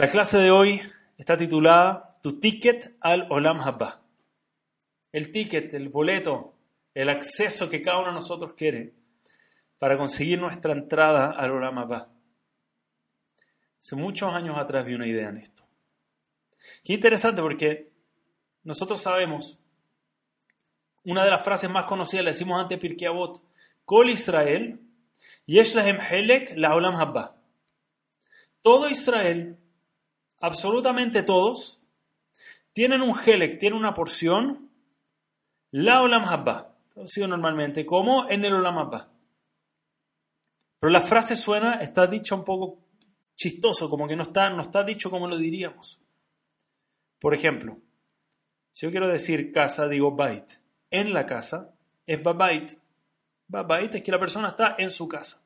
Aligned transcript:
La 0.00 0.08
clase 0.08 0.38
de 0.38 0.50
hoy 0.50 0.80
está 1.18 1.36
titulada 1.36 2.18
Tu 2.22 2.40
ticket 2.40 2.96
al 3.02 3.26
Olam 3.28 3.60
Haba. 3.60 4.00
El 5.12 5.30
ticket, 5.30 5.74
el 5.74 5.90
boleto, 5.90 6.54
el 6.94 7.10
acceso 7.10 7.68
que 7.68 7.82
cada 7.82 7.98
uno 7.98 8.06
de 8.06 8.14
nosotros 8.14 8.54
quiere 8.54 8.94
para 9.78 9.98
conseguir 9.98 10.40
nuestra 10.40 10.72
entrada 10.72 11.32
al 11.32 11.50
Olam 11.50 11.76
Haba. 11.76 12.08
Hace 13.78 13.94
muchos 13.94 14.32
años 14.32 14.56
atrás 14.56 14.86
vi 14.86 14.94
una 14.94 15.06
idea 15.06 15.28
en 15.28 15.36
esto. 15.36 15.64
Qué 16.82 16.94
interesante 16.94 17.42
porque 17.42 17.92
nosotros 18.62 19.02
sabemos, 19.02 19.58
una 21.04 21.24
de 21.24 21.30
las 21.30 21.44
frases 21.44 21.68
más 21.68 21.84
conocidas, 21.84 22.24
la 22.24 22.30
decimos 22.30 22.58
antes 22.58 22.78
Pirkei 22.78 23.06
Avot, 23.06 23.42
Kol 23.84 24.08
Israel, 24.08 24.80
Yesh 25.44 25.74
Lahem 25.74 25.98
Helek 26.00 26.56
La 26.56 26.74
Olam 26.74 26.96
Haba. 26.96 27.36
Todo 28.62 28.88
Israel 28.88 29.58
absolutamente 30.40 31.22
todos, 31.22 31.82
tienen 32.72 33.02
un 33.02 33.14
helek, 33.18 33.58
tienen 33.58 33.78
una 33.78 33.94
porción, 33.94 34.70
la 35.70 36.02
olam 36.02 36.24
habba, 36.24 36.76
traducido 36.88 37.28
normalmente 37.28 37.86
como 37.86 38.28
en 38.28 38.44
el 38.44 38.54
olam 38.54 38.78
habba. 38.78 39.08
Pero 40.80 40.90
la 40.90 41.00
frase 41.00 41.36
suena, 41.36 41.74
está 41.82 42.06
dicha 42.06 42.34
un 42.34 42.44
poco 42.44 42.78
chistoso, 43.36 43.88
como 43.88 44.08
que 44.08 44.16
no 44.16 44.22
está, 44.22 44.50
no 44.50 44.62
está 44.62 44.82
dicho 44.82 45.10
como 45.10 45.28
lo 45.28 45.36
diríamos. 45.36 46.00
Por 47.20 47.34
ejemplo, 47.34 47.78
si 48.70 48.86
yo 48.86 48.90
quiero 48.90 49.08
decir 49.08 49.52
casa, 49.52 49.88
digo 49.88 50.16
bait. 50.16 50.44
En 50.90 51.12
la 51.12 51.26
casa 51.26 51.74
es 52.06 52.22
babait. 52.22 52.72
Babait 53.46 53.94
es 53.94 54.02
que 54.02 54.10
la 54.10 54.18
persona 54.18 54.48
está 54.48 54.74
en 54.78 54.90
su 54.90 55.06
casa. 55.06 55.42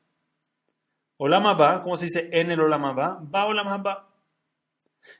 Olam 1.17 1.45
habba, 1.47 1.81
¿cómo 1.81 1.97
se 1.97 2.05
dice 2.05 2.29
en 2.31 2.51
el 2.51 2.59
olam 2.59 2.85
habba? 2.85 3.19
Ba 3.21 3.45
olam 3.45 3.67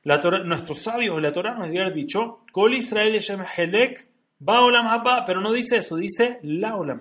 La 0.02 0.18
nuestros 0.44 0.78
sabios 0.78 1.16
de 1.16 1.22
la 1.22 1.32
Torah 1.32 1.54
nos 1.54 1.68
habían 1.68 1.92
dicho, 1.92 2.42
Kol 2.52 2.74
Israel 2.74 3.20
Helek, 3.56 4.08
Ba 4.38 4.60
Olam 4.60 5.02
pero 5.26 5.40
no 5.40 5.52
dice 5.52 5.78
eso, 5.78 5.96
dice 5.96 6.38
La 6.42 6.76
Olam. 6.76 7.00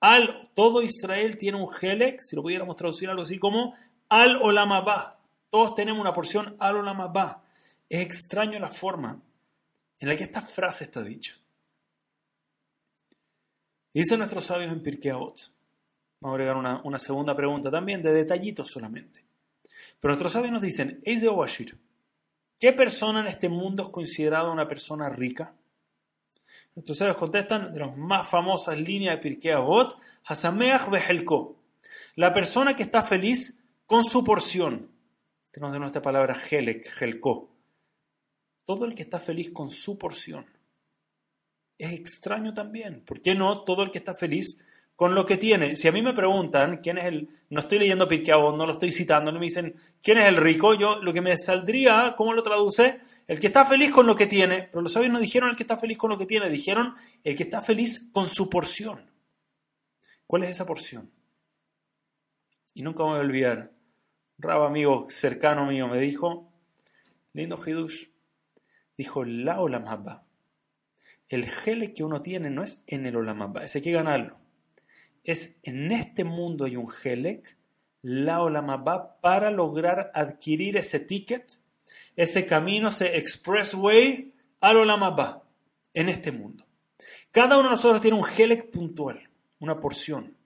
Al, 0.00 0.50
todo 0.54 0.82
Israel 0.82 1.38
tiene 1.38 1.62
un 1.62 1.68
Helek, 1.80 2.20
si 2.20 2.36
lo 2.36 2.42
pudiéramos 2.42 2.76
traducir 2.76 3.08
algo 3.08 3.22
así 3.22 3.38
como 3.38 3.74
Al 4.08 4.36
Olam. 4.36 4.84
Todos 5.50 5.74
tenemos 5.74 6.00
una 6.00 6.12
porción 6.12 6.56
Al 6.58 6.76
Olam. 6.76 7.00
Es 7.88 8.00
extraño 8.00 8.58
la 8.58 8.70
forma 8.70 9.22
en 10.00 10.08
la 10.08 10.16
que 10.16 10.24
esta 10.24 10.42
frase 10.42 10.84
está 10.84 11.02
dicha. 11.02 11.36
Dice 13.92 14.16
nuestros 14.16 14.44
sabios 14.44 14.72
en 14.72 14.82
Pirkei 14.82 15.12
Avot. 15.12 15.52
Vamos 16.20 16.34
a 16.34 16.36
agregar 16.36 16.56
una, 16.56 16.80
una 16.84 16.98
segunda 16.98 17.34
pregunta 17.34 17.70
también, 17.70 18.02
de 18.02 18.12
detallitos 18.12 18.68
solamente. 18.68 19.24
Pero 20.04 20.12
nuestros 20.12 20.32
sabios 20.34 20.52
nos 20.52 20.60
dicen, 20.60 21.00
de 21.02 21.28
Obashir, 21.28 21.78
¿qué 22.60 22.74
persona 22.74 23.20
en 23.20 23.26
este 23.26 23.48
mundo 23.48 23.84
es 23.84 23.88
considerada 23.88 24.52
una 24.52 24.68
persona 24.68 25.08
rica? 25.08 25.54
Nuestros 26.74 26.98
sabios 26.98 27.16
contestan 27.16 27.72
de 27.72 27.80
las 27.80 27.96
más 27.96 28.28
famosas 28.28 28.78
líneas 28.78 29.14
de 29.14 29.22
Pirkei 29.22 29.52
Avot, 29.52 29.96
Hasameach 30.26 30.90
Behelko, 30.90 31.56
la 32.16 32.34
persona 32.34 32.76
que 32.76 32.82
está 32.82 33.02
feliz 33.02 33.58
con 33.86 34.04
su 34.04 34.22
porción. 34.22 34.90
Tenemos 35.50 35.72
de 35.72 35.80
nuestra 35.80 36.02
palabra 36.02 36.36
Helek, 36.50 36.84
Helko. 37.00 37.56
Todo 38.66 38.84
el 38.84 38.94
que 38.94 39.04
está 39.04 39.18
feliz 39.18 39.52
con 39.54 39.70
su 39.70 39.96
porción. 39.96 40.44
Es 41.78 41.92
extraño 41.92 42.52
también. 42.52 43.06
¿Por 43.06 43.22
qué 43.22 43.34
no 43.34 43.64
todo 43.64 43.82
el 43.82 43.90
que 43.90 44.00
está 44.00 44.14
feliz 44.14 44.62
con 44.96 45.14
lo 45.14 45.26
que 45.26 45.36
tiene. 45.36 45.76
Si 45.76 45.88
a 45.88 45.92
mí 45.92 46.02
me 46.02 46.14
preguntan 46.14 46.78
quién 46.78 46.98
es 46.98 47.06
el, 47.06 47.28
no 47.50 47.60
estoy 47.60 47.78
leyendo 47.80 48.06
Pirkei 48.06 48.34
no 48.34 48.66
lo 48.66 48.72
estoy 48.72 48.92
citando, 48.92 49.32
no 49.32 49.38
me 49.38 49.46
dicen 49.46 49.76
quién 50.02 50.18
es 50.18 50.26
el 50.26 50.36
rico, 50.36 50.74
yo 50.74 51.02
lo 51.02 51.12
que 51.12 51.20
me 51.20 51.36
saldría, 51.36 52.14
¿cómo 52.16 52.32
lo 52.32 52.42
traduce? 52.42 53.00
El 53.26 53.40
que 53.40 53.48
está 53.48 53.64
feliz 53.64 53.90
con 53.90 54.06
lo 54.06 54.14
que 54.14 54.26
tiene, 54.26 54.68
pero 54.70 54.82
los 54.82 54.92
sabios 54.92 55.12
no 55.12 55.18
dijeron 55.18 55.50
el 55.50 55.56
que 55.56 55.64
está 55.64 55.76
feliz 55.76 55.98
con 55.98 56.10
lo 56.10 56.18
que 56.18 56.26
tiene, 56.26 56.48
dijeron 56.48 56.94
el 57.24 57.36
que 57.36 57.42
está 57.42 57.60
feliz 57.60 58.08
con 58.12 58.28
su 58.28 58.48
porción. 58.48 59.10
¿Cuál 60.26 60.44
es 60.44 60.50
esa 60.50 60.66
porción? 60.66 61.10
Y 62.72 62.82
nunca 62.82 63.04
me 63.04 63.10
voy 63.10 63.18
a 63.18 63.22
olvidar, 63.22 63.72
Rabo 64.36 64.64
amigo 64.64 65.06
cercano 65.08 65.64
mío 65.64 65.86
me 65.86 66.00
dijo, 66.00 66.52
lindo 67.32 67.58
Hidush, 67.64 68.08
dijo 68.96 69.24
la 69.24 69.60
olamabba. 69.60 70.24
El 71.28 71.46
gele 71.46 71.94
que 71.94 72.04
uno 72.04 72.20
tiene 72.20 72.50
no 72.50 72.62
es 72.62 72.82
en 72.86 73.06
el 73.06 73.16
olamabba, 73.16 73.64
ese 73.64 73.78
hay 73.78 73.82
que 73.82 73.92
ganarlo 73.92 74.43
es 75.24 75.56
en 75.62 75.90
este 75.90 76.22
mundo 76.22 76.66
hay 76.66 76.76
un 76.76 76.88
Helek, 77.02 77.56
la 78.02 78.42
Olamabá, 78.42 79.18
para 79.20 79.50
lograr 79.50 80.10
adquirir 80.14 80.76
ese 80.76 81.00
ticket, 81.00 81.58
ese 82.14 82.46
camino, 82.46 82.88
ese 82.88 83.16
expressway 83.16 84.32
al 84.60 84.76
Olamabá, 84.76 85.42
en 85.94 86.10
este 86.10 86.30
mundo. 86.30 86.66
Cada 87.30 87.56
uno 87.56 87.68
de 87.68 87.74
nosotros 87.74 88.00
tiene 88.00 88.18
un 88.18 88.28
Helek 88.28 88.70
puntual, 88.70 89.28
una 89.58 89.80
porción, 89.80 90.36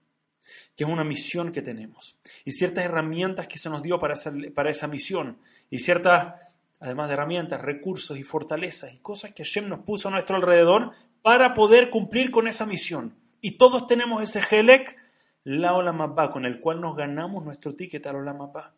que 0.75 0.85
es 0.85 0.89
una 0.89 1.03
misión 1.03 1.51
que 1.51 1.61
tenemos, 1.61 2.17
y 2.45 2.51
ciertas 2.51 2.85
herramientas 2.85 3.47
que 3.47 3.59
se 3.59 3.69
nos 3.69 3.83
dio 3.83 3.99
para 3.99 4.13
esa, 4.13 4.33
para 4.55 4.69
esa 4.69 4.87
misión, 4.87 5.37
y 5.69 5.79
ciertas, 5.79 6.39
además 6.79 7.09
de 7.09 7.15
herramientas, 7.15 7.61
recursos 7.61 8.17
y 8.17 8.23
fortalezas 8.23 8.93
y 8.93 8.99
cosas 8.99 9.33
que 9.33 9.43
Hashem 9.43 9.67
nos 9.67 9.79
puso 9.79 10.07
a 10.07 10.11
nuestro 10.11 10.37
alrededor 10.37 10.93
para 11.21 11.53
poder 11.53 11.89
cumplir 11.89 12.31
con 12.31 12.47
esa 12.47 12.65
misión. 12.65 13.18
Y 13.41 13.57
todos 13.57 13.87
tenemos 13.87 14.21
ese 14.21 14.39
Helek, 14.39 14.97
la 15.43 15.73
Olamapá, 15.73 16.29
con 16.29 16.45
el 16.45 16.59
cual 16.59 16.81
nos 16.81 16.95
ganamos 16.95 17.43
nuestro 17.43 17.75
ticket 17.75 18.05
a 18.07 18.13
la 18.13 18.19
Olamapá. 18.19 18.75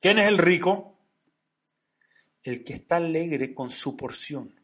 ¿Quién 0.00 0.18
es 0.18 0.28
el 0.28 0.38
rico? 0.38 0.98
El 2.42 2.64
que 2.64 2.74
está 2.74 2.96
alegre 2.96 3.54
con 3.54 3.70
su 3.70 3.96
porción. 3.96 4.54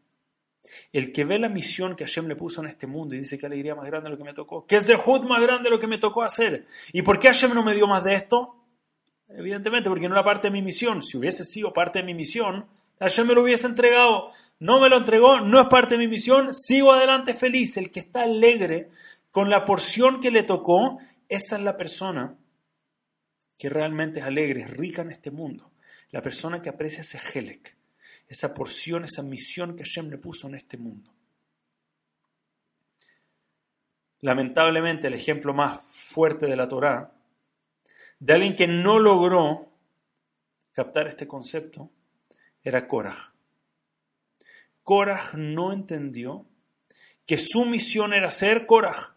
El 0.93 1.12
que 1.12 1.25
ve 1.25 1.38
la 1.38 1.49
misión 1.49 1.97
que 1.97 2.05
Hashem 2.05 2.27
le 2.28 2.37
puso 2.37 2.61
en 2.62 2.69
este 2.69 2.87
mundo 2.87 3.15
y 3.15 3.19
dice 3.19 3.38
que 3.38 3.47
alegría 3.47 3.75
más 3.75 3.87
grande 3.87 4.11
lo 4.11 4.16
que 4.16 4.25
me 4.25 4.32
tocó. 4.32 4.65
De 4.69 4.94
Jud 4.97 5.25
más 5.25 5.43
grande 5.43 5.71
lo 5.71 5.81
que 5.81 5.87
me 5.87 5.99
tocó 5.99 6.22
hacer. 6.22 6.65
¿Y 6.93 7.03
por 7.03 7.19
qué 7.19 7.28
Hashem 7.28 7.53
no 7.53 7.65
me 7.65 7.75
dio 7.75 7.87
más 7.87 8.05
de 8.05 8.15
esto? 8.15 8.65
Evidentemente 9.28 9.88
porque 9.88 10.09
no 10.09 10.15
era 10.15 10.25
parte 10.25 10.49
de 10.49 10.53
mi 10.53 10.62
misión. 10.62 11.03
Si 11.03 11.16
hubiese 11.16 11.44
sido 11.44 11.72
parte 11.72 11.99
de 12.00 12.05
mi 12.05 12.15
misión, 12.15 12.69
Hashem 13.02 13.26
me 13.26 13.34
lo 13.34 13.42
hubiese 13.42 13.66
entregado. 13.66 14.30
No 14.60 14.80
me 14.80 14.88
lo 14.88 14.98
entregó, 14.98 15.40
no 15.40 15.60
es 15.60 15.66
parte 15.66 15.94
de 15.94 15.98
mi 15.98 16.08
misión. 16.08 16.54
Sigo 16.54 16.92
adelante 16.92 17.34
feliz. 17.34 17.76
El 17.76 17.90
que 17.90 18.00
está 18.00 18.22
alegre 18.22 18.90
con 19.30 19.50
la 19.50 19.64
porción 19.64 20.20
que 20.20 20.30
le 20.30 20.44
tocó, 20.44 20.98
esa 21.28 21.56
es 21.56 21.62
la 21.62 21.76
persona 21.76 22.36
que 23.58 23.68
realmente 23.68 24.20
es 24.20 24.26
alegre, 24.26 24.62
es 24.62 24.70
rica 24.70 25.02
en 25.02 25.10
este 25.10 25.30
mundo. 25.30 25.72
La 26.10 26.22
persona 26.22 26.62
que 26.62 26.68
aprecia 26.68 27.00
ese 27.00 27.18
Helek, 27.18 27.76
esa 28.28 28.54
porción, 28.54 29.04
esa 29.04 29.22
misión 29.22 29.76
que 29.76 29.84
Hashem 29.84 30.08
le 30.08 30.19
puso 30.19 30.46
en 30.46 30.54
este 30.54 30.76
mundo. 30.76 31.12
Lamentablemente, 34.20 35.08
el 35.08 35.14
ejemplo 35.14 35.54
más 35.54 35.80
fuerte 35.82 36.46
de 36.46 36.54
la 36.54 36.69
Torá, 36.69 37.12
de 38.20 38.32
alguien 38.32 38.54
que 38.54 38.69
no 38.69 39.00
logró 39.00 39.72
captar 40.72 41.08
este 41.08 41.26
concepto, 41.26 41.90
era 42.62 42.87
Korah. 42.87 43.33
Korah 44.83 45.31
no 45.34 45.73
entendió 45.73 46.47
que 47.27 47.39
su 47.39 47.65
misión 47.65 48.12
era 48.12 48.31
ser 48.31 48.67
Korah. 48.67 49.17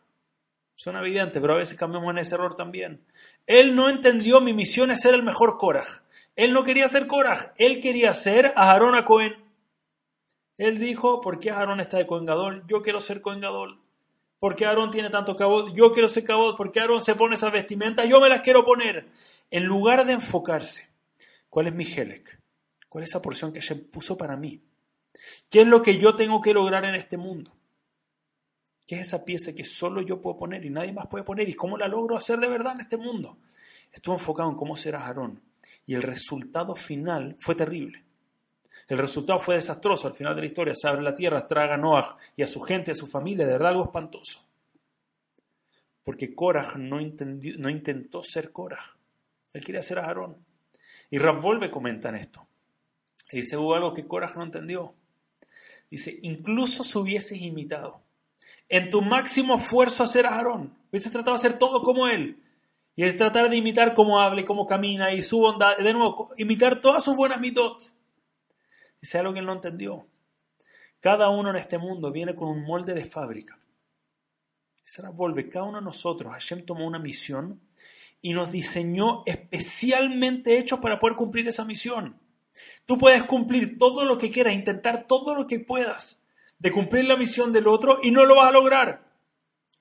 Suena 0.76 1.00
evidente, 1.00 1.40
pero 1.42 1.54
a 1.54 1.58
veces 1.58 1.78
cambiamos 1.78 2.12
en 2.12 2.20
ese 2.20 2.36
error 2.36 2.56
también. 2.56 3.06
Él 3.46 3.76
no 3.76 3.90
entendió 3.90 4.42
mi 4.42 4.54
misión 4.54 4.92
es 4.92 5.02
ser 5.02 5.14
el 5.14 5.24
mejor 5.24 5.58
Korah. 5.58 6.04
Él 6.36 6.54
no 6.54 6.64
quería 6.64 6.88
ser 6.88 7.08
Korah, 7.08 7.54
él 7.58 7.82
quería 7.82 8.14
ser 8.14 8.52
Aarón 8.56 8.96
a 8.96 9.06
Cohen. 9.06 9.34
Él 10.58 10.80
dijo, 10.80 11.22
¿por 11.22 11.40
qué 11.40 11.52
Aarón 11.52 11.80
está 11.80 11.98
de 11.98 12.06
Cohen 12.06 12.28
Yo 12.68 12.82
quiero 12.82 13.00
ser 13.00 13.22
Cohen 13.22 13.42
¿Por 14.40 14.56
qué 14.56 14.66
Aarón 14.66 14.92
tiene 14.92 15.10
tanto 15.10 15.36
cabot? 15.36 15.74
Yo 15.74 15.92
quiero 15.92 16.08
ser 16.08 16.24
cabot. 16.24 16.56
¿Por 16.56 16.72
qué 16.72 16.82
Aarón 16.82 17.02
se 17.02 17.16
pone 17.16 17.36
esa 17.36 17.50
vestimenta? 17.50 18.06
Yo 18.06 18.20
me 18.20 18.30
las 18.30 18.42
quiero 18.42 18.64
poner. 18.64 19.08
En 19.50 19.66
lugar 19.66 20.06
de 20.06 20.14
enfocarse, 20.14 20.90
¿cuál 21.50 21.68
es 21.68 21.74
mi 21.74 21.86
Helek? 21.86 22.40
¿Cuál 22.96 23.04
es 23.04 23.10
esa 23.10 23.22
porción 23.22 23.52
que 23.52 23.62
se 23.62 23.76
puso 23.76 24.16
para 24.16 24.38
mí? 24.38 24.64
¿Qué 25.50 25.64
es 25.64 25.68
lo 25.68 25.82
que 25.82 26.00
yo 26.00 26.16
tengo 26.16 26.40
que 26.40 26.54
lograr 26.54 26.86
en 26.86 26.96
este 26.96 27.18
mundo? 27.18 27.52
¿Qué 28.88 28.96
es 28.96 29.08
esa 29.08 29.26
pieza 29.26 29.54
que 29.54 29.66
solo 29.66 30.02
yo 30.02 30.22
puedo 30.22 30.38
poner 30.38 30.64
y 30.64 30.70
nadie 30.70 30.94
más 30.94 31.08
puede 31.08 31.26
poner? 31.26 31.50
¿Y 31.50 31.56
cómo 31.56 31.78
la 31.78 31.90
logro 31.90 32.16
hacer 32.16 32.40
de 32.40 32.48
verdad 32.48 32.72
en 32.76 32.80
este 32.80 32.96
mundo? 32.96 33.38
Estuvo 33.92 34.16
enfocado 34.16 34.50
en 34.50 34.56
cómo 34.56 34.78
será 34.78 35.06
Aarón. 35.06 35.42
Y 35.86 35.96
el 35.96 36.04
resultado 36.04 36.74
final 36.74 37.36
fue 37.38 37.54
terrible. 37.54 38.06
El 38.88 38.98
resultado 38.98 39.40
fue 39.40 39.56
desastroso. 39.56 40.08
Al 40.08 40.14
final 40.14 40.34
de 40.34 40.44
la 40.44 40.48
historia 40.48 40.74
se 40.74 40.88
abre 40.88 41.02
la 41.02 41.16
tierra, 41.16 41.48
traga 41.48 41.74
a 41.74 41.78
Noah 41.78 42.16
y 42.38 42.44
a 42.44 42.48
su 42.48 42.62
gente, 42.62 42.92
a 42.92 42.96
su 42.96 43.08
familia. 43.08 43.46
De 43.46 43.52
verdad 43.52 43.72
algo 43.72 43.84
espantoso. 43.84 44.40
Porque 46.02 46.34
Korah 46.34 46.78
no, 46.78 47.02
intentó 47.02 48.24
ser 48.24 48.54
Korah. 48.54 48.96
Él 49.52 49.66
quería 49.66 49.84
ser 49.84 50.00
Aarón. 50.00 50.38
Y 51.10 51.18
Rav 51.18 51.42
Volve 51.42 51.70
comenta 51.70 52.08
en 52.08 52.16
esto. 52.16 52.48
Y 53.32 53.38
dice, 53.38 53.56
algo 53.56 53.94
que 53.94 54.08
Korah 54.08 54.32
no 54.36 54.44
entendió. 54.44 54.96
Dice, 55.90 56.18
incluso 56.22 56.84
si 56.84 56.98
hubieses 56.98 57.42
imitado 57.42 58.02
en 58.70 58.90
tu 58.90 59.02
máximo 59.02 59.56
esfuerzo 59.56 60.04
a 60.04 60.08
ser 60.08 60.26
Aarón, 60.26 60.78
hubieses 60.90 61.12
tratado 61.12 61.38
de 61.38 61.48
hacer 61.48 61.60
todo 61.60 61.84
como 61.84 62.08
él, 62.08 62.42
Y 62.96 63.04
es 63.04 63.18
tratar 63.18 63.50
de 63.50 63.58
imitar 63.58 63.94
cómo 63.94 64.20
habla 64.20 64.42
y 64.42 64.46
cómo 64.46 64.68
camina 64.68 65.12
y 65.12 65.22
su 65.22 65.40
bondad. 65.40 65.78
De 65.78 65.94
nuevo, 65.94 66.30
imitar 66.38 66.82
todas 66.82 67.04
sus 67.04 67.16
buenas 67.16 67.42
mitot. 67.42 67.84
Dice 69.02 69.20
algo 69.20 69.34
que 69.34 69.40
él 69.40 69.46
no 69.46 69.54
entendió. 69.54 70.08
Cada 71.02 71.30
uno 71.30 71.50
en 71.50 71.58
este 71.58 71.78
mundo 71.78 72.12
viene 72.12 72.36
con 72.36 72.48
un 72.48 72.64
molde 72.64 72.94
de 72.94 73.04
fábrica. 73.04 73.60
Se 74.82 75.02
vuelve 75.10 75.50
cada 75.50 75.66
uno 75.66 75.80
de 75.80 75.84
nosotros. 75.84 76.32
Hashem 76.32 76.66
tomó 76.66 76.88
una 76.88 77.00
misión 77.00 77.60
y 78.22 78.34
nos 78.34 78.52
diseñó 78.52 79.24
especialmente 79.26 80.58
hechos 80.58 80.80
para 80.80 80.98
poder 80.98 81.18
cumplir 81.18 81.48
esa 81.48 81.66
misión. 81.66 82.20
Tú 82.86 82.98
puedes 82.98 83.24
cumplir 83.24 83.80
todo 83.80 84.06
lo 84.06 84.18
que 84.18 84.30
quieras, 84.30 84.54
intentar 84.54 85.08
todo 85.08 85.34
lo 85.36 85.48
que 85.48 85.60
puedas 85.60 86.22
de 86.60 86.72
cumplir 86.72 87.06
la 87.06 87.18
misión 87.18 87.52
del 87.52 87.68
otro 87.68 87.98
y 88.02 88.12
no 88.12 88.26
lo 88.26 88.36
vas 88.36 88.50
a 88.50 88.52
lograr. 88.52 89.02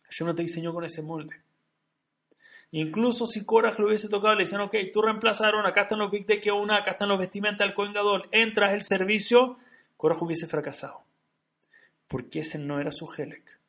Hashem 0.05 0.27
no 0.27 0.35
te 0.35 0.43
diseñó 0.43 0.73
con 0.73 0.85
ese 0.85 1.03
molde. 1.03 1.43
Incluso 2.71 3.27
si 3.27 3.45
Korach 3.45 3.79
lo 3.79 3.87
hubiese 3.87 4.09
tocado, 4.09 4.35
le 4.35 4.43
decían, 4.43 4.63
ok, 4.63 4.75
tú 4.93 5.01
reemplazaron, 5.03 5.65
acá 5.65 5.83
están 5.83 6.01
los 6.01 6.11
Big 6.11 6.27
de 6.27 6.51
una, 6.51 6.79
acá 6.79 6.93
están 6.93 7.09
los 7.09 7.19
vestimentas 7.19 7.67
del 7.67 7.75
Kohen 7.75 7.93
entras 8.33 8.73
el 8.73 8.83
servicio, 8.83 9.59
Korach 9.97 10.21
hubiese 10.23 10.49
fracasado. 10.49 11.03
Porque 12.09 12.41
ese 12.41 12.59
no 12.59 12.81
era 12.81 12.91
su 12.91 13.09
Helek. 13.13 13.61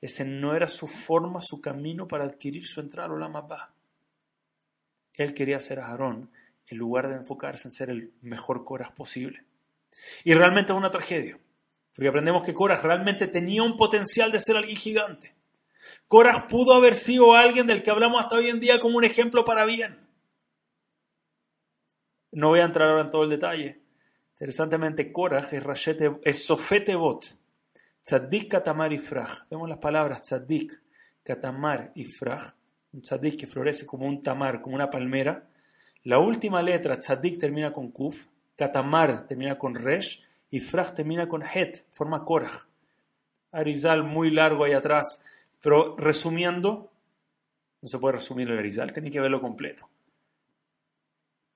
Ese 0.00 0.24
no 0.24 0.54
era 0.54 0.68
su 0.68 0.86
forma, 0.86 1.42
su 1.42 1.60
camino 1.60 2.06
para 2.06 2.24
adquirir 2.24 2.64
su 2.64 2.80
entrada 2.80 3.12
a 3.12 3.18
la 3.18 3.28
Mabá. 3.28 3.72
Él 5.14 5.34
quería 5.34 5.58
ser 5.58 5.80
Aarón 5.80 6.30
en 6.68 6.78
lugar 6.78 7.08
de 7.08 7.16
enfocarse 7.16 7.68
en 7.68 7.72
ser 7.72 7.90
el 7.90 8.12
mejor 8.22 8.64
Korach 8.64 8.94
posible. 8.94 9.44
Y 10.24 10.34
realmente 10.34 10.72
es 10.72 10.78
una 10.78 10.90
tragedia. 10.90 11.38
Porque 11.94 12.08
aprendemos 12.08 12.44
que 12.44 12.54
Korach 12.54 12.82
realmente 12.82 13.26
tenía 13.26 13.62
un 13.62 13.76
potencial 13.76 14.30
de 14.30 14.40
ser 14.40 14.56
alguien 14.56 14.76
gigante. 14.76 15.34
Korach 16.06 16.48
pudo 16.48 16.74
haber 16.74 16.94
sido 16.94 17.34
alguien 17.34 17.66
del 17.66 17.82
que 17.82 17.90
hablamos 17.90 18.22
hasta 18.22 18.36
hoy 18.36 18.50
en 18.50 18.60
día 18.60 18.78
como 18.80 18.96
un 18.96 19.04
ejemplo 19.04 19.44
para 19.44 19.64
bien. 19.64 20.06
No 22.32 22.48
voy 22.48 22.60
a 22.60 22.64
entrar 22.64 22.88
ahora 22.88 23.02
en 23.02 23.10
todo 23.10 23.24
el 23.24 23.30
detalle. 23.30 23.80
Interesantemente, 24.32 25.10
Korach 25.10 25.52
es, 25.52 25.62
Rashete, 25.62 26.18
es 26.22 26.44
Sofete 26.44 26.94
Bot, 26.94 27.24
Tzaddik 28.02 28.50
Katamar 28.50 28.92
y 28.92 28.98
Fraj. 28.98 29.48
Vemos 29.50 29.68
las 29.68 29.78
palabras 29.78 30.22
Tzaddik, 30.22 30.72
Katamar 31.24 31.90
y 31.94 32.04
Fraj. 32.04 32.54
Un 32.92 33.02
tzaddik 33.02 33.40
que 33.40 33.46
florece 33.46 33.84
como 33.84 34.06
un 34.06 34.22
tamar, 34.22 34.62
como 34.62 34.76
una 34.76 34.88
palmera. 34.88 35.46
La 36.08 36.18
última 36.18 36.62
letra, 36.62 36.98
Tzaddik, 36.98 37.38
termina 37.38 37.70
con 37.70 37.90
Kuf, 37.90 38.28
Katamar 38.56 39.26
termina 39.26 39.58
con 39.58 39.74
Resh 39.74 40.24
y 40.48 40.60
Fraj 40.60 40.94
termina 40.94 41.28
con 41.28 41.42
Het, 41.42 41.84
forma 41.90 42.24
Korach. 42.24 42.66
Arizal 43.52 44.04
muy 44.04 44.30
largo 44.30 44.64
ahí 44.64 44.72
atrás 44.72 45.20
pero 45.60 45.96
resumiendo, 45.98 46.90
no 47.82 47.88
se 47.90 47.98
puede 47.98 48.16
resumir 48.16 48.48
el 48.48 48.56
Arizal, 48.56 48.90
tiene 48.90 49.10
que 49.10 49.20
verlo 49.20 49.42
completo. 49.42 49.86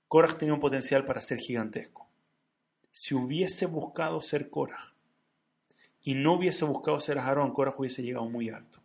Korach 0.07 0.37
tenía 0.37 0.53
un 0.53 0.61
potencial 0.61 1.07
para 1.07 1.23
ser 1.23 1.39
gigantesco. 1.39 2.07
Si 2.91 3.15
hubiese 3.15 3.65
buscado 3.65 4.21
ser 4.21 4.51
Korach 4.51 4.93
y 6.03 6.13
no 6.13 6.35
hubiese 6.35 6.67
buscado 6.67 7.01
ser 7.01 7.19
Aarón, 7.19 7.53
Korach 7.53 7.81
hubiese 7.81 8.03
llegado 8.03 8.29
muy 8.29 8.51
alto. 8.51 8.83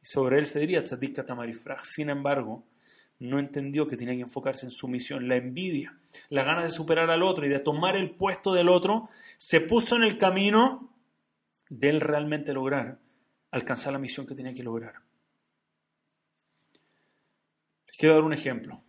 Y 0.00 0.06
sobre 0.06 0.38
él 0.38 0.46
se 0.46 0.60
diría 0.60 0.82
Tzadik 0.82 1.26
Tamarifraj. 1.26 1.84
Sin 1.84 2.08
embargo, 2.08 2.64
no 3.18 3.38
entendió 3.38 3.86
que 3.86 3.96
tenía 3.96 4.14
que 4.14 4.22
enfocarse 4.22 4.66
en 4.66 4.70
su 4.70 4.88
misión. 4.88 5.28
La 5.28 5.36
envidia, 5.36 5.98
la 6.28 6.44
gana 6.44 6.62
de 6.62 6.70
superar 6.70 7.10
al 7.10 7.22
otro 7.22 7.46
y 7.46 7.48
de 7.48 7.60
tomar 7.60 7.96
el 7.96 8.10
puesto 8.10 8.52
del 8.52 8.68
otro, 8.68 9.08
se 9.36 9.60
puso 9.60 9.96
en 9.96 10.02
el 10.02 10.18
camino 10.18 10.94
de 11.68 11.90
él 11.90 12.00
realmente 12.00 12.52
lograr 12.52 12.98
alcanzar 13.54 13.92
la 13.92 14.00
misión 14.00 14.26
que 14.26 14.34
tenía 14.34 14.52
que 14.52 14.64
lograr. 14.64 14.94
Les 17.86 17.96
quiero 17.96 18.16
dar 18.16 18.24
un 18.24 18.32
ejemplo. 18.32 18.82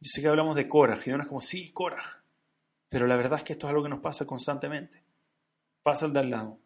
Yo 0.00 0.10
sé 0.10 0.22
que 0.22 0.28
hablamos 0.28 0.54
de 0.54 0.62
y 0.62 1.10
uno 1.10 1.22
es 1.22 1.28
como, 1.28 1.42
sí, 1.42 1.70
coraje. 1.72 2.18
Pero 2.88 3.06
la 3.06 3.16
verdad 3.16 3.38
es 3.38 3.44
que 3.44 3.52
esto 3.52 3.66
es 3.66 3.70
algo 3.70 3.82
que 3.82 3.90
nos 3.90 4.00
pasa 4.00 4.24
constantemente. 4.24 5.04
Pasa 5.82 6.06
al 6.06 6.14
de 6.14 6.20
al 6.20 6.30
lado. 6.30 6.58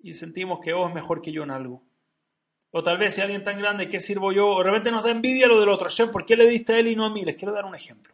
Y 0.00 0.14
sentimos 0.14 0.58
que 0.60 0.72
oh, 0.72 0.88
es 0.88 0.94
mejor 0.94 1.20
que 1.20 1.30
yo 1.30 1.44
en 1.44 1.52
algo. 1.52 1.84
O 2.78 2.82
tal 2.82 2.98
vez 2.98 3.14
si 3.14 3.22
alguien 3.22 3.42
tan 3.42 3.58
grande, 3.58 3.88
¿qué 3.88 4.00
sirvo 4.00 4.32
yo? 4.32 4.48
O 4.48 4.62
de 4.62 4.90
nos 4.90 5.02
da 5.02 5.10
envidia 5.10 5.46
lo 5.46 5.58
del 5.58 5.70
otro. 5.70 5.88
¿Por 6.12 6.26
qué 6.26 6.36
le 6.36 6.46
diste 6.46 6.74
a 6.74 6.78
él 6.78 6.88
y 6.88 6.94
no 6.94 7.06
a 7.06 7.10
mí? 7.10 7.24
Les 7.24 7.34
quiero 7.34 7.54
dar 7.54 7.64
un 7.64 7.74
ejemplo. 7.74 8.12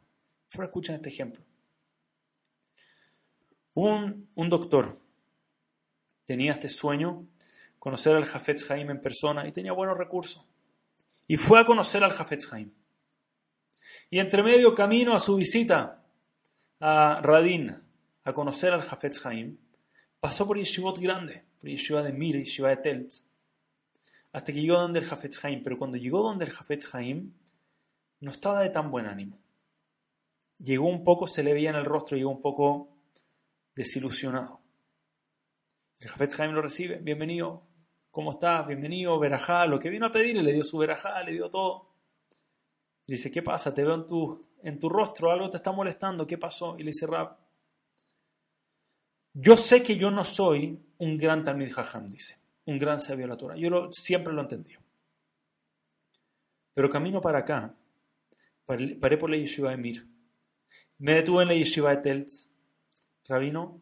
Ahora 0.55 0.67
escuchen 0.67 0.95
este 0.95 1.09
ejemplo. 1.09 1.43
Un, 3.75 4.29
un 4.37 4.49
doctor 4.49 5.01
tenía 6.27 6.53
este 6.53 6.69
sueño 6.69 7.27
conocer 7.81 8.15
al 8.15 8.25
Jafetz 8.25 8.71
Haim 8.71 8.89
en 8.89 9.01
persona 9.01 9.49
y 9.49 9.51
tenía 9.51 9.73
buenos 9.73 9.99
recursos. 9.99 10.45
Y 11.27 11.39
fue 11.39 11.59
a 11.59 11.65
conocer 11.65 12.05
al 12.05 12.13
Jafetz 12.13 12.53
Haim. 12.53 12.71
Y 14.11 14.21
entre 14.21 14.45
medio 14.45 14.77
camino 14.77 15.17
a 15.17 15.19
su 15.19 15.35
visita 15.35 16.05
a 16.79 17.19
Radin, 17.21 17.83
a 18.23 18.33
conocer 18.33 18.73
al 18.73 18.83
Jafetz 18.83 19.27
Haim, 19.27 19.59
pasó 20.21 20.47
por 20.47 20.57
Yeshivot 20.57 21.01
grande, 21.01 21.43
por 21.59 21.69
Yeshiva 21.69 22.05
de 22.05 22.13
Mir, 22.13 22.37
Yeshiva 22.37 22.69
de 22.69 22.77
Teltz, 22.77 23.32
hasta 24.33 24.53
que 24.53 24.61
llegó 24.61 24.79
donde 24.79 24.99
el 24.99 25.07
Jafetz 25.07 25.45
Haim. 25.45 25.63
Pero 25.63 25.79
cuando 25.79 25.97
llegó 25.97 26.23
donde 26.23 26.45
el 26.45 26.51
Jafetz 26.51 26.95
Haim, 26.95 27.33
no 28.21 28.31
estaba 28.31 28.63
de 28.63 28.71
tan 28.71 28.91
buen 28.91 29.07
ánimo. 29.07 29.39
Llegó 30.59 30.87
un 30.87 31.05
poco, 31.05 31.27
se 31.27 31.43
le 31.43 31.53
veía 31.53 31.71
en 31.71 31.77
el 31.77 31.85
rostro, 31.85 32.17
llegó 32.17 32.31
un 32.31 32.43
poco 32.43 32.97
desilusionado. 33.75 34.61
El 35.99 36.09
Jafetz 36.09 36.41
Haim 36.41 36.53
lo 36.53 36.63
recibe, 36.63 36.99
bienvenido, 36.99 37.67
¿Cómo 38.13 38.33
estás? 38.33 38.67
Bienvenido, 38.67 39.19
verajá. 39.19 39.65
Lo 39.65 39.79
que 39.79 39.89
vino 39.89 40.05
a 40.05 40.11
pedir, 40.11 40.37
le 40.37 40.53
dio 40.53 40.65
su 40.65 40.77
verajá, 40.77 41.23
le 41.23 41.33
dio 41.33 41.49
todo. 41.49 41.95
Le 43.07 43.17
dice, 43.17 43.31
¿qué 43.31 43.43
pasa? 43.43 43.73
Te 43.73 43.83
veo 43.85 43.95
en 43.95 44.07
tu, 44.07 44.51
en 44.63 44.79
tu 44.79 44.91
rostro, 44.91 45.31
algo 45.31 45.49
te 45.49 45.57
está 45.57 45.73
molestando, 45.73 46.27
¿qué 46.27 46.37
pasó? 46.37 46.77
Y 46.79 46.83
le 46.83 46.91
dice 46.91 47.07
Rab, 47.07 47.39
yo 49.33 49.57
sé 49.57 49.83
que 49.83 49.97
yo 49.97 50.11
no 50.11 50.25
soy 50.25 50.79
un 50.99 51.17
gran 51.17 51.43
Talmid 51.43 51.73
Jajam, 51.73 52.11
dice, 52.11 52.39
un 52.67 52.79
gran 52.79 53.01
sabio 53.01 53.25
de 53.25 53.29
la 53.29 53.37
Torah. 53.37 53.57
Yo 53.57 53.71
lo, 53.71 53.93
siempre 53.93 54.33
lo 54.33 54.43
entendí. 54.43 54.75
Pero 56.75 56.89
camino 56.91 57.21
para 57.21 57.39
acá, 57.39 57.75
paré, 58.65 59.17
por 59.19 59.31
la 59.31 59.37
yeshiva 59.37 59.71
de 59.71 59.77
Mir. 59.77 60.07
Me 60.99 61.15
detuve 61.15 61.43
en 61.43 61.49
la 61.49 61.55
yeshiva 61.55 61.91
de 61.91 61.97
Teltz. 61.99 62.49
Rabino, 63.27 63.81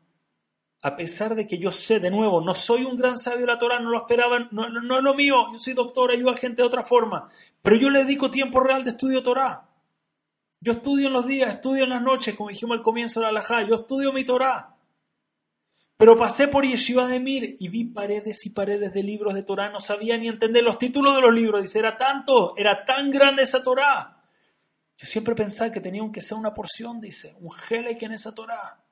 a 0.82 0.96
pesar 0.96 1.34
de 1.34 1.46
que 1.46 1.58
yo 1.58 1.72
sé, 1.72 2.00
de 2.00 2.10
nuevo, 2.10 2.40
no 2.40 2.54
soy 2.54 2.84
un 2.84 2.96
gran 2.96 3.18
sabio 3.18 3.40
de 3.40 3.46
la 3.46 3.58
Torah, 3.58 3.80
no 3.80 3.90
lo 3.90 3.98
esperaban, 3.98 4.48
no, 4.50 4.68
no, 4.68 4.98
es 4.98 5.04
lo 5.04 5.14
mío, 5.14 5.34
yo 5.52 5.58
soy 5.58 5.74
doctor, 5.74 6.10
ayudo 6.10 6.30
a 6.30 6.36
gente 6.36 6.62
de 6.62 6.68
otra 6.68 6.82
forma, 6.82 7.28
pero 7.62 7.76
yo 7.76 7.90
le 7.90 8.00
dedico 8.00 8.30
tiempo 8.30 8.60
real 8.60 8.84
de 8.84 8.90
estudio 8.90 9.22
Torah. 9.22 9.66
Yo 10.62 10.72
estudio 10.72 11.06
en 11.06 11.14
los 11.14 11.26
días, 11.26 11.54
estudio 11.54 11.84
en 11.84 11.90
las 11.90 12.02
noches, 12.02 12.34
como 12.34 12.50
dijimos 12.50 12.76
al 12.76 12.82
comienzo 12.82 13.20
de 13.20 13.24
la 13.24 13.30
alajá, 13.30 13.66
yo 13.66 13.74
estudio 13.74 14.12
mi 14.12 14.24
Torah. 14.24 14.76
Pero 16.00 16.16
pasé 16.16 16.48
por 16.48 16.64
Yeshiva 16.64 17.06
de 17.08 17.20
Mir 17.20 17.56
y 17.58 17.68
vi 17.68 17.84
paredes 17.84 18.46
y 18.46 18.50
paredes 18.50 18.94
de 18.94 19.02
libros 19.02 19.34
de 19.34 19.42
Torah, 19.42 19.68
no 19.68 19.82
sabía 19.82 20.16
ni 20.16 20.28
entender 20.28 20.64
los 20.64 20.78
títulos 20.78 21.14
de 21.14 21.20
los 21.20 21.34
libros, 21.34 21.60
dice, 21.60 21.78
era 21.78 21.98
tanto, 21.98 22.56
era 22.56 22.86
tan 22.86 23.10
grande 23.10 23.42
esa 23.42 23.62
Torah. 23.62 24.24
Yo 24.96 25.06
siempre 25.06 25.34
pensaba 25.34 25.70
que 25.70 25.82
tenía 25.82 26.00
que 26.10 26.22
ser 26.22 26.38
una 26.38 26.54
porción, 26.54 27.02
dice, 27.02 27.36
un 27.40 27.50
gelek 27.50 28.02
en 28.02 28.12
esa 28.12 28.34
Torah. 28.34 28.82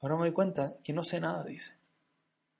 Ahora 0.00 0.16
me 0.16 0.22
doy 0.22 0.32
cuenta 0.32 0.74
que 0.82 0.92
no 0.92 1.04
sé 1.04 1.20
nada, 1.20 1.44
dice. 1.44 1.78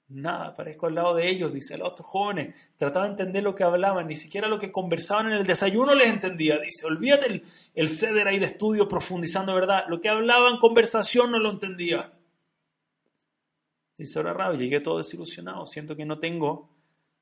Nada, 0.06 0.54
parezco 0.54 0.86
al 0.86 0.94
lado 0.94 1.16
de 1.16 1.28
ellos, 1.28 1.52
dice. 1.52 1.76
Los 1.76 1.88
otros 1.88 2.06
jóvenes 2.06 2.54
trataba 2.76 3.06
de 3.06 3.10
entender 3.10 3.42
lo 3.42 3.56
que 3.56 3.64
hablaban, 3.64 4.06
ni 4.06 4.14
siquiera 4.14 4.46
lo 4.46 4.60
que 4.60 4.70
conversaban 4.70 5.26
en 5.26 5.32
el 5.32 5.44
desayuno 5.44 5.96
les 5.96 6.10
entendía, 6.10 6.58
dice. 6.58 6.86
Olvídate 6.86 7.26
el, 7.26 7.44
el 7.74 7.88
ceder 7.88 8.28
ahí 8.28 8.38
de 8.38 8.46
estudio 8.46 8.88
profundizando, 8.88 9.52
¿verdad? 9.52 9.86
Lo 9.88 10.00
que 10.00 10.10
hablaban, 10.10 10.60
conversación, 10.60 11.32
no 11.32 11.40
lo 11.40 11.50
entendía. 11.50 12.12
Dice 14.02 14.18
ahora 14.18 14.32
Rabbi, 14.32 14.58
llegué 14.58 14.80
todo 14.80 14.98
desilusionado, 14.98 15.64
siento 15.64 15.94
que 15.94 16.04
no 16.04 16.18
tengo 16.18 16.68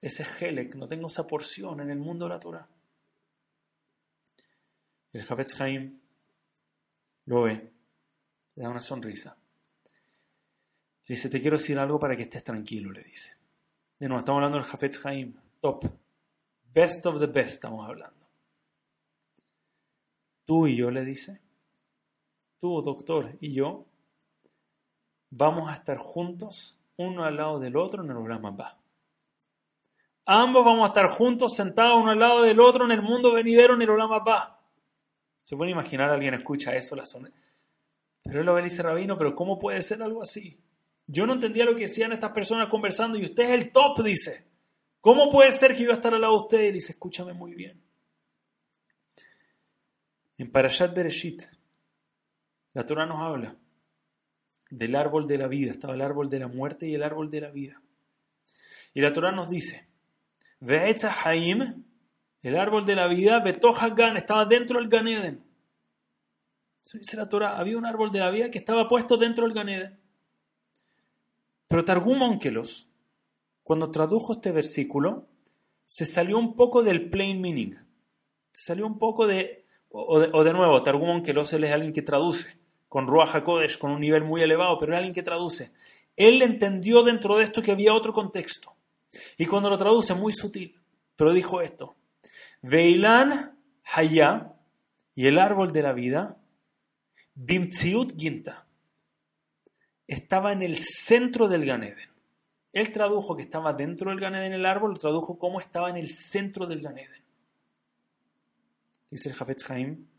ese 0.00 0.24
gelek, 0.24 0.76
no 0.76 0.88
tengo 0.88 1.08
esa 1.08 1.26
porción 1.26 1.78
en 1.82 1.90
el 1.90 1.98
mundo 1.98 2.24
de 2.24 2.30
la 2.30 2.40
Torah. 2.40 2.66
El 5.12 5.22
Jafetz 5.22 5.60
Haim 5.60 6.00
lo 7.26 7.42
ve, 7.42 7.70
le 8.54 8.62
da 8.62 8.70
una 8.70 8.80
sonrisa. 8.80 9.36
Le 11.04 11.16
dice, 11.16 11.28
te 11.28 11.38
quiero 11.42 11.58
decir 11.58 11.78
algo 11.78 12.00
para 12.00 12.16
que 12.16 12.22
estés 12.22 12.42
tranquilo, 12.42 12.90
le 12.92 13.02
dice. 13.02 13.36
De 13.98 14.08
nuevo, 14.08 14.20
estamos 14.20 14.38
hablando 14.38 14.56
del 14.56 14.66
Jafetz 14.66 15.04
Haim, 15.04 15.38
top. 15.60 15.84
Best 16.72 17.04
of 17.04 17.20
the 17.20 17.26
best 17.26 17.56
estamos 17.56 17.86
hablando. 17.86 18.26
Tú 20.46 20.66
y 20.66 20.78
yo, 20.78 20.90
le 20.90 21.04
dice, 21.04 21.42
tú, 22.58 22.80
doctor, 22.80 23.36
y 23.38 23.52
yo, 23.52 23.84
vamos 25.30 25.70
a 25.70 25.74
estar 25.74 25.96
juntos, 25.96 26.76
uno 26.96 27.24
al 27.24 27.36
lado 27.36 27.58
del 27.60 27.76
otro 27.76 28.04
en 28.04 28.10
el 28.10 28.16
Va. 28.16 28.76
Ambos 30.26 30.64
vamos 30.64 30.84
a 30.84 30.88
estar 30.88 31.08
juntos, 31.08 31.54
sentados 31.54 31.96
uno 31.96 32.10
al 32.10 32.18
lado 32.18 32.42
del 32.42 32.60
otro 32.60 32.84
en 32.84 32.92
el 32.92 33.02
mundo 33.02 33.32
venidero 33.32 33.74
en 33.74 33.82
el 33.82 33.90
Va. 33.90 34.60
Se 35.42 35.56
puede 35.56 35.70
imaginar, 35.70 36.10
alguien 36.10 36.34
escucha 36.34 36.74
eso, 36.76 36.94
la 36.94 37.06
zona. 37.06 37.30
Pero 38.22 38.40
él 38.40 38.46
lo 38.46 38.54
ve 38.54 38.62
dice, 38.62 38.82
Rabino, 38.82 39.16
pero 39.16 39.34
¿cómo 39.34 39.58
puede 39.58 39.80
ser 39.82 40.02
algo 40.02 40.22
así? 40.22 40.60
Yo 41.06 41.26
no 41.26 41.32
entendía 41.32 41.64
lo 41.64 41.74
que 41.74 41.82
decían 41.82 42.12
estas 42.12 42.32
personas 42.32 42.68
conversando 42.68 43.18
y 43.18 43.24
usted 43.24 43.44
es 43.44 43.50
el 43.50 43.72
top, 43.72 44.02
dice. 44.04 44.46
¿Cómo 45.00 45.30
puede 45.30 45.50
ser 45.52 45.74
que 45.74 45.84
yo 45.84 45.92
estar 45.92 46.12
al 46.12 46.20
lado 46.20 46.34
de 46.34 46.42
usted? 46.42 46.64
Y 46.64 46.72
dice, 46.72 46.92
escúchame 46.92 47.32
muy 47.32 47.54
bien. 47.54 47.82
En 50.36 50.52
Parashat 50.52 50.94
Bereshit, 50.94 51.42
la 52.74 52.86
Torah 52.86 53.06
nos 53.06 53.20
habla 53.20 53.56
del 54.70 54.94
árbol 54.94 55.26
de 55.26 55.38
la 55.38 55.48
vida. 55.48 55.72
Estaba 55.72 55.94
el 55.94 56.00
árbol 56.00 56.30
de 56.30 56.38
la 56.38 56.48
muerte 56.48 56.88
y 56.88 56.94
el 56.94 57.02
árbol 57.02 57.28
de 57.28 57.40
la 57.40 57.50
vida. 57.50 57.82
Y 58.94 59.00
la 59.00 59.12
Torah 59.12 59.32
nos 59.32 59.50
dice, 59.50 59.88
Ve'etza 60.60 61.14
Haim, 61.24 61.84
el 62.42 62.56
árbol 62.56 62.86
de 62.86 62.94
la 62.94 63.06
vida, 63.06 63.40
Betohagan, 63.40 64.16
estaba 64.16 64.46
dentro 64.46 64.78
del 64.78 64.88
Ganeden. 64.88 65.44
Eso 66.84 66.98
dice 66.98 67.16
la 67.16 67.28
Torah, 67.28 67.58
había 67.58 67.76
un 67.76 67.86
árbol 67.86 68.10
de 68.10 68.20
la 68.20 68.30
vida 68.30 68.50
que 68.50 68.58
estaba 68.58 68.88
puesto 68.88 69.16
dentro 69.16 69.44
del 69.44 69.54
Ganeden. 69.54 70.00
Pero 71.68 71.84
Targum 71.84 72.20
Onkelos, 72.22 72.88
cuando 73.62 73.90
tradujo 73.90 74.34
este 74.34 74.50
versículo, 74.50 75.28
se 75.84 76.06
salió 76.06 76.38
un 76.38 76.56
poco 76.56 76.82
del 76.82 77.10
plain 77.10 77.40
meaning. 77.40 77.74
Se 78.52 78.64
salió 78.64 78.86
un 78.86 78.98
poco 78.98 79.26
de, 79.26 79.66
o 79.90 80.42
de, 80.44 80.52
nuevo, 80.52 80.82
Targum 80.82 81.10
Onkelos 81.10 81.52
es 81.52 81.72
alguien 81.72 81.92
que 81.92 82.02
traduce 82.02 82.59
con 82.90 83.06
Ruach 83.06 83.36
HaKodesh, 83.36 83.78
con 83.78 83.92
un 83.92 84.00
nivel 84.00 84.24
muy 84.24 84.42
elevado, 84.42 84.76
pero 84.76 84.92
es 84.92 84.96
alguien 84.96 85.14
que 85.14 85.22
traduce. 85.22 85.70
Él 86.16 86.42
entendió 86.42 87.04
dentro 87.04 87.38
de 87.38 87.44
esto 87.44 87.62
que 87.62 87.70
había 87.70 87.94
otro 87.94 88.12
contexto. 88.12 88.74
Y 89.38 89.46
cuando 89.46 89.70
lo 89.70 89.78
traduce, 89.78 90.12
muy 90.12 90.32
sutil, 90.32 90.76
pero 91.14 91.32
dijo 91.32 91.62
esto. 91.62 91.94
Veilan 92.62 93.56
Haya 93.84 94.54
y 95.14 95.28
el 95.28 95.38
árbol 95.38 95.72
de 95.72 95.82
la 95.82 95.92
vida, 95.92 96.36
Bimtziut 97.36 98.18
Ginta, 98.18 98.66
estaba 100.08 100.52
en 100.52 100.62
el 100.62 100.76
centro 100.76 101.46
del 101.46 101.64
Ganeden. 101.64 102.10
Él 102.72 102.90
tradujo 102.90 103.36
que 103.36 103.42
estaba 103.42 103.72
dentro 103.72 104.10
del 104.10 104.18
Ganeden 104.18 104.52
el 104.52 104.66
árbol, 104.66 104.90
lo 104.90 104.98
tradujo 104.98 105.38
como 105.38 105.60
estaba 105.60 105.90
en 105.90 105.96
el 105.96 106.08
centro 106.08 106.66
del 106.66 106.80
Ganeden. 106.80 107.22
Dice 109.10 109.28
el 109.28 109.36
Jafetz 109.36 109.70
Haim, 109.70 110.09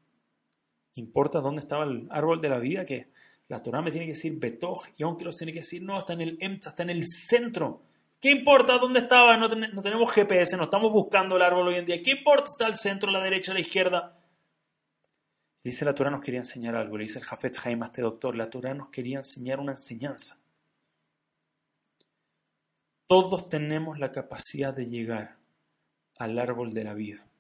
¿Importa 0.95 1.39
dónde 1.39 1.62
estaba 1.62 1.86
el 1.86 2.07
árbol 2.12 2.41
de 2.41 2.50
la 2.50 2.60
vida? 2.60 2.86
Que 2.86 3.12
la 3.48 3.63
Torah 3.63 3.81
me 3.81 3.91
tiene 3.91 4.05
que 4.05 4.13
decir 4.13 4.38
Betoj 4.38 4.86
y 4.98 5.03
aunque 5.03 5.24
los 5.24 5.38
tiene 5.38 5.53
que 5.53 5.60
decir, 5.60 5.81
no, 5.81 5.98
está 5.98 6.13
en 6.13 6.21
el 6.21 6.38
Emtza, 6.41 6.69
está 6.71 6.83
en 6.83 6.89
el 6.89 7.07
centro. 7.07 7.81
¿Qué 8.19 8.29
importa 8.29 8.77
dónde 8.77 9.00
estaba? 9.00 9.36
No, 9.38 9.48
no, 9.48 9.81
tenemos 9.81 10.12
GPS, 10.12 10.55
no 10.57 10.65
estamos 10.65 10.91
buscando 10.91 11.38
el 11.38 11.41
árbol 11.41 11.69
hoy 11.69 11.75
en 11.75 11.86
día. 11.86 12.01
¿Qué 12.03 12.12
importa? 12.12 12.50
Está 12.50 12.65
al 12.65 12.75
centro, 12.75 13.10
la 13.10 13.21
derecha, 13.21 13.53
la 13.53 13.62
izquierda. 13.62 14.17
Dice 15.63 15.86
la 15.86 15.93
Torah 15.93 16.10
nos 16.10 16.21
quería 16.21 16.39
enseñar 16.39 16.75
algo, 16.75 16.98
le 16.98 17.03
dice 17.03 17.19
el 17.19 17.25
Jafet 17.25 17.55
Jaime 17.57 17.83
a 17.83 17.88
este 17.88 18.01
doctor, 18.01 18.36
la 18.36 18.50
Torah 18.50 18.74
nos 18.74 18.89
quería 18.89 19.17
enseñar 19.17 19.60
una 19.60 19.74
enseñanza. 19.74 20.39
Todos 23.05 23.48
tenemos 23.48 24.00
la 24.00 24.12
capacidad 24.12 24.74
de 24.74 24.88
llegar 24.88 25.38
al 26.17 26.39
árbol 26.39 26.74
de 26.74 26.83
la 26.83 26.93
vida 26.93 27.30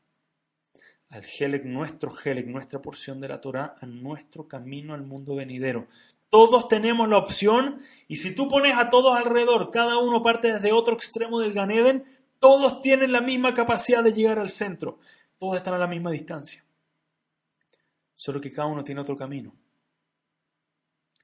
al 1.11 1.25
Helek, 1.25 1.65
nuestro 1.65 2.13
Helek, 2.17 2.47
nuestra 2.47 2.81
porción 2.81 3.19
de 3.19 3.27
la 3.27 3.41
Torah, 3.41 3.75
a 3.79 3.85
nuestro 3.85 4.47
camino 4.47 4.93
al 4.93 5.03
mundo 5.03 5.35
venidero. 5.35 5.87
Todos 6.29 6.69
tenemos 6.69 7.09
la 7.09 7.17
opción 7.17 7.81
y 8.07 8.15
si 8.17 8.33
tú 8.33 8.47
pones 8.47 8.77
a 8.77 8.89
todos 8.89 9.17
alrededor, 9.17 9.71
cada 9.71 9.97
uno 9.99 10.23
parte 10.23 10.53
desde 10.53 10.71
otro 10.71 10.93
extremo 10.93 11.41
del 11.41 11.51
Ganeden, 11.51 12.05
todos 12.39 12.81
tienen 12.81 13.11
la 13.11 13.21
misma 13.21 13.53
capacidad 13.53 14.01
de 14.01 14.13
llegar 14.13 14.39
al 14.39 14.49
centro. 14.49 14.99
Todos 15.37 15.57
están 15.57 15.73
a 15.73 15.77
la 15.77 15.87
misma 15.87 16.11
distancia. 16.11 16.63
Solo 18.15 18.39
que 18.39 18.51
cada 18.51 18.69
uno 18.69 18.83
tiene 18.83 19.01
otro 19.01 19.17
camino. 19.17 19.53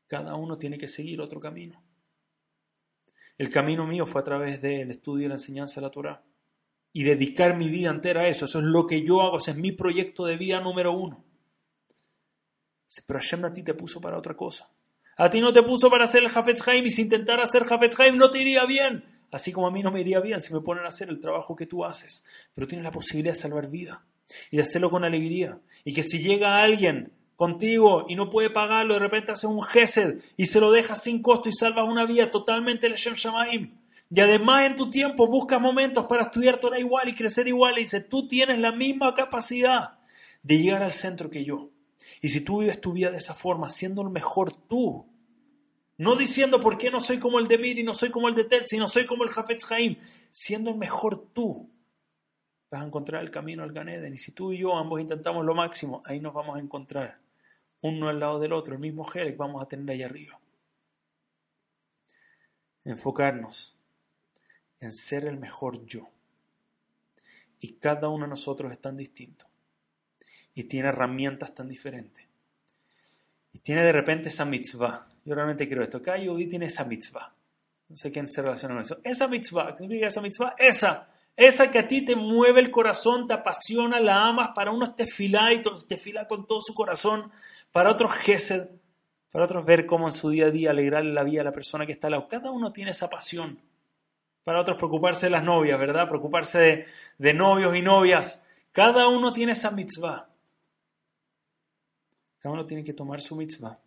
Cada 0.07 0.35
uno 0.35 0.57
tiene 0.57 0.77
que 0.77 0.89
seguir 0.89 1.21
otro 1.21 1.39
camino. 1.39 1.81
El 3.37 3.49
camino 3.49 3.87
mío 3.87 4.05
fue 4.05 4.19
a 4.19 4.25
través 4.25 4.61
del 4.61 4.91
estudio 4.91 5.27
y 5.27 5.29
la 5.29 5.35
enseñanza 5.35 5.79
de 5.79 5.87
la 5.87 5.91
Torah 5.91 6.26
y 6.97 7.03
dedicar 7.03 7.55
mi 7.55 7.69
vida 7.69 7.91
entera 7.91 8.21
a 8.21 8.27
eso. 8.27 8.45
Eso 8.45 8.57
es 8.57 8.65
lo 8.65 8.87
que 8.87 9.03
yo 9.03 9.21
hago, 9.21 9.37
ese 9.37 9.51
es 9.51 9.57
mi 9.57 9.71
proyecto 9.71 10.25
de 10.25 10.35
vida 10.35 10.61
número 10.61 10.93
uno. 10.93 11.23
Pero 13.05 13.19
Hashem 13.19 13.45
a 13.45 13.51
ti 13.51 13.61
te 13.61 13.75
puso 13.75 14.01
para 14.01 14.17
otra 14.17 14.35
cosa. 14.35 14.71
A 15.15 15.29
ti 15.29 15.39
no 15.39 15.53
te 15.53 15.61
puso 15.61 15.91
para 15.91 16.05
hacer 16.05 16.23
el 16.23 16.31
Hafetz 16.33 16.67
Haim 16.67 16.83
y 16.87 16.89
si 16.89 17.03
intentara 17.03 17.43
hacer 17.43 17.65
Hafetz 17.69 17.99
Haim 17.99 18.17
no 18.17 18.31
te 18.31 18.39
iría 18.39 18.65
bien. 18.65 19.05
Así 19.31 19.51
como 19.51 19.67
a 19.67 19.71
mí 19.71 19.83
no 19.83 19.91
me 19.91 20.01
iría 20.01 20.19
bien 20.21 20.41
si 20.41 20.51
me 20.55 20.61
ponen 20.61 20.85
a 20.85 20.87
hacer 20.87 21.09
el 21.09 21.19
trabajo 21.19 21.55
que 21.55 21.67
tú 21.67 21.85
haces. 21.85 22.25
Pero 22.55 22.65
tienes 22.65 22.83
la 22.83 22.91
posibilidad 22.91 23.35
de 23.35 23.39
salvar 23.41 23.69
vida 23.69 24.03
y 24.49 24.57
de 24.57 24.63
hacerlo 24.63 24.89
con 24.89 25.03
alegría. 25.03 25.59
Y 25.83 25.93
que 25.93 26.01
si 26.01 26.17
llega 26.17 26.63
alguien 26.63 27.13
contigo 27.35 28.07
y 28.09 28.15
no 28.15 28.31
puede 28.31 28.49
pagarlo, 28.49 28.95
de 28.95 29.01
repente 29.01 29.33
hace 29.33 29.45
un 29.45 29.61
Gesed 29.61 30.19
y 30.35 30.47
se 30.47 30.59
lo 30.59 30.71
dejas 30.71 31.03
sin 31.03 31.21
costo 31.21 31.47
y 31.47 31.53
salvas 31.53 31.87
una 31.87 32.07
vida 32.07 32.31
totalmente 32.31 32.87
el 32.87 32.93
Hashem 32.93 33.13
Shamaim. 33.13 33.86
Y 34.09 34.21
además 34.21 34.65
en 34.65 34.75
tu 34.77 34.89
tiempo 34.89 35.27
buscas 35.27 35.59
momentos 35.59 36.05
para 36.05 36.23
estudiar 36.23 36.59
Torah 36.59 36.79
igual 36.79 37.09
y 37.09 37.15
crecer 37.15 37.47
igual. 37.47 37.77
Y 37.77 37.81
dice, 37.81 37.99
tú 38.01 38.27
tienes 38.27 38.59
la 38.59 38.71
misma 38.71 39.13
capacidad 39.13 39.97
de 40.43 40.57
llegar 40.57 40.81
al 40.81 40.93
centro 40.93 41.29
que 41.29 41.43
yo. 41.43 41.69
Y 42.21 42.29
si 42.29 42.41
tú 42.41 42.59
vives 42.59 42.79
tu 42.79 42.93
vida 42.93 43.11
de 43.11 43.17
esa 43.17 43.35
forma, 43.35 43.69
siendo 43.69 44.01
el 44.01 44.09
mejor 44.09 44.53
tú, 44.53 45.05
no 45.97 46.15
diciendo 46.15 46.59
por 46.59 46.77
qué 46.77 46.89
no 46.89 47.01
soy 47.01 47.19
como 47.19 47.39
el 47.39 47.47
de 47.47 47.57
Mir 47.57 47.79
y 47.79 47.83
no 47.83 47.93
soy 47.93 48.09
como 48.09 48.29
el 48.29 48.35
de 48.35 48.45
Tel, 48.45 48.65
sino 48.65 48.87
soy 48.87 49.05
como 49.05 49.23
el 49.23 49.29
Jafetz 49.29 49.69
Haim, 49.71 49.97
siendo 50.29 50.71
el 50.71 50.77
mejor 50.77 51.27
tú, 51.33 51.69
vas 52.71 52.81
a 52.81 52.85
encontrar 52.85 53.21
el 53.21 53.31
camino 53.31 53.63
al 53.63 53.73
Ganeden. 53.73 54.13
Y 54.13 54.17
si 54.17 54.31
tú 54.31 54.53
y 54.53 54.59
yo 54.59 54.77
ambos 54.77 55.01
intentamos 55.01 55.45
lo 55.45 55.53
máximo, 55.53 56.01
ahí 56.05 56.19
nos 56.19 56.33
vamos 56.33 56.55
a 56.55 56.59
encontrar, 56.59 57.19
uno 57.81 58.07
al 58.09 58.19
lado 58.19 58.39
del 58.39 58.53
otro, 58.53 58.73
el 58.73 58.79
mismo 58.79 59.05
que 59.09 59.31
vamos 59.31 59.61
a 59.61 59.67
tener 59.67 59.89
ahí 59.89 60.03
arriba. 60.03 60.39
Enfocarnos 62.83 63.76
en 64.79 64.91
ser 64.91 65.25
el 65.25 65.37
mejor 65.37 65.85
yo. 65.85 66.09
Y 67.59 67.73
cada 67.73 68.09
uno 68.09 68.25
de 68.25 68.29
nosotros 68.29 68.71
es 68.71 68.79
tan 68.79 68.95
distinto. 68.95 69.45
Y 70.53 70.65
tiene 70.65 70.89
herramientas 70.89 71.53
tan 71.53 71.67
diferentes. 71.67 72.25
Y 73.53 73.59
tiene 73.59 73.83
de 73.83 73.91
repente 73.91 74.29
esa 74.29 74.45
mitzvah. 74.45 75.07
Yo 75.25 75.35
realmente 75.35 75.67
creo 75.67 75.83
esto. 75.83 76.01
Cada 76.01 76.17
Yehudi 76.17 76.47
tiene 76.47 76.67
esa 76.67 76.83
mitzvah. 76.85 77.33
No 77.89 77.95
sé 77.95 78.11
quién 78.11 78.27
se 78.27 78.41
relaciona 78.41 78.75
con 78.75 78.83
eso. 78.83 78.99
Esa 79.03 79.27
mitzvah. 79.27 79.71
¿Qué 79.71 79.79
significa 79.79 80.07
esa 80.07 80.21
mitzvah? 80.21 80.55
Esa. 80.57 81.09
Esa 81.35 81.71
que 81.71 81.79
a 81.79 81.87
ti 81.87 82.03
te 82.03 82.15
mueve 82.15 82.59
el 82.59 82.71
corazón, 82.71 83.27
te 83.27 83.33
apasiona, 83.33 83.99
la 83.99 84.27
amas. 84.27 84.49
Para 84.53 84.71
unos 84.71 84.95
te 84.95 85.07
fila 85.07 85.53
y 85.53 85.61
te 85.87 85.97
fila 85.97 86.27
con 86.27 86.45
todo 86.45 86.61
su 86.61 86.73
corazón. 86.73 87.31
Para 87.71 87.91
otros 87.91 88.11
gesed. 88.13 88.69
Para 89.31 89.45
otros 89.45 89.65
ver 89.65 89.85
cómo 89.85 90.07
en 90.07 90.13
su 90.13 90.29
día 90.29 90.47
a 90.47 90.51
día 90.51 90.71
alegrarle 90.71 91.13
la 91.13 91.23
vida 91.23 91.41
a 91.41 91.45
la 91.45 91.51
persona 91.51 91.85
que 91.85 91.91
está 91.91 92.07
al 92.07 92.11
lado. 92.11 92.27
Cada 92.27 92.51
uno 92.51 92.71
tiene 92.71 92.91
esa 92.91 93.09
pasión 93.09 93.59
para 94.47 94.61
otros 94.61 94.77
preocuparse 94.77 95.25
de 95.25 95.31
las 95.31 95.43
novias, 95.43 95.77
¿verdad? 95.77 96.07
Preocuparse 96.07 96.85
de, 97.17 97.33
novios 97.33 97.75
y 97.75 97.81
novias. 97.81 98.45
Cada 98.71 99.09
uno 99.09 99.33
tiene 99.33 99.51
esa 99.51 99.71
mitzvah. 99.71 100.29
Cada 102.39 102.53
uno 102.53 102.65
tiene 102.65 102.81
que 102.81 102.93
tomar 102.93 103.19
su 103.19 103.35
mitzvah, 103.35 103.81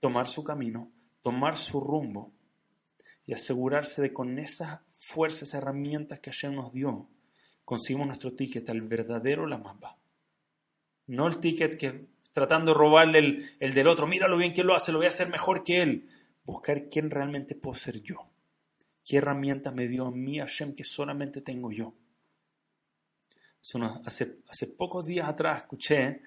tomar 0.00 0.26
su 0.26 0.42
camino, 0.42 0.90
tomar 1.20 1.58
su 1.58 1.78
rumbo 1.78 2.32
y 3.26 3.34
asegurarse 3.34 4.00
de 4.00 4.14
con 4.14 4.38
esas 4.38 4.80
fuerzas, 4.88 5.52
herramientas 5.52 6.20
que 6.20 6.30
Hashem 6.30 6.54
nos 6.54 6.72
dio, 6.72 7.10
conseguimos 7.66 8.06
nuestro 8.06 8.32
ticket 8.32 8.70
al 8.70 8.80
verdadero 8.80 9.46
Lamamba. 9.46 9.98
No 11.06 11.26
el 11.26 11.36
ticket 11.36 11.76
que 11.76 12.06
tratando 12.32 12.72
de 12.72 12.78
robarle 12.78 13.18
el, 13.18 13.50
el 13.60 13.74
del 13.74 13.88
otro, 13.88 14.06
mira 14.06 14.26
lo 14.26 14.38
bien 14.38 14.54
que 14.54 14.64
lo 14.64 14.74
hace, 14.74 14.90
lo 14.90 15.00
voy 15.00 15.04
a 15.04 15.10
hacer 15.10 15.28
mejor 15.28 15.64
que 15.64 15.82
él. 15.82 16.08
Buscar 16.46 16.88
quién 16.88 17.10
realmente 17.10 17.54
puedo 17.54 17.76
ser 17.76 18.00
yo. 18.00 18.30
¿Qué 19.08 19.16
herramientas 19.16 19.74
me 19.74 19.88
dio 19.88 20.04
a 20.04 20.10
mí 20.10 20.38
Hashem 20.38 20.74
que 20.74 20.84
solamente 20.84 21.40
tengo 21.40 21.72
yo? 21.72 21.94
Hace, 24.04 24.40
hace 24.48 24.66
pocos 24.66 25.06
días 25.06 25.26
atrás 25.26 25.62
escuché 25.62 26.20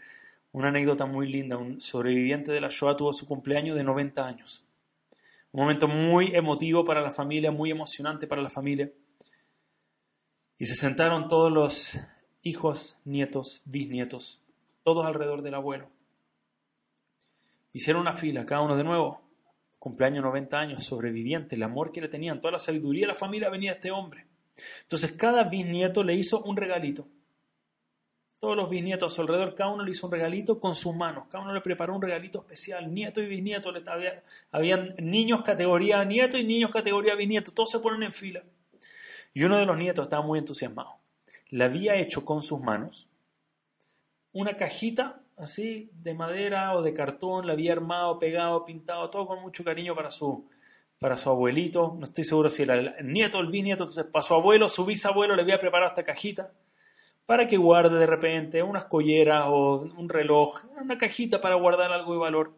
una 0.51 0.69
anécdota 0.69 1.05
muy 1.05 1.31
linda. 1.31 1.57
Un 1.57 1.79
sobreviviente 1.79 2.51
de 2.51 2.59
la 2.59 2.69
Shoah 2.71 2.97
tuvo 2.97 3.13
su 3.13 3.27
cumpleaños 3.27 3.77
de 3.77 3.83
90 3.83 4.25
años. 4.25 4.65
Un 5.51 5.61
momento 5.61 5.87
muy 5.87 6.35
emotivo 6.35 6.83
para 6.83 7.01
la 7.01 7.11
familia, 7.11 7.51
muy 7.51 7.69
emocionante 7.69 8.25
para 8.25 8.41
la 8.41 8.49
familia. 8.49 8.91
Y 10.57 10.65
se 10.65 10.75
sentaron 10.75 11.29
todos 11.29 11.51
los 11.51 11.99
hijos, 12.41 12.99
nietos, 13.05 13.61
bisnietos, 13.65 14.41
todos 14.83 15.05
alrededor 15.05 15.43
del 15.43 15.53
abuelo. 15.53 15.91
Hicieron 17.73 18.01
una 18.01 18.13
fila, 18.13 18.43
cada 18.47 18.61
uno 18.61 18.75
de 18.75 18.83
nuevo, 18.83 19.21
cumpleaños 19.81 20.23
90 20.23 20.59
años, 20.59 20.83
sobreviviente, 20.83 21.55
el 21.55 21.63
amor 21.63 21.91
que 21.91 22.01
le 22.01 22.07
tenían, 22.07 22.39
toda 22.39 22.51
la 22.51 22.59
sabiduría 22.59 23.01
de 23.01 23.13
la 23.13 23.15
familia 23.15 23.49
venía 23.49 23.71
a 23.71 23.73
este 23.73 23.89
hombre. 23.89 24.27
Entonces 24.83 25.13
cada 25.13 25.45
bisnieto 25.45 26.03
le 26.03 26.13
hizo 26.13 26.43
un 26.43 26.55
regalito. 26.55 27.07
Todos 28.39 28.55
los 28.55 28.69
bisnietos 28.69 29.11
a 29.11 29.15
su 29.15 29.21
alrededor, 29.21 29.55
cada 29.55 29.71
uno 29.71 29.83
le 29.83 29.89
hizo 29.89 30.05
un 30.05 30.13
regalito 30.13 30.59
con 30.59 30.75
sus 30.75 30.95
manos, 30.95 31.25
cada 31.31 31.43
uno 31.43 31.51
le 31.51 31.61
preparó 31.61 31.95
un 31.95 32.01
regalito 32.03 32.41
especial, 32.41 32.93
nieto 32.93 33.21
y 33.21 33.25
bisnieto, 33.25 33.73
había, 33.87 34.21
habían 34.51 34.93
niños 34.99 35.41
categoría 35.41 36.05
nieto 36.05 36.37
y 36.37 36.43
niños 36.43 36.69
categoría 36.69 37.15
bisnieto, 37.15 37.51
todos 37.51 37.71
se 37.71 37.79
ponen 37.79 38.03
en 38.03 38.13
fila. 38.13 38.43
Y 39.33 39.45
uno 39.45 39.57
de 39.57 39.65
los 39.65 39.77
nietos 39.77 40.03
estaba 40.03 40.23
muy 40.23 40.37
entusiasmado. 40.37 40.93
Le 41.49 41.63
había 41.63 41.95
hecho 41.95 42.23
con 42.23 42.43
sus 42.43 42.61
manos 42.61 43.07
una 44.31 44.57
cajita 44.57 45.20
así 45.37 45.89
de 45.93 46.13
madera 46.13 46.73
o 46.75 46.81
de 46.81 46.93
cartón, 46.93 47.47
la 47.47 47.53
había 47.53 47.73
armado, 47.73 48.19
pegado, 48.19 48.65
pintado, 48.65 49.09
todo 49.09 49.25
con 49.25 49.41
mucho 49.41 49.63
cariño 49.63 49.95
para 49.95 50.11
su, 50.11 50.47
para 50.99 51.17
su 51.17 51.29
abuelito. 51.29 51.95
No 51.97 52.03
estoy 52.03 52.23
seguro 52.23 52.49
si 52.49 52.63
era 52.63 52.75
el 52.75 52.93
nieto 53.07 53.39
o 53.39 53.41
el 53.41 53.47
bisnieto, 53.47 53.83
entonces 53.83 54.05
para 54.05 54.23
su 54.23 54.33
abuelo, 54.33 54.69
su 54.69 54.85
bisabuelo 54.85 55.35
le 55.35 55.41
había 55.41 55.59
preparado 55.59 55.89
esta 55.89 56.03
cajita 56.03 56.51
para 57.25 57.47
que 57.47 57.57
guarde 57.57 57.97
de 57.97 58.07
repente 58.07 58.61
unas 58.61 58.85
colleras 58.85 59.45
o 59.47 59.81
un 59.81 60.09
reloj, 60.09 60.65
una 60.81 60.97
cajita 60.97 61.39
para 61.39 61.55
guardar 61.55 61.91
algo 61.91 62.13
de 62.13 62.19
valor. 62.19 62.53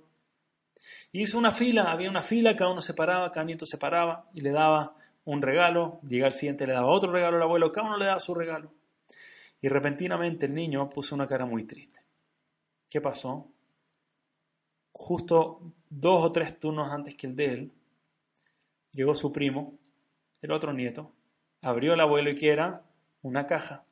hizo 1.12 1.38
una 1.38 1.52
fila, 1.52 1.92
había 1.92 2.10
una 2.10 2.24
fila, 2.24 2.56
cada 2.56 2.72
uno 2.72 2.82
se 2.82 2.94
paraba, 2.94 3.32
cada 3.32 3.46
nieto 3.46 3.66
se 3.66 3.78
paraba 3.78 4.30
y 4.34 4.42
le 4.42 4.52
daba 4.52 4.96
un 5.26 5.42
regalo, 5.42 6.00
llega 6.08 6.28
el 6.28 6.34
siguiente 6.34 6.68
le 6.68 6.74
daba 6.74 6.88
otro 6.88 7.12
regalo 7.12 7.38
al 7.38 7.44
abuelo, 7.44 7.72
cada 7.72 7.88
uno 7.88 7.98
le 7.98 8.06
daba 8.06 8.20
su 8.20 8.34
regalo. 8.34 8.74
Y 9.62 9.70
repentinamente 9.70 10.48
el 10.48 10.54
niño 10.54 10.90
puso 10.90 11.16
una 11.16 11.28
cara 11.28 11.46
muy 11.46 11.66
triste. 11.66 12.02
¿Qué 12.94 13.02
pasó? 13.02 13.48
Justo 14.92 15.62
dos 15.90 16.26
o 16.26 16.32
tres 16.32 16.60
turnos 16.60 16.92
antes 16.92 17.16
que 17.16 17.26
el 17.26 17.36
de 17.36 17.46
él, 17.46 17.72
llegó 18.92 19.16
su 19.16 19.32
primo, 19.32 19.80
el 20.44 20.52
otro 20.52 20.74
nieto, 20.74 21.12
abrió 21.64 21.96
el 21.96 22.02
abuelo 22.02 22.30
y 22.30 22.36
que 22.36 22.52
era 22.52 22.84
una 23.24 23.48
caja, 23.48 23.84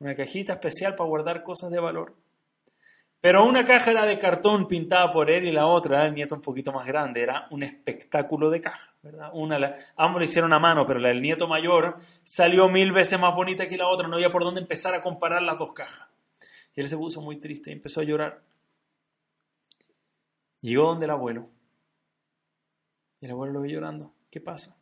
una 0.00 0.16
cajita 0.16 0.54
especial 0.54 0.96
para 0.96 1.08
guardar 1.08 1.44
cosas 1.44 1.70
de 1.70 1.78
valor. 1.78 2.16
Pero 3.20 3.46
una 3.46 3.64
caja 3.64 3.92
era 3.92 4.06
de 4.06 4.18
cartón 4.18 4.66
pintada 4.66 5.12
por 5.12 5.30
él 5.30 5.44
y 5.44 5.52
la 5.52 5.68
otra, 5.68 6.04
el 6.04 6.14
nieto 6.14 6.34
un 6.34 6.40
poquito 6.40 6.72
más 6.72 6.84
grande, 6.84 7.22
era 7.22 7.46
un 7.52 7.62
espectáculo 7.62 8.50
de 8.50 8.60
caja, 8.60 8.92
¿verdad? 9.04 9.30
Una, 9.34 9.72
ambos 9.94 10.18
lo 10.18 10.24
hicieron 10.24 10.52
a 10.52 10.58
mano, 10.58 10.84
pero 10.84 10.98
la 10.98 11.10
del 11.10 11.22
nieto 11.22 11.46
mayor 11.46 12.00
salió 12.24 12.68
mil 12.68 12.90
veces 12.90 13.20
más 13.20 13.36
bonita 13.36 13.68
que 13.68 13.76
la 13.76 13.86
otra, 13.86 14.08
no 14.08 14.16
había 14.16 14.30
por 14.30 14.42
dónde 14.42 14.62
empezar 14.62 14.96
a 14.96 15.00
comparar 15.00 15.42
las 15.42 15.56
dos 15.56 15.72
cajas. 15.72 16.08
Y 16.78 16.80
él 16.80 16.88
se 16.88 16.96
puso 16.96 17.20
muy 17.20 17.40
triste 17.40 17.70
y 17.70 17.72
empezó 17.72 18.02
a 18.02 18.04
llorar. 18.04 18.40
Llegó 20.60 20.84
donde 20.84 21.06
el 21.06 21.10
abuelo. 21.10 21.50
Y 23.18 23.24
el 23.24 23.32
abuelo 23.32 23.54
lo 23.54 23.62
ve 23.62 23.72
llorando. 23.72 24.14
¿Qué 24.30 24.40
pasa? 24.40 24.78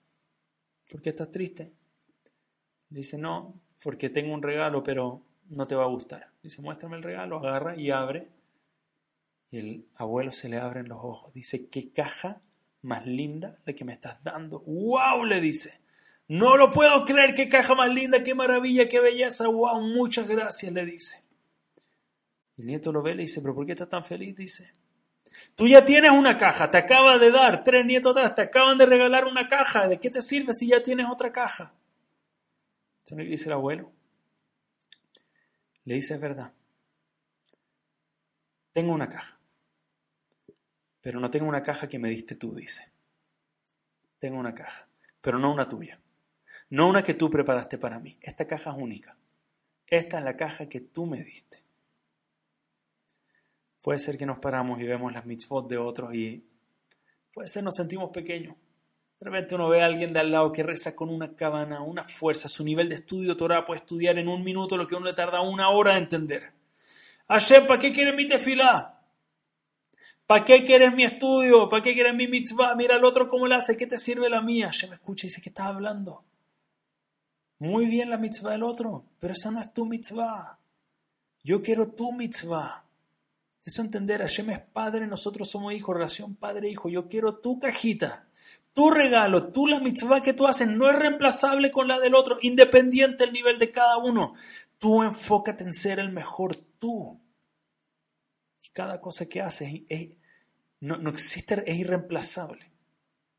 ¿Por 0.90 1.00
qué 1.00 1.08
estás 1.08 1.30
triste? 1.30 1.72
dice, 2.90 3.16
no, 3.16 3.58
porque 3.82 4.10
tengo 4.10 4.34
un 4.34 4.42
regalo, 4.42 4.82
pero 4.82 5.22
no 5.48 5.66
te 5.66 5.74
va 5.74 5.84
a 5.84 5.88
gustar. 5.88 6.32
Dice, 6.42 6.60
muéstrame 6.60 6.98
el 6.98 7.02
regalo, 7.02 7.38
agarra 7.38 7.80
y 7.80 7.90
abre. 7.90 8.28
Y 9.50 9.56
el 9.56 9.88
abuelo 9.94 10.32
se 10.32 10.50
le 10.50 10.58
abren 10.58 10.90
los 10.90 10.98
ojos. 11.02 11.32
Dice, 11.32 11.66
qué 11.70 11.92
caja 11.92 12.42
más 12.82 13.06
linda 13.06 13.58
la 13.64 13.72
que 13.72 13.86
me 13.86 13.94
estás 13.94 14.22
dando. 14.22 14.60
¡Wow! 14.66 15.24
le 15.24 15.40
dice. 15.40 15.80
No 16.28 16.58
lo 16.58 16.70
puedo 16.70 17.06
creer, 17.06 17.34
qué 17.34 17.48
caja 17.48 17.74
más 17.74 17.88
linda, 17.88 18.22
qué 18.22 18.34
maravilla, 18.34 18.86
qué 18.86 19.00
belleza. 19.00 19.48
¡Wow! 19.48 19.80
Muchas 19.80 20.28
gracias, 20.28 20.70
le 20.70 20.84
dice. 20.84 21.25
El 22.56 22.66
nieto 22.66 22.92
lo 22.92 23.02
ve 23.02 23.12
y 23.12 23.14
le 23.16 23.22
dice, 23.22 23.40
pero 23.40 23.54
¿por 23.54 23.66
qué 23.66 23.72
estás 23.72 23.88
tan 23.88 24.04
feliz? 24.04 24.34
Dice, 24.34 24.72
tú 25.54 25.66
ya 25.68 25.84
tienes 25.84 26.10
una 26.10 26.38
caja, 26.38 26.70
te 26.70 26.78
acaba 26.78 27.18
de 27.18 27.30
dar, 27.30 27.62
tres 27.62 27.84
nietos 27.84 28.12
atrás, 28.12 28.34
te 28.34 28.42
acaban 28.42 28.78
de 28.78 28.86
regalar 28.86 29.26
una 29.26 29.48
caja. 29.48 29.88
¿De 29.88 29.98
qué 29.98 30.10
te 30.10 30.22
sirve 30.22 30.52
si 30.52 30.68
ya 30.68 30.82
tienes 30.82 31.06
otra 31.10 31.32
caja? 31.32 31.74
¿Sabe 33.02 33.24
qué 33.24 33.30
dice 33.30 33.48
el 33.48 33.52
abuelo? 33.52 33.92
Le 35.84 35.94
dice, 35.94 36.14
es 36.14 36.20
verdad. 36.20 36.52
Tengo 38.72 38.92
una 38.92 39.08
caja. 39.08 39.38
Pero 41.02 41.20
no 41.20 41.30
tengo 41.30 41.46
una 41.46 41.62
caja 41.62 41.88
que 41.88 41.98
me 41.98 42.08
diste 42.08 42.34
tú, 42.34 42.54
dice. 42.54 42.90
Tengo 44.18 44.38
una 44.38 44.54
caja, 44.54 44.88
pero 45.20 45.38
no 45.38 45.52
una 45.52 45.68
tuya. 45.68 46.00
No 46.70 46.88
una 46.88 47.04
que 47.04 47.14
tú 47.14 47.30
preparaste 47.30 47.78
para 47.78 48.00
mí. 48.00 48.18
Esta 48.22 48.46
caja 48.46 48.70
es 48.70 48.76
única. 48.76 49.16
Esta 49.86 50.18
es 50.18 50.24
la 50.24 50.36
caja 50.36 50.68
que 50.68 50.80
tú 50.80 51.06
me 51.06 51.22
diste. 51.22 51.65
Puede 53.86 54.00
ser 54.00 54.18
que 54.18 54.26
nos 54.26 54.40
paramos 54.40 54.80
y 54.80 54.82
vemos 54.82 55.12
las 55.12 55.26
mitzvot 55.26 55.68
de 55.68 55.78
otros 55.78 56.12
y 56.12 56.44
puede 57.32 57.46
ser 57.46 57.62
nos 57.62 57.76
sentimos 57.76 58.10
pequeños. 58.10 58.56
De 59.20 59.26
repente 59.26 59.54
uno 59.54 59.68
ve 59.68 59.80
a 59.80 59.86
alguien 59.86 60.12
de 60.12 60.18
al 60.18 60.32
lado 60.32 60.50
que 60.50 60.64
reza 60.64 60.96
con 60.96 61.08
una 61.08 61.36
cabana, 61.36 61.82
una 61.82 62.02
fuerza, 62.02 62.48
su 62.48 62.64
nivel 62.64 62.88
de 62.88 62.96
estudio 62.96 63.36
Torah 63.36 63.64
puede 63.64 63.78
estudiar 63.78 64.18
en 64.18 64.26
un 64.26 64.42
minuto 64.42 64.76
lo 64.76 64.88
que 64.88 64.96
uno 64.96 65.06
le 65.06 65.12
tarda 65.12 65.40
una 65.40 65.68
hora 65.68 65.94
a 65.94 65.98
entender. 65.98 66.52
Hashem, 67.28 67.68
¿para 67.68 67.78
qué 67.78 67.92
quieres 67.92 68.16
mi 68.16 68.26
tefilá? 68.26 69.04
¿Para 70.26 70.44
qué 70.44 70.64
quieres 70.64 70.92
mi 70.92 71.04
estudio? 71.04 71.68
¿Para 71.68 71.84
qué 71.84 71.94
quieres 71.94 72.16
mi 72.16 72.26
mitzvah? 72.26 72.74
Mira 72.74 72.96
al 72.96 73.04
otro 73.04 73.28
cómo 73.28 73.46
le 73.46 73.54
hace, 73.54 73.76
¿qué 73.76 73.86
te 73.86 73.98
sirve 73.98 74.28
la 74.28 74.42
mía? 74.42 74.66
Hashem 74.66 74.94
escucha 74.94 75.26
y 75.26 75.28
dice, 75.28 75.40
¿qué 75.40 75.50
estás 75.50 75.66
hablando? 75.66 76.24
Muy 77.60 77.86
bien 77.86 78.10
la 78.10 78.18
mitzvah 78.18 78.50
del 78.50 78.64
otro, 78.64 79.04
pero 79.20 79.34
esa 79.34 79.52
no 79.52 79.60
es 79.60 79.72
tu 79.72 79.86
mitzvah. 79.86 80.58
Yo 81.44 81.62
quiero 81.62 81.86
tu 81.92 82.10
mitzvah. 82.10 82.85
Eso 83.66 83.82
entender, 83.82 84.22
Hashem 84.22 84.48
es 84.50 84.60
padre, 84.60 85.06
nosotros 85.06 85.50
somos 85.50 85.74
hijos, 85.74 85.94
relación 85.94 86.34
padre-hijo. 86.34 86.88
Yo 86.88 87.08
quiero 87.08 87.36
tu 87.36 87.58
cajita 87.58 88.26
tu 88.76 88.90
regalo, 88.90 89.52
tú 89.52 89.66
la 89.66 89.80
mitzvah 89.80 90.20
que 90.20 90.34
tú 90.34 90.46
haces 90.46 90.68
no 90.68 90.90
es 90.90 90.96
reemplazable 90.96 91.70
con 91.70 91.88
la 91.88 91.98
del 91.98 92.14
otro, 92.14 92.36
independiente 92.42 93.24
del 93.24 93.32
nivel 93.32 93.58
de 93.58 93.72
cada 93.72 93.96
uno. 93.96 94.34
Tú 94.76 95.02
enfócate 95.02 95.64
en 95.64 95.72
ser 95.72 95.98
el 95.98 96.12
mejor 96.12 96.56
tú. 96.56 97.18
Y 98.62 98.68
cada 98.74 99.00
cosa 99.00 99.24
que 99.24 99.40
haces 99.40 99.70
no, 100.80 100.98
no 100.98 101.08
existe, 101.08 101.62
es 101.64 101.74
irreemplazable, 101.78 102.70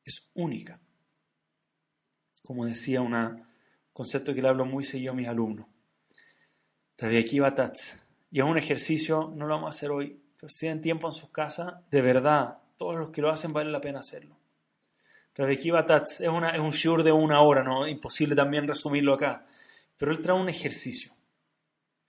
es 0.04 0.28
única. 0.34 0.80
Como 2.42 2.66
decía 2.66 3.02
un 3.02 3.46
concepto 3.94 4.34
que 4.34 4.42
le 4.42 4.48
hablo 4.48 4.66
muy 4.66 4.84
seguido 4.84 5.12
a 5.12 5.16
mis 5.16 5.28
alumnos. 5.28 5.68
La 6.98 7.10
de 7.10 7.20
aquí 7.20 7.40
Y 8.30 8.40
es 8.40 8.46
un 8.46 8.58
ejercicio, 8.58 9.32
no 9.36 9.48
lo 9.48 9.56
vamos 9.56 9.68
a 9.68 9.70
hacer 9.70 9.92
hoy, 9.92 10.22
pero 10.36 10.50
si 10.50 10.60
tienen 10.60 10.82
tiempo 10.82 11.08
en 11.08 11.14
sus 11.14 11.30
casas, 11.30 11.76
de 11.90 12.02
verdad, 12.02 12.60
todos 12.78 12.96
los 12.96 13.10
que 13.10 13.22
lo 13.22 13.30
hacen 13.30 13.54
vale 13.54 13.72
la 13.72 13.82
pena 13.82 14.00
hacerlo. 14.00 14.38
Rabbi 15.36 15.58
Tats 15.88 16.22
es, 16.22 16.28
una, 16.28 16.50
es 16.50 16.60
un 16.60 16.72
shiur 16.72 17.04
de 17.04 17.12
una 17.12 17.42
hora, 17.42 17.64
¿no? 17.64 17.88
Imposible 17.88 18.36
también 18.36 18.68
resumirlo 18.68 19.14
acá. 19.14 19.46
Pero 19.96 20.12
él 20.12 20.22
trae 20.22 20.36
un 20.36 20.50
ejercicio. 20.50 21.14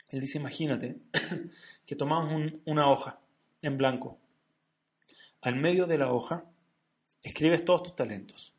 Él 0.09 0.21
dice, 0.21 0.39
imagínate 0.39 0.97
que 1.87 1.95
tomamos 1.95 2.33
una 2.65 2.91
hoja 2.91 3.21
en 3.61 3.77
blanco. 3.77 4.19
Al 5.43 5.57
medio 5.57 5.87
de 5.87 5.99
la 5.99 6.11
hoja 6.11 6.45
escribes 7.23 7.65
todos 7.65 7.83
tus 7.83 7.97
talentos, 7.97 8.55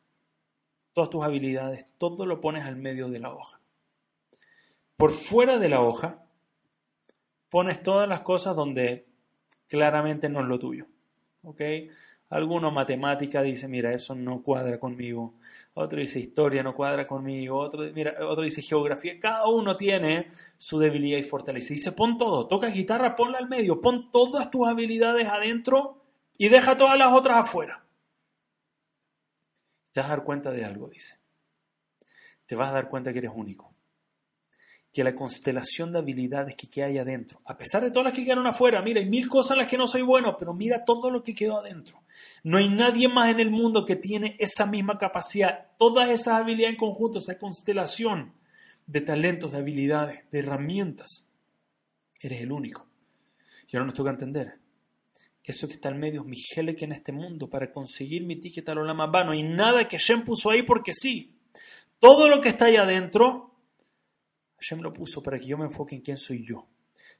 todas 0.93 1.09
tus 1.09 1.23
habilidades, 1.23 1.87
todo 1.97 2.25
lo 2.27 2.39
pones 2.39 2.65
al 2.65 2.75
medio 2.75 3.09
de 3.09 3.19
la 3.19 3.33
hoja. 3.33 3.59
Por 4.97 5.13
fuera 5.13 5.57
de 5.57 5.69
la 5.69 5.81
hoja 5.81 6.23
pones 7.49 7.81
todas 7.83 8.07
las 8.07 8.21
cosas 8.21 8.55
donde 8.55 9.07
claramente 9.67 10.29
no 10.29 10.41
es 10.41 10.47
lo 10.47 10.59
tuyo. 10.59 10.87
¿Ok? 11.43 11.61
Alguno 12.29 12.69
matemática 12.69 13.41
dice, 13.41 13.67
mira, 13.67 13.91
eso 13.91 14.13
no 14.13 14.43
cuadra 14.43 14.77
conmigo. 14.77 15.33
Otro 15.73 15.99
dice 15.99 16.19
historia 16.19 16.61
no 16.61 16.75
cuadra 16.75 17.07
conmigo. 17.07 17.57
Otro, 17.57 17.81
mira, 17.91 18.13
otro 18.27 18.43
dice 18.43 18.61
geografía. 18.61 19.19
Cada 19.19 19.47
uno 19.47 19.73
tiene 19.73 20.27
su 20.57 20.77
debilidad 20.77 21.17
y 21.17 21.23
fortaleza. 21.23 21.73
Dice, 21.73 21.91
pon 21.91 22.19
todo. 22.19 22.47
Toca 22.47 22.67
guitarra, 22.67 23.15
ponla 23.15 23.39
al 23.39 23.49
medio. 23.49 23.81
Pon 23.81 24.11
todas 24.11 24.51
tus 24.51 24.67
habilidades 24.67 25.27
adentro 25.27 26.03
y 26.37 26.49
deja 26.49 26.77
todas 26.77 26.99
las 26.99 27.11
otras 27.13 27.37
afuera. 27.37 27.83
Te 29.91 30.01
vas 30.01 30.11
a 30.11 30.15
dar 30.15 30.23
cuenta 30.23 30.51
de 30.51 30.65
algo, 30.65 30.87
dice. 30.87 31.15
Te 32.45 32.55
vas 32.55 32.69
a 32.69 32.73
dar 32.73 32.89
cuenta 32.89 33.11
que 33.11 33.19
eres 33.19 33.31
único 33.33 33.68
que 34.91 35.03
la 35.03 35.13
constelación 35.13 35.91
de 35.91 35.99
habilidades 35.99 36.55
que 36.55 36.83
hay 36.83 36.97
adentro, 36.97 37.39
a 37.45 37.57
pesar 37.57 37.83
de 37.83 37.91
todas 37.91 38.05
las 38.05 38.13
que 38.13 38.23
quedaron 38.23 38.47
afuera, 38.47 38.81
mira, 38.81 38.99
hay 38.99 39.09
mil 39.09 39.27
cosas 39.27 39.51
en 39.51 39.59
las 39.59 39.67
que 39.67 39.77
no 39.77 39.87
soy 39.87 40.01
bueno, 40.01 40.35
pero 40.37 40.53
mira 40.53 40.83
todo 40.83 41.11
lo 41.11 41.23
que 41.23 41.35
quedó 41.35 41.59
adentro. 41.59 42.01
No 42.43 42.57
hay 42.57 42.69
nadie 42.69 43.07
más 43.07 43.29
en 43.29 43.39
el 43.39 43.51
mundo 43.51 43.85
que 43.85 43.95
tiene 43.95 44.35
esa 44.39 44.65
misma 44.65 44.97
capacidad, 44.97 45.71
todas 45.77 46.09
esas 46.09 46.39
habilidades 46.39 46.73
en 46.73 46.79
conjunto, 46.79 47.19
esa 47.19 47.37
constelación 47.37 48.33
de 48.87 49.01
talentos, 49.01 49.51
de 49.51 49.59
habilidades, 49.59 50.23
de 50.31 50.39
herramientas. 50.39 51.29
Eres 52.19 52.41
el 52.41 52.51
único. 52.51 52.87
Y 53.67 53.77
ahora 53.77 53.85
nos 53.85 53.93
toca 53.93 54.09
entender. 54.09 54.59
Eso 55.43 55.67
que 55.67 55.73
está 55.73 55.89
en 55.89 55.99
medio 55.99 56.21
es 56.21 56.27
mi 56.27 56.75
que 56.75 56.85
en 56.85 56.91
este 56.91 57.11
mundo 57.11 57.49
para 57.49 57.71
conseguir 57.71 58.23
mi 58.23 58.35
ticket 58.35 58.67
a 58.69 58.73
lo 58.73 58.95
más 58.95 59.11
vano. 59.11 59.33
Y 59.33 59.43
nada 59.43 59.87
que 59.87 59.97
Shem 59.97 60.23
puso 60.23 60.49
ahí 60.49 60.63
porque 60.63 60.93
sí. 60.93 61.35
Todo 61.99 62.27
lo 62.29 62.41
que 62.41 62.49
está 62.49 62.65
ahí 62.65 62.77
adentro 62.77 63.48
Hashem 64.69 64.83
lo 64.83 64.93
puso 64.93 65.23
para 65.23 65.39
que 65.39 65.47
yo 65.47 65.57
me 65.57 65.65
enfoque 65.65 65.95
en 65.95 66.01
quién 66.01 66.17
soy 66.17 66.45
yo. 66.45 66.67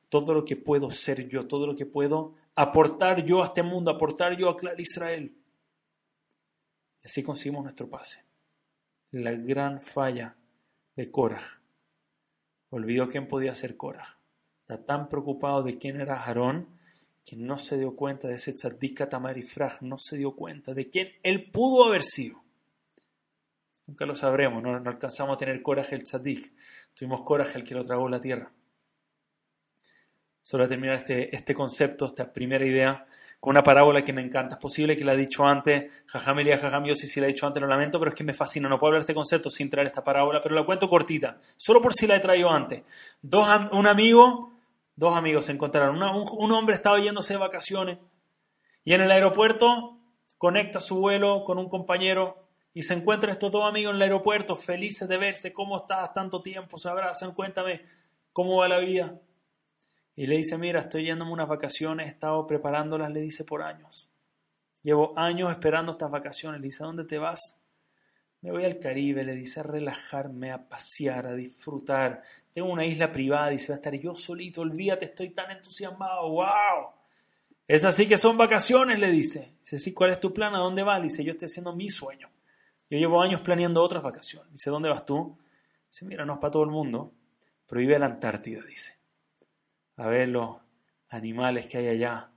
Todo 0.10 0.34
lo 0.34 0.46
que 0.46 0.56
puedo 0.56 0.92
ser 0.92 1.28
yo, 1.28 1.48
todo 1.48 1.66
lo 1.66 1.76
que 1.76 1.86
puedo 1.86 2.36
aportar 2.56 3.26
yo 3.26 3.42
a 3.42 3.48
este 3.48 3.64
mundo, 3.64 3.90
aportar 3.90 4.38
yo 4.38 4.50
a 4.50 4.58
Clar 4.58 4.80
Israel. 4.80 5.36
Y 7.02 7.08
así 7.08 7.24
conseguimos 7.24 7.64
nuestro 7.64 7.90
pase. 7.90 8.24
La 9.12 9.32
gran 9.32 9.82
falla 9.82 10.36
de 10.96 11.10
Korah. 11.10 11.62
Olvidó 12.70 13.08
quién 13.08 13.28
podía 13.28 13.56
ser 13.56 13.78
Korah. 13.78 14.20
Está 14.60 14.86
tan 14.86 15.10
preocupado 15.10 15.64
de 15.64 15.80
quién 15.80 16.00
era 16.00 16.22
Aarón 16.22 16.78
que 17.26 17.36
no 17.36 17.58
se 17.58 17.78
dio 17.78 17.96
cuenta 17.96 18.28
de 18.28 18.36
ese 18.36 18.54
tzadik 18.54 19.08
Tamarifraj, 19.10 19.82
no 19.82 19.98
se 19.98 20.18
dio 20.18 20.36
cuenta 20.36 20.74
de 20.74 20.90
quién 20.90 21.10
él 21.24 21.52
pudo 21.52 21.86
haber 21.86 22.04
sido. 22.04 22.44
Nunca 23.89 24.06
lo 24.06 24.13
sabremos, 24.13 24.62
no, 24.62 24.75
alcanzamos 24.75 25.34
a 25.34 25.38
tener 25.38 25.63
coraje 25.63 25.95
el 25.95 26.04
tzadik. 26.04 26.54
Tuvimos 26.93 27.23
coraje 27.23 27.58
el 27.58 27.63
que 27.63 27.73
lo 27.73 27.84
tragó 27.84 28.08
la 28.08 28.21
tierra. 28.21 28.52
Solo 30.43 30.65
a 30.65 30.67
terminar 30.67 30.93
este, 30.93 31.36
este 31.36 31.56
concepto, 31.56 32.06
esta 32.06 32.32
primera 32.32 32.63
idea, 32.63 33.08
con 33.39 33.49
una 33.49 33.63
parábola 33.63 34.06
que 34.06 34.13
me 34.13 34.21
encanta. 34.21 34.58
Es 34.58 34.62
posible 34.62 34.95
que 34.95 35.04
la 35.04 35.13
he 35.13 35.17
dicho 35.17 35.43
antes, 35.43 36.04
Jajam 36.06 36.38
Elías, 36.38 36.62
Jajam 36.62 36.86
Yossi, 36.86 37.08
si 37.08 37.19
la 37.19 37.25
he 37.25 37.30
dicho 37.30 37.47
antes 37.47 37.60
lo 37.63 37.67
lamento, 37.67 37.97
pero 37.97 38.10
es 38.10 38.15
que 38.15 38.23
me 38.23 38.36
fascina. 38.36 38.69
No 38.69 38.78
puedo 38.78 38.89
hablar 38.89 38.99
de 38.99 39.06
este 39.06 39.15
concepto 39.15 39.49
sin 39.49 39.71
traer 39.71 39.88
esta 39.88 40.04
parábola, 40.04 40.39
pero 40.39 40.54
la 40.54 40.63
cuento 40.63 40.88
cortita, 40.88 41.39
solo 41.58 41.82
por 41.82 41.95
si 41.95 42.06
la 42.06 42.15
he 42.15 42.19
traído 42.19 42.52
antes. 42.52 42.84
Dos, 43.23 43.49
un 43.71 43.88
amigo, 43.88 44.54
dos 44.95 45.17
amigos 45.17 45.45
se 45.45 45.54
encontraron. 45.54 45.95
un, 45.95 46.25
un 46.38 46.52
hombre 46.52 46.75
estaba 46.75 46.99
yéndose 46.99 47.34
de 47.34 47.39
vacaciones 47.39 47.97
y 48.84 48.93
en 48.93 49.02
el 49.02 49.10
aeropuerto 49.10 49.97
conecta 50.38 50.80
su 50.80 50.99
vuelo 50.99 51.43
con 51.43 51.58
un 51.58 51.69
compañero 51.69 52.49
y 52.74 52.84
se 52.84 52.94
encuentran 52.94 53.32
estos 53.32 53.52
dos 53.52 53.68
amigos 53.68 53.92
en 53.92 53.98
el 53.98 54.04
aeropuerto, 54.04 54.56
felices 54.56 55.08
de 55.08 55.18
verse, 55.18 55.54
¿cómo 55.54 55.78
estás? 55.78 56.14
Tanto 56.14 56.42
tiempo, 56.42 56.78
se 56.78 56.90
abrazan, 56.90 57.34
cuéntame 57.34 57.82
cómo 58.32 58.58
va 58.58 58.68
la 58.68 58.78
vida. 58.78 59.20
Y 60.16 60.26
le 60.26 60.38
dice, 60.38 60.58
mira, 60.58 60.82
estoy 60.82 61.06
yéndome 61.06 61.32
unas 61.32 61.48
vacaciones, 61.48 62.08
he 62.08 62.10
estado 62.10 62.46
preparándolas, 62.46 63.12
le 63.12 63.22
dice, 63.22 63.44
por 63.44 63.64
años. 63.64 64.10
Llevo 64.82 65.18
años 65.18 65.52
esperando 65.52 65.92
estas 65.92 66.12
vacaciones. 66.12 66.62
Le 66.62 66.68
dice, 66.68 66.84
¿a 66.84 66.88
dónde 66.88 67.06
te 67.06 67.18
vas? 67.18 67.58
Me 68.42 68.52
voy 68.52 68.64
al 68.64 68.80
Caribe, 68.80 69.24
le 69.24 69.34
dice, 69.34 69.60
a 69.60 69.64
relajarme, 69.64 70.52
a 70.52 70.70
pasear, 70.70 71.26
a 71.26 71.36
disfrutar. 71.36 72.24
Tengo 72.54 72.72
una 72.72 72.86
isla 72.86 73.12
privada, 73.12 73.50
dice, 73.50 73.72
va 73.72 73.76
a 73.76 73.78
estar 73.78 73.94
yo 73.96 74.16
solito, 74.16 74.62
olvídate, 74.62 75.06
estoy 75.06 75.32
tan 75.32 75.52
entusiasmado, 75.52 76.30
wow. 76.30 76.94
Es 77.68 77.84
así 77.84 78.08
que 78.08 78.18
son 78.18 78.38
vacaciones, 78.38 79.00
le 79.00 79.12
dice. 79.12 79.56
Dice, 79.60 79.80
sí, 79.80 79.94
¿cuál 79.94 80.12
es 80.12 80.20
tu 80.20 80.34
plan? 80.34 80.56
¿A 80.56 80.60
dónde 80.60 80.84
vas? 80.84 81.00
Le 81.00 81.04
dice, 81.04 81.24
yo 81.24 81.32
estoy 81.32 81.48
haciendo 81.48 81.76
mi 81.76 81.90
sueño. 81.90 82.30
Yo 82.89 82.97
llevo 82.97 83.21
años 83.21 83.41
planeando 83.41 83.84
otras 83.84 84.04
vacaciones. 84.04 84.52
Dice, 84.52 84.69
¿dónde 84.71 84.89
vas 84.89 85.06
tú? 85.06 85.38
Dice, 85.89 86.06
mira, 86.06 86.25
no 86.25 86.34
es 86.34 86.39
para 86.39 86.52
todo 86.52 86.63
el 86.63 86.71
mundo. 86.71 87.13
Prohíbe 87.67 87.99
la 87.99 88.08
Antártida, 88.08 88.62
dice. 88.63 88.97
A 89.95 90.08
ver 90.08 90.30
los 90.30 90.58
animales 91.10 91.67
que 91.67 91.78
hay 91.78 91.88
allá. 91.88 92.32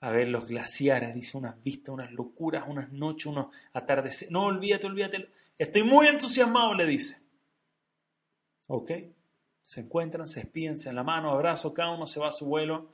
A 0.00 0.10
ver 0.10 0.28
los 0.28 0.48
glaciares, 0.48 1.14
dice, 1.14 1.38
unas 1.38 1.62
vistas, 1.62 1.94
unas 1.94 2.12
locuras, 2.12 2.68
unas 2.68 2.90
noches, 2.92 3.26
unos 3.26 3.46
atardeceres. 3.72 4.32
No, 4.32 4.46
olvídate, 4.46 4.86
olvídate. 4.86 5.28
Estoy 5.56 5.84
muy 5.84 6.08
entusiasmado, 6.08 6.74
le 6.74 6.86
dice. 6.86 7.22
Ok. 8.66 8.90
Se 9.62 9.80
encuentran, 9.80 10.26
se 10.26 10.40
despiden, 10.40 10.76
se 10.76 10.90
en 10.90 10.96
la 10.96 11.04
mano, 11.04 11.30
abrazo, 11.30 11.72
cada 11.72 11.92
uno 11.92 12.06
se 12.06 12.20
va 12.20 12.28
a 12.28 12.32
su 12.32 12.44
vuelo, 12.44 12.90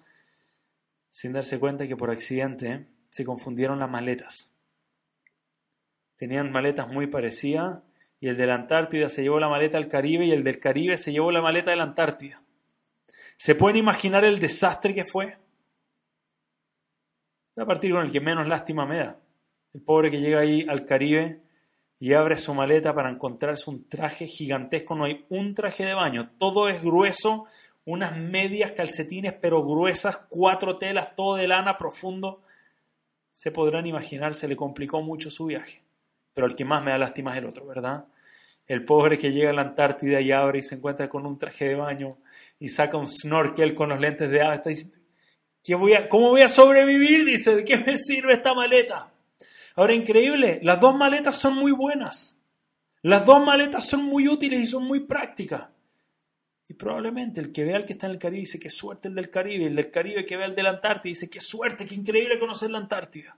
sin 1.08 1.32
darse 1.32 1.58
cuenta 1.58 1.88
que 1.88 1.96
por 1.96 2.10
accidente 2.10 2.86
se 3.08 3.24
confundieron 3.24 3.80
las 3.80 3.90
maletas 3.90 4.52
tenían 6.20 6.52
maletas 6.52 6.86
muy 6.86 7.06
parecidas 7.06 7.80
y 8.20 8.28
el 8.28 8.36
de 8.36 8.46
la 8.46 8.54
Antártida 8.54 9.08
se 9.08 9.22
llevó 9.22 9.40
la 9.40 9.48
maleta 9.48 9.78
al 9.78 9.88
Caribe 9.88 10.26
y 10.26 10.32
el 10.32 10.44
del 10.44 10.60
Caribe 10.60 10.98
se 10.98 11.12
llevó 11.12 11.32
la 11.32 11.40
maleta 11.40 11.70
de 11.70 11.78
la 11.78 11.84
Antártida. 11.84 12.42
¿Se 13.38 13.54
pueden 13.54 13.78
imaginar 13.78 14.26
el 14.26 14.38
desastre 14.38 14.92
que 14.92 15.06
fue? 15.06 15.38
Voy 17.56 17.62
a 17.62 17.66
partir 17.66 17.92
con 17.92 18.04
el 18.04 18.12
que 18.12 18.20
menos 18.20 18.46
lástima 18.46 18.84
me 18.84 18.98
da. 18.98 19.18
El 19.72 19.80
pobre 19.80 20.10
que 20.10 20.20
llega 20.20 20.40
ahí 20.40 20.66
al 20.68 20.84
Caribe 20.84 21.40
y 21.98 22.12
abre 22.12 22.36
su 22.36 22.52
maleta 22.52 22.94
para 22.94 23.08
encontrarse 23.08 23.70
un 23.70 23.88
traje 23.88 24.26
gigantesco. 24.26 24.94
No 24.94 25.04
hay 25.04 25.24
un 25.30 25.54
traje 25.54 25.86
de 25.86 25.94
baño. 25.94 26.32
Todo 26.38 26.68
es 26.68 26.82
grueso, 26.82 27.46
unas 27.86 28.14
medias 28.14 28.72
calcetines 28.72 29.32
pero 29.40 29.64
gruesas, 29.64 30.18
cuatro 30.28 30.76
telas, 30.76 31.16
todo 31.16 31.36
de 31.36 31.48
lana 31.48 31.78
profundo. 31.78 32.42
Se 33.30 33.50
podrán 33.50 33.86
imaginar, 33.86 34.34
se 34.34 34.48
le 34.48 34.56
complicó 34.56 35.00
mucho 35.00 35.30
su 35.30 35.46
viaje 35.46 35.82
pero 36.34 36.46
el 36.46 36.54
que 36.54 36.64
más 36.64 36.82
me 36.82 36.90
da 36.90 36.98
lástima 36.98 37.32
es 37.32 37.38
el 37.38 37.46
otro, 37.46 37.66
¿verdad? 37.66 38.06
El 38.66 38.84
pobre 38.84 39.18
que 39.18 39.32
llega 39.32 39.50
a 39.50 39.52
la 39.52 39.62
Antártida 39.62 40.20
y 40.20 40.30
abre 40.30 40.60
y 40.60 40.62
se 40.62 40.76
encuentra 40.76 41.08
con 41.08 41.26
un 41.26 41.38
traje 41.38 41.66
de 41.66 41.74
baño 41.74 42.18
y 42.58 42.68
saca 42.68 42.96
un 42.96 43.08
snorkel 43.08 43.74
con 43.74 43.88
los 43.88 43.98
lentes 43.98 44.30
de 44.30 44.42
agua. 44.42 44.62
Voy 45.78 45.92
a, 45.94 46.08
¿Cómo 46.08 46.30
voy 46.30 46.42
a 46.42 46.48
sobrevivir? 46.48 47.24
Dice, 47.24 47.56
¿de 47.56 47.64
qué 47.64 47.76
me 47.78 47.96
sirve 47.96 48.34
esta 48.34 48.54
maleta? 48.54 49.12
Ahora, 49.76 49.94
increíble, 49.94 50.60
las 50.62 50.80
dos 50.80 50.94
maletas 50.96 51.36
son 51.36 51.54
muy 51.54 51.72
buenas. 51.72 52.36
Las 53.02 53.24
dos 53.24 53.42
maletas 53.44 53.86
son 53.86 54.04
muy 54.04 54.28
útiles 54.28 54.60
y 54.60 54.66
son 54.66 54.84
muy 54.84 55.00
prácticas. 55.00 55.68
Y 56.68 56.74
probablemente 56.74 57.40
el 57.40 57.50
que 57.50 57.64
vea 57.64 57.76
al 57.76 57.84
que 57.84 57.94
está 57.94 58.06
en 58.06 58.12
el 58.12 58.18
Caribe 58.18 58.40
dice, 58.40 58.60
qué 58.60 58.70
suerte 58.70 59.08
el 59.08 59.14
del 59.14 59.30
Caribe. 59.30 59.66
El 59.66 59.74
del 59.74 59.90
Caribe 59.90 60.24
que 60.24 60.36
vea 60.36 60.46
al 60.46 60.54
de 60.54 60.62
la 60.62 60.70
Antártida 60.70 61.10
dice, 61.10 61.28
qué 61.28 61.40
suerte, 61.40 61.86
qué 61.86 61.94
increíble 61.94 62.38
conocer 62.38 62.70
la 62.70 62.78
Antártida. 62.78 63.36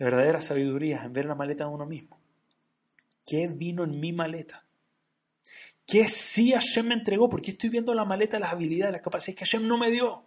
Verdadera 0.00 0.40
sabiduría 0.40 1.02
en 1.04 1.12
ver 1.12 1.26
la 1.26 1.34
maleta 1.34 1.64
de 1.64 1.70
uno 1.70 1.84
mismo. 1.84 2.18
¿Qué 3.26 3.46
vino 3.48 3.84
en 3.84 4.00
mi 4.00 4.14
maleta? 4.14 4.64
¿Qué 5.86 6.08
sí 6.08 6.52
Hashem 6.52 6.86
me 6.86 6.94
entregó? 6.94 7.28
¿Por 7.28 7.42
qué 7.42 7.50
estoy 7.50 7.68
viendo 7.68 7.92
la 7.92 8.06
maleta, 8.06 8.38
las 8.38 8.52
habilidades, 8.52 8.92
las 8.92 9.02
capacidades 9.02 9.38
que 9.38 9.44
Hashem 9.44 9.68
no 9.68 9.76
me 9.76 9.90
dio? 9.90 10.24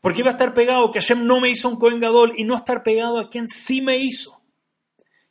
¿Por 0.00 0.14
qué 0.14 0.20
iba 0.20 0.30
a 0.30 0.32
estar 0.32 0.52
pegado 0.52 0.90
que 0.90 0.98
Hashem 0.98 1.24
no 1.24 1.40
me 1.40 1.48
hizo 1.48 1.68
un 1.68 1.76
Cohen 1.76 2.00
y 2.36 2.42
no 2.42 2.56
estar 2.56 2.82
pegado 2.82 3.20
a 3.20 3.30
quien 3.30 3.46
sí 3.46 3.80
me 3.80 3.98
hizo? 3.98 4.42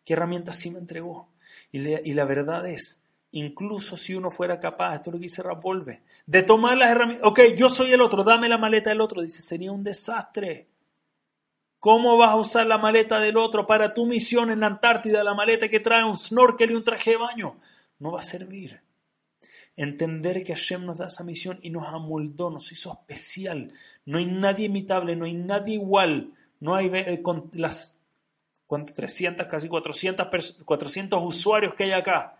¿Qué 0.05 0.13
herramientas 0.13 0.57
sí 0.57 0.71
me 0.71 0.79
entregó? 0.79 1.27
Y, 1.69 2.13
la 2.13 2.23
verdad 2.23 2.65
es, 2.65 3.01
incluso 3.31 3.97
si 3.97 4.15
uno 4.15 4.31
fuera 4.31 4.61
capaz, 4.61 4.95
esto 4.95 5.09
es 5.09 5.13
lo 5.15 5.19
que 5.19 5.23
dice 5.23 5.43
Rapolve, 5.43 6.03
de 6.25 6.43
tomar 6.43 6.77
las 6.77 6.89
herramientas, 6.89 7.27
ok, 7.29 7.39
yo 7.57 7.69
soy 7.69 7.91
el 7.91 7.99
otro, 7.99 8.23
dame 8.23 8.47
la 8.47 8.57
maleta 8.57 8.91
del 8.91 9.01
otro, 9.01 9.21
dice, 9.21 9.41
sería 9.41 9.73
un 9.73 9.83
desastre. 9.83 10.67
¿Cómo 11.83 12.15
vas 12.15 12.29
a 12.29 12.37
usar 12.37 12.65
la 12.65 12.77
maleta 12.77 13.19
del 13.19 13.35
otro 13.35 13.67
para 13.67 13.93
tu 13.93 14.05
misión 14.05 14.49
en 14.51 14.61
la 14.61 14.67
Antártida, 14.67 15.21
la 15.21 15.33
maleta 15.33 15.67
que 15.67 15.81
trae 15.81 16.05
un 16.05 16.17
snorkel 16.17 16.71
y 16.71 16.75
un 16.75 16.85
traje 16.85 17.11
de 17.11 17.17
baño? 17.17 17.57
No 17.99 18.13
va 18.13 18.21
a 18.21 18.23
servir. 18.23 18.79
Entender 19.75 20.43
que 20.45 20.53
Hashem 20.55 20.85
nos 20.85 20.99
da 20.99 21.07
esa 21.07 21.25
misión 21.25 21.59
y 21.61 21.71
nos 21.71 21.85
amoldó, 21.89 22.49
nos 22.49 22.71
hizo 22.71 22.93
especial. 22.93 23.73
No 24.05 24.17
hay 24.17 24.27
nadie 24.27 24.67
imitable, 24.67 25.17
no 25.17 25.25
hay 25.25 25.33
nadie 25.33 25.73
igual. 25.73 26.31
No 26.61 26.73
hay 26.73 26.89
eh, 26.93 27.21
con 27.21 27.51
las 27.51 27.99
300, 28.69 29.45
casi 29.47 29.67
400, 29.67 30.63
400 30.63 31.21
usuarios 31.21 31.75
que 31.75 31.83
hay 31.83 31.91
acá. 31.91 32.37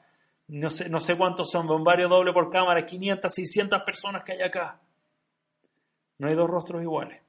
No 0.47 0.69
sé, 0.69 0.87
no 0.87 1.01
sé 1.01 1.17
cuántos 1.17 1.51
son, 1.51 1.67
bombario 1.67 2.07
doble 2.07 2.31
por 2.31 2.49
cámara, 2.49 2.85
500, 2.85 3.33
600 3.33 3.81
personas 3.81 4.23
que 4.23 4.31
hay 4.31 4.41
acá. 4.41 4.79
No 6.17 6.29
hay 6.29 6.35
dos 6.35 6.49
rostros 6.49 6.81
iguales 6.81 7.22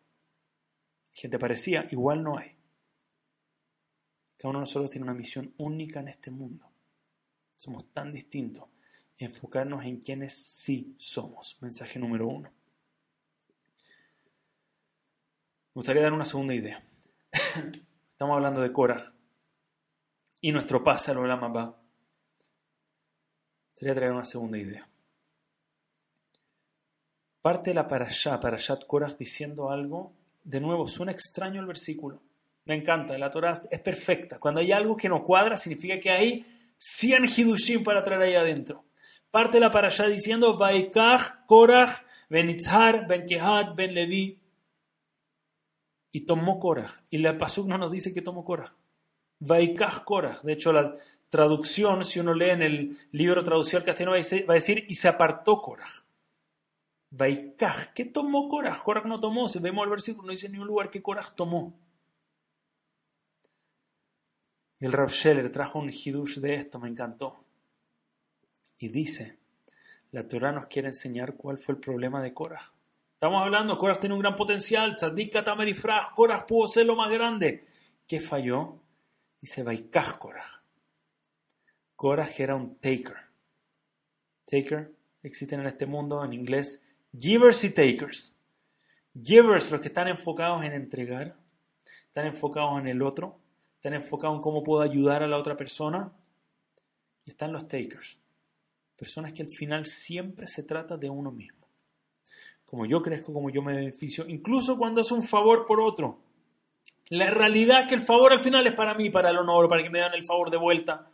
gente 1.15 1.39
parecía, 1.39 1.87
igual 1.91 2.23
no 2.23 2.37
hay. 2.37 2.57
Cada 4.37 4.51
uno 4.51 4.59
de 4.59 4.65
nosotros 4.65 4.91
tiene 4.91 5.05
una 5.05 5.15
misión 5.15 5.55
única 5.57 6.01
en 6.01 6.09
este 6.09 6.31
mundo. 6.31 6.71
Somos 7.57 7.91
tan 7.93 8.13
distintos. 8.13 8.69
Enfocarnos 9.17 9.85
en 9.85 10.01
quienes 10.01 10.35
sí 10.35 10.95
somos. 10.99 11.57
Mensaje 11.63 11.99
número 11.99 12.27
uno. 12.27 12.51
Me 15.75 15.81
gustaría 15.81 16.03
dar 16.03 16.13
una 16.13 16.27
segunda 16.27 16.55
idea. 16.55 16.83
Estamos 18.13 18.37
hablando 18.37 18.61
de 18.61 18.73
Korah 18.73 19.15
y 20.41 20.53
nuestro 20.53 20.85
pásalo, 20.85 21.27
la 21.27 21.37
Me 21.37 21.73
gustaría 23.71 23.95
traer 23.95 24.13
una 24.13 24.25
segunda 24.25 24.59
idea. 24.59 24.89
Parte 27.41 27.73
la 27.73 27.89
parashá, 27.89 28.39
parashat 28.41 28.87
Korah, 28.87 29.15
diciendo 29.19 29.71
algo 29.71 30.13
de 30.45 30.61
nuevo, 30.61 30.87
suena 30.87 31.13
extraño 31.13 31.61
el 31.61 31.67
versículo. 31.67 32.23
Me 32.67 32.75
encanta, 32.75 33.19
la 33.19 33.31
Torah 33.31 33.61
es 33.71 33.81
perfecta. 33.81 34.39
Cuando 34.39 34.61
hay 34.61 34.73
algo 34.73 34.97
que 34.97 35.09
no 35.09 35.25
cuadra, 35.25 35.57
significa 35.57 35.99
que 35.99 36.11
hay 36.11 36.47
100 36.79 37.25
hidushim 37.37 37.83
para 37.83 38.05
traer 38.05 38.23
ahí 38.23 38.35
adentro. 38.35 38.85
Parte 39.31 39.59
la 39.59 39.71
para 39.71 39.89
allá 39.89 40.07
diciendo, 40.07 40.57
Vaikach, 40.57 41.45
Korach, 41.47 42.03
Ben 42.29 42.49
Itzhar, 42.49 43.07
Ben 43.07 43.27
Kehat, 43.27 43.75
Ben 43.75 43.93
Levi. 43.93 44.39
Y 46.13 46.21
tomó 46.21 46.59
Korach. 46.59 47.03
Y 47.11 47.19
la 47.19 47.37
Pasuk 47.37 47.67
no 47.67 47.77
nos 47.77 47.91
dice 47.91 48.13
que 48.13 48.23
tomó 48.23 48.45
Korach. 48.45 48.73
Vaikach 49.41 50.05
Korach. 50.05 50.43
De 50.43 50.53
hecho, 50.53 50.73
la 50.73 50.95
traducción, 51.29 52.05
si 52.05 52.21
uno 52.21 52.33
lee 52.33 52.51
en 52.51 52.63
el 52.63 52.97
libro 53.11 53.43
traducido 53.43 53.79
al 53.79 53.85
castellano, 53.85 54.13
va 54.13 54.53
a 54.53 54.55
decir, 54.55 54.85
y 54.87 54.95
se 54.95 55.09
apartó 55.09 55.61
Korach. 55.61 56.04
Vaikaj, 57.17 57.93
¿qué 57.95 58.07
tomó 58.07 58.49
Korah? 58.49 58.83
Korah 58.83 59.05
no 59.05 59.21
tomó, 59.21 59.47
si 59.47 59.61
vemos 59.61 59.85
el 59.85 59.91
versículo, 59.91 60.27
no 60.27 60.33
dice 60.33 60.49
ni 60.49 60.59
un 60.59 60.67
lugar 60.67 60.91
que 60.91 61.01
Korah 61.01 61.25
tomó. 61.37 61.79
El 64.81 64.93
Rav 64.93 65.11
Scheller 65.11 65.51
trajo 65.53 65.79
un 65.79 65.91
hidush 65.91 66.39
de 66.41 66.57
esto, 66.57 66.81
me 66.81 66.89
encantó. 66.89 67.45
Y 68.79 68.89
dice, 68.89 69.39
la 70.11 70.27
Torah 70.27 70.51
nos 70.51 70.67
quiere 70.67 70.89
enseñar 70.89 71.37
cuál 71.37 71.59
fue 71.59 71.77
el 71.77 71.81
problema 71.81 72.21
de 72.21 72.35
Korah. 72.35 72.73
Estamos 73.13 73.43
hablando, 73.43 73.79
Korah 73.79 74.01
tiene 74.01 74.17
un 74.17 74.21
gran 74.21 74.35
potencial, 74.35 74.97
Tzadik 74.97 75.33
Katamer 75.33 75.69
y 75.69 75.77
Korah 76.17 76.47
pudo 76.47 76.67
ser 76.67 76.87
lo 76.87 76.97
más 76.97 77.13
grande. 77.13 77.65
¿Qué 78.09 78.19
falló? 78.19 78.81
Dice 79.41 79.63
Vaikaj 79.63 80.19
Korah. 80.19 80.63
Korah 81.95 82.29
era 82.39 82.57
un 82.57 82.75
taker. 82.75 83.17
Taker 84.47 84.93
existen 85.23 85.61
en 85.61 85.67
este 85.67 85.87
mundo 85.87 86.25
en 86.25 86.33
inglés 86.33 86.84
Givers 87.17 87.63
y 87.63 87.71
takers. 87.71 88.35
Givers, 89.23 89.71
los 89.71 89.81
que 89.81 89.89
están 89.89 90.09
enfocados 90.09 90.65
en 90.65 90.73
entregar, 90.73 91.37
están 92.07 92.27
enfocados 92.27 92.81
en 92.81 92.89
el 92.89 93.03
otro, 93.03 93.39
están 93.77 93.95
enfocados 93.95 94.37
en 94.37 94.43
cómo 94.43 94.65
puedo 94.65 94.83
ayudar 94.83 95.23
a 95.23 95.29
la 95.29 95.39
otra 95.39 95.57
persona. 95.57 96.13
Y 97.25 97.31
están 97.31 97.53
los 97.53 97.69
takers, 97.69 98.19
personas 98.97 99.33
que 99.33 99.43
al 99.43 99.49
final 99.49 99.87
siempre 99.87 100.47
se 100.47 100.63
trata 100.63 100.97
de 100.97 101.09
uno 101.09 101.31
mismo. 101.31 101.67
Como 102.67 102.85
yo 102.85 103.01
crezco, 103.01 103.33
como 103.33 103.51
yo 103.51 103.63
me 103.63 103.75
beneficio, 103.75 104.27
incluso 104.29 104.77
cuando 104.77 105.01
es 105.01 105.13
un 105.13 105.23
favor 105.23 105.65
por 105.67 105.81
otro. 105.81 106.21
La 107.09 107.31
realidad 107.31 107.83
es 107.83 107.89
que 107.89 107.95
el 107.95 108.01
favor 108.01 108.33
al 108.33 108.41
final 108.41 108.67
es 108.67 108.75
para 108.75 108.95
mí, 108.95 109.11
para 109.11 109.31
el 109.31 109.39
honor, 109.39 109.69
para 109.69 109.83
que 109.83 109.91
me 109.91 110.01
dan 110.01 110.15
el 110.15 110.25
favor 110.25 110.51
de 110.51 110.57
vuelta. 110.57 111.09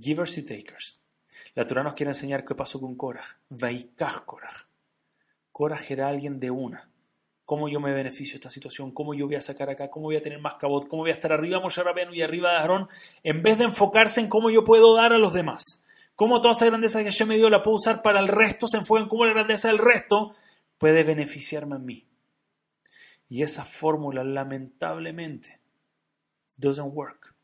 Givers 0.00 0.38
y 0.38 0.42
takers. 0.42 1.01
La 1.54 1.66
Torah 1.66 1.82
nos 1.82 1.94
quiere 1.94 2.10
enseñar 2.10 2.44
qué 2.44 2.54
pasó 2.54 2.80
con 2.80 2.94
Korah. 2.96 3.24
Vaikaj 3.50 4.24
Korah. 4.24 4.68
Korah 5.52 5.80
era 5.88 6.08
alguien 6.08 6.40
de 6.40 6.50
una. 6.50 6.88
¿Cómo 7.44 7.68
yo 7.68 7.80
me 7.80 7.92
beneficio 7.92 8.34
de 8.34 8.36
esta 8.36 8.50
situación? 8.50 8.92
¿Cómo 8.92 9.14
yo 9.14 9.26
voy 9.26 9.34
a 9.34 9.40
sacar 9.40 9.68
acá? 9.68 9.90
¿Cómo 9.90 10.06
voy 10.06 10.16
a 10.16 10.22
tener 10.22 10.40
más 10.40 10.54
cabot? 10.54 10.88
¿Cómo 10.88 11.02
voy 11.02 11.10
a 11.10 11.14
estar 11.14 11.32
arriba 11.32 11.60
Moshe 11.60 11.82
Rabenu 11.82 12.14
y 12.14 12.22
arriba 12.22 12.52
de 12.52 12.56
Aarón? 12.58 12.88
En 13.22 13.42
vez 13.42 13.58
de 13.58 13.64
enfocarse 13.64 14.20
en 14.20 14.28
cómo 14.28 14.50
yo 14.50 14.64
puedo 14.64 14.96
dar 14.96 15.12
a 15.12 15.18
los 15.18 15.34
demás. 15.34 15.84
Cómo 16.14 16.40
toda 16.40 16.52
esa 16.52 16.66
grandeza 16.66 17.02
que 17.02 17.10
yo 17.10 17.26
me 17.26 17.36
dio 17.36 17.50
la 17.50 17.62
puedo 17.62 17.76
usar 17.76 18.00
para 18.00 18.20
el 18.20 18.28
resto, 18.28 18.68
se 18.68 18.78
enfoca 18.78 19.02
en 19.02 19.08
cómo 19.08 19.26
la 19.26 19.32
grandeza 19.32 19.68
del 19.68 19.78
resto 19.78 20.34
puede 20.78 21.04
beneficiarme 21.04 21.76
a 21.76 21.78
mí. 21.78 22.06
Y 23.28 23.42
esa 23.42 23.64
fórmula, 23.64 24.24
lamentablemente, 24.24 25.60
doesn't 26.56 26.94
work. 26.94 27.34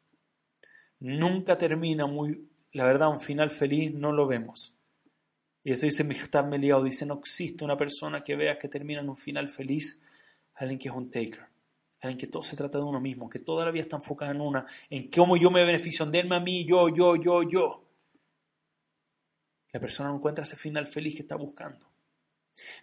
Nunca 1.01 1.59
termina 1.59 2.07
muy, 2.07 2.47
la 2.72 2.85
verdad, 2.85 3.09
un 3.09 3.20
final 3.20 3.50
feliz 3.50 3.92
no 3.94 4.12
lo 4.12 4.26
vemos. 4.26 4.74
Y 5.62 5.72
eso 5.72 5.87
dice 5.87 6.04
Michtab 6.04 6.48
Meliao, 6.48 6.83
dice, 6.83 7.04
no 7.07 7.14
existe 7.14 7.64
una 7.64 7.76
persona 7.76 8.22
que 8.22 8.37
vea 8.37 8.59
que 8.59 8.68
termina 8.68 9.00
en 9.00 9.09
un 9.09 9.16
final 9.16 9.48
feliz, 9.48 10.00
alguien 10.54 10.78
que 10.78 10.88
es 10.88 10.94
un 10.94 11.11
taker, 11.11 11.46
alguien 12.00 12.18
que 12.18 12.26
todo 12.26 12.42
se 12.42 12.57
trata 12.57 12.78
de 12.78 12.85
uno 12.85 13.00
mismo, 13.00 13.28
que 13.28 13.38
toda 13.38 13.64
la 13.64 13.70
vida 13.70 13.83
está 13.83 13.96
enfocada 13.96 14.31
en 14.31 14.40
una, 14.40 14.66
en 14.88 15.11
cómo 15.11 15.37
yo 15.37 15.50
me 15.50 15.64
beneficio, 15.64 16.04
en 16.04 16.12
denme 16.12 16.37
a 16.37 16.40
mí, 16.40 16.66
yo, 16.66 16.88
yo, 16.88 17.16
yo, 17.16 17.42
yo. 17.42 17.85
La 19.72 19.81
persona 19.81 20.09
no 20.09 20.16
encuentra 20.16 20.44
ese 20.44 20.57
final 20.57 20.87
feliz 20.87 21.14
que 21.14 21.22
está 21.22 21.37
buscando. 21.37 21.87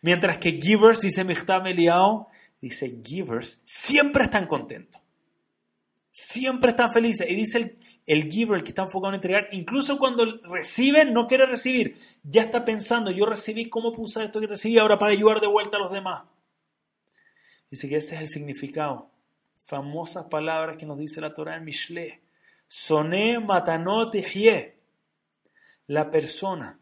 Mientras 0.02 0.38
que 0.38 0.60
givers, 0.62 1.02
dice 1.02 1.24
Michtab 1.24 1.64
Meliao, 1.64 2.28
dice 2.62 3.02
givers, 3.04 3.60
siempre 3.64 4.24
están 4.24 4.48
contentos. 4.48 5.02
Siempre 6.18 6.70
están 6.70 6.94
felices. 6.94 7.30
Y 7.30 7.36
dice 7.36 7.74
el, 8.06 8.32
giver, 8.32 8.60
el 8.60 8.64
que 8.64 8.70
está 8.70 8.84
enfocado 8.84 9.10
en 9.10 9.16
entregar, 9.16 9.48
incluso 9.52 10.00
cuando 10.00 10.24
recibe, 10.44 11.04
no 11.04 11.28
quiere 11.28 11.46
recibir. 11.46 11.98
Ya 12.24 12.44
está 12.44 12.64
pensando, 12.64 13.12
yo 13.12 13.26
recibí, 13.26 13.68
¿cómo 13.68 13.90
usar 13.90 14.24
esto 14.24 14.40
que 14.40 14.48
recibí 14.48 14.78
ahora 14.78 14.98
para 14.98 15.12
ayudar 15.12 15.42
de 15.42 15.48
vuelta 15.48 15.76
a 15.76 15.82
los 15.82 15.92
demás? 15.92 16.24
Dice 17.70 17.90
que 17.90 17.98
ese 17.98 18.16
es 18.16 18.22
el 18.22 18.28
significado. 18.30 19.12
Famosas 19.58 20.28
palabras 20.28 20.78
que 20.78 20.86
nos 20.86 20.98
dice 20.98 21.20
la 21.20 21.34
Torah 21.34 21.58
en 21.58 21.66
Mishle. 21.66 22.22
Soné 22.66 23.38
matanot 23.42 24.16
La 25.88 26.10
persona 26.12 26.80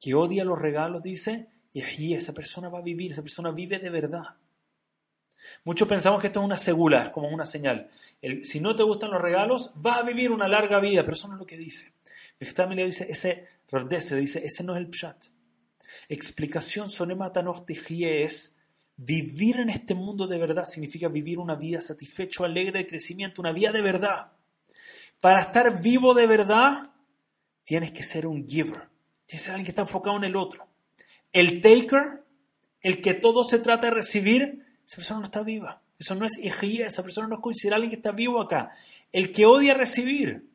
que 0.00 0.14
odia 0.14 0.46
los 0.46 0.58
regalos, 0.58 1.02
dice, 1.02 1.50
y 1.74 2.14
esa 2.14 2.32
persona 2.32 2.70
va 2.70 2.78
a 2.78 2.82
vivir, 2.82 3.12
esa 3.12 3.20
persona 3.20 3.50
vive 3.50 3.78
de 3.78 3.90
verdad. 3.90 4.36
Muchos 5.64 5.88
pensamos 5.88 6.20
que 6.20 6.28
esto 6.28 6.40
es 6.40 6.46
una 6.46 6.58
segula, 6.58 7.04
es 7.04 7.10
como 7.10 7.28
una 7.28 7.46
señal. 7.46 7.90
si 8.44 8.60
no 8.60 8.74
te 8.74 8.82
gustan 8.82 9.10
los 9.10 9.20
regalos, 9.20 9.72
vas 9.76 9.98
a 9.98 10.02
vivir 10.02 10.30
una 10.30 10.48
larga 10.48 10.80
vida, 10.80 11.02
pero 11.02 11.14
eso 11.14 11.28
no 11.28 11.34
es 11.34 11.40
lo 11.40 11.46
que 11.46 11.56
dice. 11.56 11.92
le 12.38 12.84
dice, 12.84 13.06
ese, 13.10 13.48
le 13.70 14.20
dice, 14.20 14.44
ese 14.44 14.64
no 14.64 14.74
es 14.74 14.80
el 14.80 14.90
pshat. 14.90 15.16
Explicación 16.08 16.90
sonematanochtijie 16.90 18.24
es 18.24 18.56
vivir 18.96 19.60
en 19.60 19.70
este 19.70 19.94
mundo 19.94 20.26
de 20.26 20.38
verdad, 20.38 20.66
significa 20.66 21.08
vivir 21.08 21.38
una 21.38 21.54
vida 21.54 21.80
satisfecho, 21.80 22.44
alegre, 22.44 22.80
de 22.80 22.86
crecimiento, 22.86 23.40
una 23.40 23.52
vida 23.52 23.72
de 23.72 23.82
verdad. 23.82 24.32
Para 25.20 25.40
estar 25.40 25.80
vivo 25.82 26.14
de 26.14 26.26
verdad, 26.26 26.92
tienes 27.64 27.92
que 27.92 28.02
ser 28.02 28.26
un 28.26 28.46
giver, 28.46 28.88
tienes 29.26 29.28
que 29.28 29.38
ser 29.38 29.50
alguien 29.52 29.64
que 29.64 29.70
está 29.70 29.82
enfocado 29.82 30.16
en 30.16 30.24
el 30.24 30.36
otro. 30.36 30.68
El 31.32 31.62
taker, 31.62 32.24
el 32.80 33.00
que 33.00 33.14
todo 33.14 33.44
se 33.44 33.58
trata 33.58 33.86
de 33.86 33.94
recibir, 33.94 34.61
esa 34.84 34.96
persona 34.96 35.20
no 35.20 35.26
está 35.26 35.42
viva. 35.42 35.82
Eso 35.98 36.14
no 36.14 36.26
es 36.26 36.38
ejía, 36.38 36.86
esa 36.86 37.02
persona 37.02 37.28
no 37.28 37.36
es 37.36 37.40
considerada 37.40 37.76
alguien 37.76 37.90
que 37.90 37.96
está 37.96 38.12
vivo 38.12 38.40
acá. 38.40 38.72
El 39.12 39.32
que 39.32 39.46
odia 39.46 39.74
recibir, 39.74 40.48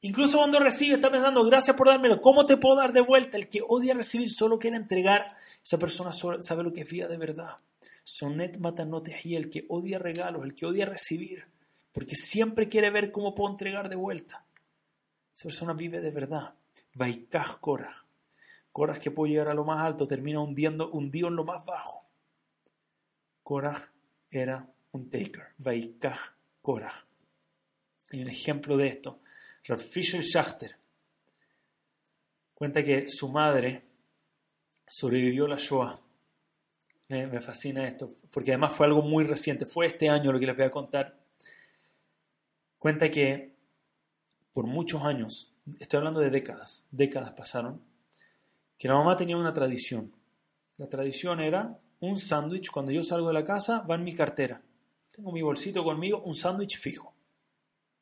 incluso 0.00 0.38
cuando 0.38 0.58
recibe, 0.58 0.94
está 0.94 1.10
pensando, 1.10 1.44
gracias 1.44 1.76
por 1.76 1.88
dármelo, 1.88 2.22
¿cómo 2.22 2.46
te 2.46 2.56
puedo 2.56 2.76
dar 2.76 2.92
de 2.92 3.02
vuelta? 3.02 3.36
El 3.36 3.48
que 3.48 3.60
odia 3.66 3.92
recibir 3.92 4.30
solo 4.30 4.58
quiere 4.58 4.76
entregar, 4.76 5.32
esa 5.62 5.78
persona 5.78 6.12
sabe 6.12 6.62
lo 6.62 6.72
que 6.72 6.80
es 6.80 6.90
vida 6.90 7.08
de 7.08 7.18
verdad. 7.18 7.58
Sonet 8.04 8.58
matanote 8.58 9.14
y 9.24 9.34
el 9.34 9.50
que 9.50 9.66
odia 9.68 9.98
regalos, 9.98 10.44
el 10.44 10.54
que 10.54 10.64
odia 10.64 10.86
recibir, 10.86 11.44
porque 11.92 12.14
siempre 12.14 12.68
quiere 12.68 12.90
ver 12.90 13.12
cómo 13.12 13.34
puedo 13.34 13.50
entregar 13.50 13.88
de 13.88 13.96
vuelta. 13.96 14.46
Esa 15.34 15.44
persona 15.44 15.74
vive 15.74 16.00
de 16.00 16.10
verdad. 16.10 16.54
Vaikaj 16.94 17.58
Korah. 17.60 18.06
Korah 18.72 18.98
que 18.98 19.10
puede 19.10 19.32
llegar 19.32 19.48
a 19.48 19.54
lo 19.54 19.64
más 19.64 19.84
alto, 19.84 20.06
termina 20.06 20.40
hundiendo, 20.40 20.90
hundido 20.90 21.28
en 21.28 21.36
lo 21.36 21.44
más 21.44 21.66
bajo. 21.66 22.05
Korah 23.46 23.92
era 24.28 24.68
un 24.90 25.08
taker. 25.08 25.54
Vaikaj 25.58 26.18
Korah. 26.60 27.06
Hay 28.10 28.20
un 28.20 28.28
ejemplo 28.28 28.76
de 28.76 28.88
esto. 28.88 29.20
Rav 29.68 29.78
Fisher 29.78 30.20
Schachter 30.20 30.76
cuenta 32.54 32.82
que 32.82 33.08
su 33.08 33.28
madre 33.28 33.84
sobrevivió 34.88 35.46
la 35.46 35.58
Shoah. 35.58 36.00
Me, 37.08 37.28
me, 37.28 37.40
fascina 37.40 37.86
esto, 37.86 38.10
porque 38.32 38.50
además 38.50 38.74
fue 38.74 38.86
algo 38.86 39.02
muy 39.02 39.22
reciente. 39.22 39.64
Fue 39.64 39.86
este 39.86 40.08
año 40.08 40.32
lo 40.32 40.40
que 40.40 40.46
les 40.46 40.56
voy 40.56 40.66
a 40.66 40.72
contar. 40.72 41.16
Cuenta 42.80 43.08
que 43.12 43.54
por 44.52 44.66
muchos 44.66 45.04
años, 45.04 45.54
estoy 45.78 45.98
hablando 45.98 46.18
de 46.18 46.30
décadas, 46.30 46.84
décadas 46.90 47.30
pasaron, 47.34 47.80
que 48.76 48.88
la 48.88 48.94
mamá 48.94 49.16
tenía 49.16 49.36
una 49.36 49.54
tradición. 49.54 50.12
La 50.78 50.88
tradición 50.88 51.38
era 51.38 51.78
un 52.00 52.18
sándwich, 52.18 52.70
cuando 52.70 52.92
yo 52.92 53.02
salgo 53.02 53.28
de 53.28 53.34
la 53.34 53.44
casa, 53.44 53.80
va 53.82 53.94
en 53.94 54.04
mi 54.04 54.14
cartera. 54.14 54.62
Tengo 55.14 55.32
mi 55.32 55.42
bolsito 55.42 55.82
conmigo, 55.82 56.20
un 56.22 56.34
sándwich 56.34 56.78
fijo. 56.78 57.14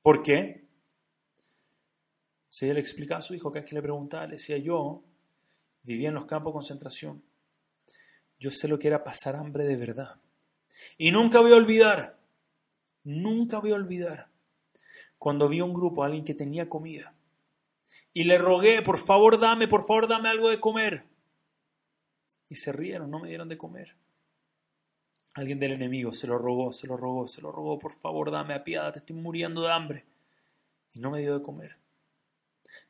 ¿Por 0.03 0.23
qué? 0.23 0.65
Si 2.49 2.65
ella 2.65 2.75
le 2.75 2.81
explicaba 2.81 3.21
a 3.21 3.23
su 3.23 3.35
hijo, 3.35 3.51
que 3.51 3.61
es 3.61 3.65
que 3.65 3.75
le 3.75 3.83
preguntaba, 3.83 4.27
le 4.27 4.35
decía, 4.35 4.59
yo 4.59 5.05
vivía 5.83 6.09
en 6.09 6.15
los 6.15 6.27
campos 6.27 6.53
de 6.53 6.55
concentración. 6.55 7.23
Yo 8.39 8.51
sé 8.51 8.69
lo 8.69 8.79
que 8.79 8.89
era 8.89 9.05
pasar 9.05 9.37
hambre 9.37 9.65
de 9.65 9.77
verdad. 9.77 10.21
Y 10.99 11.13
nunca 11.13 11.41
voy 11.41 11.53
a 11.53 11.57
olvidar, 11.57 12.19
nunca 13.05 13.59
voy 13.61 13.73
a 13.73 13.77
olvidar, 13.77 14.29
cuando 15.19 15.49
vi 15.49 15.61
un 15.61 15.73
grupo, 15.73 16.05
alguien 16.05 16.25
que 16.25 16.35
tenía 16.35 16.69
comida, 16.69 17.15
y 18.13 18.25
le 18.25 18.39
rogué, 18.39 18.83
por 18.83 18.99
favor 18.99 19.41
dame, 19.41 19.69
por 19.69 19.87
favor 19.87 20.09
dame 20.09 20.29
algo 20.29 20.51
de 20.51 20.61
comer. 20.61 21.07
Y 22.49 22.57
se 22.57 22.73
rieron, 22.73 23.11
no 23.11 23.21
me 23.21 23.29
dieron 23.29 23.49
de 23.49 23.59
comer. 23.59 23.97
Alguien 25.35 25.59
del 25.59 25.73
enemigo 25.73 26.13
se 26.13 26.27
lo 26.27 26.39
rogó, 26.39 26.73
se 26.73 26.87
lo 26.87 26.97
rogó, 26.97 27.27
se 27.27 27.43
lo 27.43 27.51
rogó, 27.51 27.79
por 27.79 27.93
favor 27.93 28.31
dame 28.31 28.55
a 28.55 28.63
piada, 28.63 28.93
te 28.93 29.01
estoy 29.01 29.17
muriendo 29.17 29.63
de 29.63 29.73
hambre. 29.73 30.05
Y 30.93 31.01
no 31.01 31.11
me 31.11 31.21
dio 31.21 31.37
de 31.37 31.43
comer. 31.43 31.77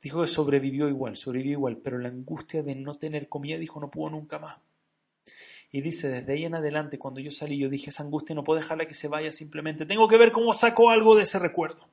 Dijo 0.03 0.21
que 0.21 0.29
sobrevivió 0.29 0.89
igual, 0.89 1.17
sobrevivió 1.17 1.53
igual, 1.53 1.79
pero 1.79 1.99
la 1.99 2.09
angustia 2.09 2.63
de 2.63 2.75
no 2.75 2.95
tener 2.95 3.29
comida, 3.31 3.57
dijo, 3.57 3.81
no 3.81 3.91
pudo 3.91 4.11
nunca 4.11 4.39
más. 4.39 4.59
Y 5.71 5.81
dice, 5.81 6.09
desde 6.09 6.35
ahí 6.35 6.45
en 6.45 6.55
adelante, 6.55 6.99
cuando 6.99 7.21
yo 7.21 7.31
salí, 7.31 7.59
yo 7.59 7.69
dije, 7.69 7.91
esa 7.91 8.03
angustia 8.03 8.35
no 8.35 8.45
puedo 8.45 8.61
dejarla 8.61 8.87
que 8.87 8.95
se 8.95 9.09
vaya 9.09 9.33
simplemente. 9.33 9.87
Tengo 9.87 10.07
que 10.07 10.19
ver 10.19 10.31
cómo 10.31 10.53
saco 10.53 10.91
algo 10.91 11.17
de 11.17 11.23
ese 11.23 11.39
recuerdo. 11.39 11.89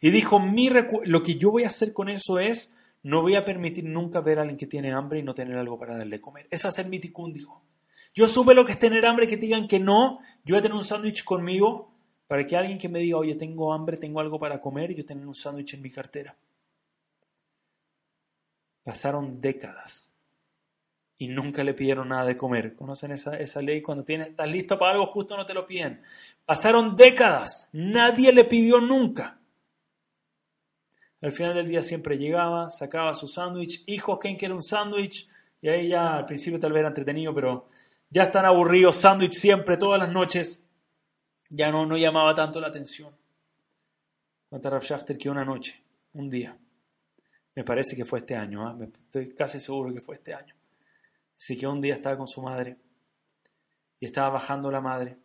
Y 0.00 0.10
dijo, 0.10 0.38
mi 0.38 0.68
lo 1.06 1.22
que 1.22 1.36
yo 1.36 1.50
voy 1.50 1.64
a 1.64 1.68
hacer 1.68 1.92
con 1.92 2.08
eso 2.08 2.38
es, 2.38 2.74
no 3.06 3.22
voy 3.22 3.36
a 3.36 3.44
permitir 3.44 3.84
nunca 3.84 4.20
ver 4.20 4.38
a 4.38 4.40
alguien 4.40 4.56
que 4.58 4.66
tiene 4.66 4.92
hambre 4.92 5.20
y 5.20 5.22
no 5.22 5.32
tener 5.32 5.56
algo 5.56 5.78
para 5.78 5.96
darle 5.96 6.20
comer. 6.20 6.48
Eso 6.50 6.66
va 6.66 6.70
a 6.70 6.72
ser 6.72 6.88
mi 6.88 6.98
ticún, 6.98 7.32
dijo. 7.32 7.62
Yo 8.16 8.26
supe 8.26 8.52
lo 8.52 8.66
que 8.66 8.72
es 8.72 8.80
tener 8.80 9.06
hambre, 9.06 9.28
que 9.28 9.36
digan 9.36 9.68
que 9.68 9.78
no. 9.78 10.18
Yo 10.44 10.54
voy 10.54 10.58
a 10.58 10.62
tener 10.62 10.76
un 10.76 10.82
sándwich 10.82 11.22
conmigo 11.22 11.94
para 12.26 12.44
que 12.44 12.56
alguien 12.56 12.78
que 12.78 12.88
me 12.88 12.98
diga, 12.98 13.18
oye, 13.18 13.36
tengo 13.36 13.72
hambre, 13.72 13.96
tengo 13.96 14.18
algo 14.18 14.40
para 14.40 14.60
comer, 14.60 14.90
y 14.90 14.96
yo 14.96 15.04
tener 15.04 15.24
un 15.24 15.36
sándwich 15.36 15.74
en 15.74 15.82
mi 15.82 15.90
cartera. 15.92 16.34
Pasaron 18.82 19.40
décadas 19.40 20.12
y 21.16 21.28
nunca 21.28 21.62
le 21.62 21.74
pidieron 21.74 22.08
nada 22.08 22.24
de 22.24 22.36
comer. 22.36 22.74
¿Conocen 22.74 23.12
esa, 23.12 23.36
esa 23.36 23.62
ley? 23.62 23.82
Cuando 23.82 24.04
tienes, 24.04 24.30
estás 24.30 24.50
listo 24.50 24.76
para 24.76 24.94
algo, 24.94 25.06
justo 25.06 25.36
no 25.36 25.46
te 25.46 25.54
lo 25.54 25.64
piden. 25.64 26.00
Pasaron 26.44 26.96
décadas, 26.96 27.68
nadie 27.72 28.32
le 28.32 28.42
pidió 28.42 28.80
nunca. 28.80 29.35
Al 31.22 31.32
final 31.32 31.54
del 31.54 31.68
día 31.68 31.82
siempre 31.82 32.18
llegaba, 32.18 32.70
sacaba 32.70 33.14
su 33.14 33.26
sándwich. 33.26 33.82
Hijos, 33.86 34.18
¿quién 34.20 34.36
quiere 34.36 34.54
un 34.54 34.62
sándwich? 34.62 35.28
Y 35.60 35.68
ahí 35.68 35.88
ya 35.88 36.16
al 36.16 36.26
principio 36.26 36.60
tal 36.60 36.72
vez 36.72 36.80
era 36.80 36.88
entretenido, 36.88 37.34
pero 37.34 37.68
ya 38.10 38.24
están 38.24 38.44
aburridos. 38.44 38.96
Sándwich 38.96 39.32
siempre, 39.32 39.76
todas 39.76 39.98
las 39.98 40.12
noches. 40.12 40.64
Ya 41.48 41.70
no, 41.70 41.86
no 41.86 41.96
llamaba 41.96 42.34
tanto 42.34 42.60
la 42.60 42.68
atención. 42.68 43.16
Cuenta 44.48 44.70
Rav 44.70 44.82
Schachter 44.82 45.16
que 45.18 45.30
una 45.30 45.44
noche, 45.44 45.82
un 46.12 46.28
día, 46.30 46.56
me 47.54 47.64
parece 47.64 47.96
que 47.96 48.04
fue 48.04 48.20
este 48.20 48.36
año, 48.36 48.66
¿ah? 48.66 48.76
estoy 48.98 49.34
casi 49.34 49.58
seguro 49.58 49.92
que 49.92 50.00
fue 50.00 50.16
este 50.16 50.34
año. 50.34 50.54
Así 51.36 51.58
que 51.58 51.66
un 51.66 51.80
día 51.80 51.94
estaba 51.94 52.16
con 52.16 52.28
su 52.28 52.42
madre 52.42 52.78
y 53.98 54.04
estaba 54.04 54.30
bajando 54.30 54.70
la 54.70 54.80
madre 54.80 55.18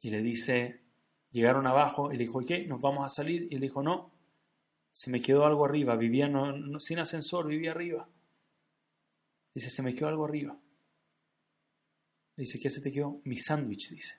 y 0.00 0.10
le 0.10 0.22
dice, 0.22 0.82
llegaron 1.30 1.66
abajo 1.66 2.12
y 2.12 2.16
le 2.16 2.24
dijo, 2.24 2.40
¿qué? 2.46 2.66
¿Nos 2.66 2.80
vamos 2.80 3.04
a 3.04 3.08
salir? 3.08 3.46
Y 3.50 3.54
le 3.54 3.62
dijo, 3.62 3.82
no, 3.82 4.13
se 4.94 5.10
me 5.10 5.20
quedó 5.20 5.44
algo 5.44 5.64
arriba, 5.64 5.96
vivía 5.96 6.30
sin 6.78 7.00
ascensor, 7.00 7.48
vivía 7.48 7.72
arriba. 7.72 8.08
Dice, 9.52 9.68
se 9.68 9.82
me 9.82 9.92
quedó 9.92 10.06
algo 10.06 10.24
arriba. 10.24 10.56
Dice, 12.36 12.60
¿qué 12.60 12.70
se 12.70 12.80
te 12.80 12.92
quedó? 12.92 13.20
Mi 13.24 13.36
sándwich, 13.36 13.90
dice. 13.90 14.14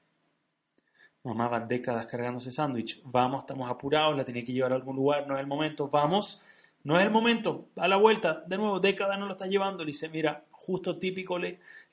Mamá 1.23 1.47
van 1.47 1.69
décadas 1.69 2.07
cargándose 2.07 2.51
sándwich. 2.51 3.01
Vamos, 3.05 3.43
estamos 3.43 3.71
apurados, 3.71 4.17
la 4.17 4.25
tenía 4.25 4.43
que 4.43 4.51
llevar 4.51 4.73
a 4.73 4.75
algún 4.75 4.97
lugar, 4.97 5.25
no 5.25 5.35
es 5.35 5.39
el 5.39 5.47
momento. 5.47 5.87
Vamos, 5.87 6.41
no 6.83 6.99
es 6.99 7.05
el 7.05 7.11
momento. 7.11 7.69
A 7.77 7.87
la 7.87 7.95
vuelta, 7.95 8.41
de 8.41 8.57
nuevo, 8.57 8.81
décadas 8.81 9.17
no 9.17 9.27
lo 9.27 9.31
está 9.31 9.47
llevando. 9.47 9.85
Le 9.85 9.91
dice, 9.91 10.09
mira, 10.09 10.43
justo 10.51 10.99
típico, 10.99 11.37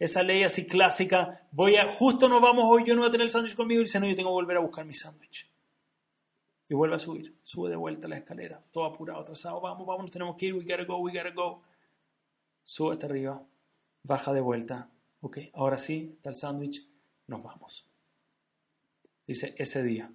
esa 0.00 0.24
ley 0.24 0.42
así 0.42 0.66
clásica. 0.66 1.46
Voy 1.52 1.76
a, 1.76 1.86
justo 1.86 2.28
nos 2.28 2.40
vamos 2.40 2.64
hoy, 2.66 2.82
yo 2.84 2.96
no 2.96 3.02
voy 3.02 3.10
a 3.10 3.12
tener 3.12 3.26
el 3.26 3.30
sándwich 3.30 3.54
conmigo. 3.54 3.80
Dice, 3.80 4.00
no, 4.00 4.08
yo 4.08 4.16
tengo 4.16 4.30
que 4.30 4.42
volver 4.42 4.56
a 4.56 4.60
buscar 4.60 4.84
mi 4.84 4.94
sándwich. 4.94 5.46
Y 6.72 6.74
vuelve 6.74 6.96
a 6.96 6.98
subir, 6.98 7.38
sube 7.42 7.68
de 7.68 7.76
vuelta 7.76 8.08
la 8.08 8.16
escalera, 8.16 8.64
todo 8.70 8.86
apurado, 8.86 9.20
atrasado. 9.20 9.60
Vamos, 9.60 9.86
vamos, 9.86 10.10
tenemos 10.10 10.36
que 10.36 10.46
ir, 10.46 10.54
we 10.54 10.64
gotta 10.64 10.84
go, 10.84 11.00
we 11.00 11.12
gotta 11.12 11.30
go. 11.30 11.62
Sube 12.64 12.94
hasta 12.94 13.04
arriba, 13.04 13.46
baja 14.02 14.32
de 14.32 14.40
vuelta. 14.40 14.90
Ok, 15.20 15.36
ahora 15.52 15.76
sí, 15.76 16.14
está 16.16 16.30
el 16.30 16.34
sándwich, 16.34 16.88
nos 17.26 17.42
vamos. 17.42 17.86
Dice, 19.26 19.54
ese 19.58 19.82
día, 19.82 20.14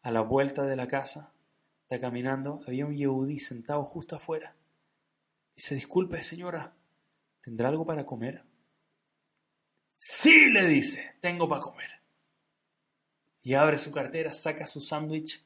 a 0.00 0.12
la 0.12 0.20
vuelta 0.20 0.62
de 0.62 0.76
la 0.76 0.86
casa, 0.86 1.34
está 1.82 1.98
caminando, 1.98 2.60
había 2.68 2.86
un 2.86 2.96
yehudí 2.96 3.40
sentado 3.40 3.82
justo 3.82 4.14
afuera. 4.14 4.54
Dice, 5.56 5.74
disculpe 5.74 6.22
señora, 6.22 6.72
¿tendrá 7.40 7.68
algo 7.68 7.84
para 7.84 8.06
comer? 8.06 8.44
Sí, 9.92 10.52
le 10.52 10.68
dice, 10.68 11.16
tengo 11.20 11.48
para 11.48 11.62
comer. 11.62 11.90
Y 13.42 13.54
abre 13.54 13.76
su 13.78 13.90
cartera, 13.90 14.32
saca 14.32 14.68
su 14.68 14.80
sándwich. 14.80 15.44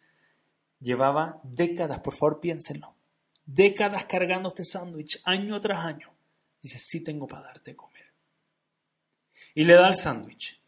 Llevaba 0.81 1.40
décadas, 1.45 2.01
por 2.01 2.14
favor 2.14 2.40
piénsenlo, 2.40 2.97
décadas 3.45 4.07
cargando 4.07 4.49
este 4.49 4.64
sándwich, 4.64 5.21
año 5.25 5.61
tras 5.61 5.85
año. 5.85 6.12
Dice, 6.61 6.79
sí 6.79 7.01
tengo 7.01 7.27
para 7.27 7.47
darte 7.47 7.77
comer. 7.77 8.12
Y 9.55 9.64
le 9.64 9.75
da 9.75 9.88
el 9.88 9.95
sándwich. 9.95 10.61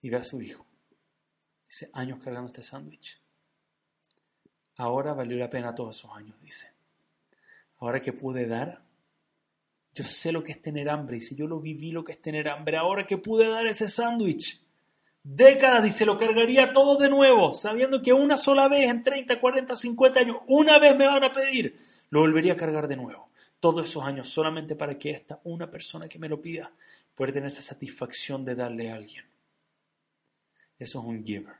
Y 0.00 0.10
ve 0.10 0.16
a 0.16 0.24
su 0.24 0.40
hijo 0.40 0.66
años 1.92 2.20
cargando 2.20 2.48
este 2.48 2.62
sándwich. 2.62 3.20
Ahora 4.76 5.14
valió 5.14 5.36
la 5.36 5.50
pena 5.50 5.74
todos 5.74 5.98
esos 5.98 6.10
años, 6.12 6.40
dice. 6.40 6.72
Ahora 7.78 8.00
que 8.00 8.12
pude 8.12 8.46
dar, 8.46 8.84
yo 9.94 10.04
sé 10.04 10.32
lo 10.32 10.42
que 10.42 10.52
es 10.52 10.62
tener 10.62 10.88
hambre, 10.88 11.16
dice, 11.16 11.34
yo 11.34 11.46
lo 11.46 11.60
viví 11.60 11.92
lo 11.92 12.04
que 12.04 12.12
es 12.12 12.20
tener 12.20 12.48
hambre. 12.48 12.76
Ahora 12.76 13.06
que 13.06 13.18
pude 13.18 13.48
dar 13.48 13.66
ese 13.66 13.88
sándwich, 13.88 14.62
décadas, 15.34 15.82
dice, 15.82 16.06
lo 16.06 16.18
cargaría 16.18 16.72
todo 16.72 16.96
de 16.96 17.10
nuevo, 17.10 17.52
sabiendo 17.52 18.00
que 18.00 18.12
una 18.12 18.36
sola 18.36 18.68
vez 18.68 18.88
en 18.88 19.02
30, 19.02 19.40
40, 19.40 19.74
50 19.74 20.20
años, 20.20 20.36
una 20.46 20.78
vez 20.78 20.96
me 20.96 21.06
van 21.06 21.24
a 21.24 21.32
pedir, 21.32 21.76
lo 22.10 22.20
volvería 22.20 22.52
a 22.52 22.56
cargar 22.56 22.86
de 22.86 22.96
nuevo. 22.96 23.28
Todos 23.58 23.88
esos 23.88 24.04
años 24.04 24.28
solamente 24.28 24.76
para 24.76 24.96
que 24.98 25.10
esta 25.10 25.40
una 25.44 25.70
persona 25.70 26.08
que 26.08 26.20
me 26.20 26.28
lo 26.28 26.40
pida 26.40 26.70
pueda 27.16 27.32
tener 27.32 27.48
esa 27.48 27.62
satisfacción 27.62 28.44
de 28.44 28.54
darle 28.54 28.90
a 28.90 28.94
alguien. 28.94 29.24
Eso 30.78 31.00
es 31.00 31.04
un 31.06 31.24
giver. 31.24 31.54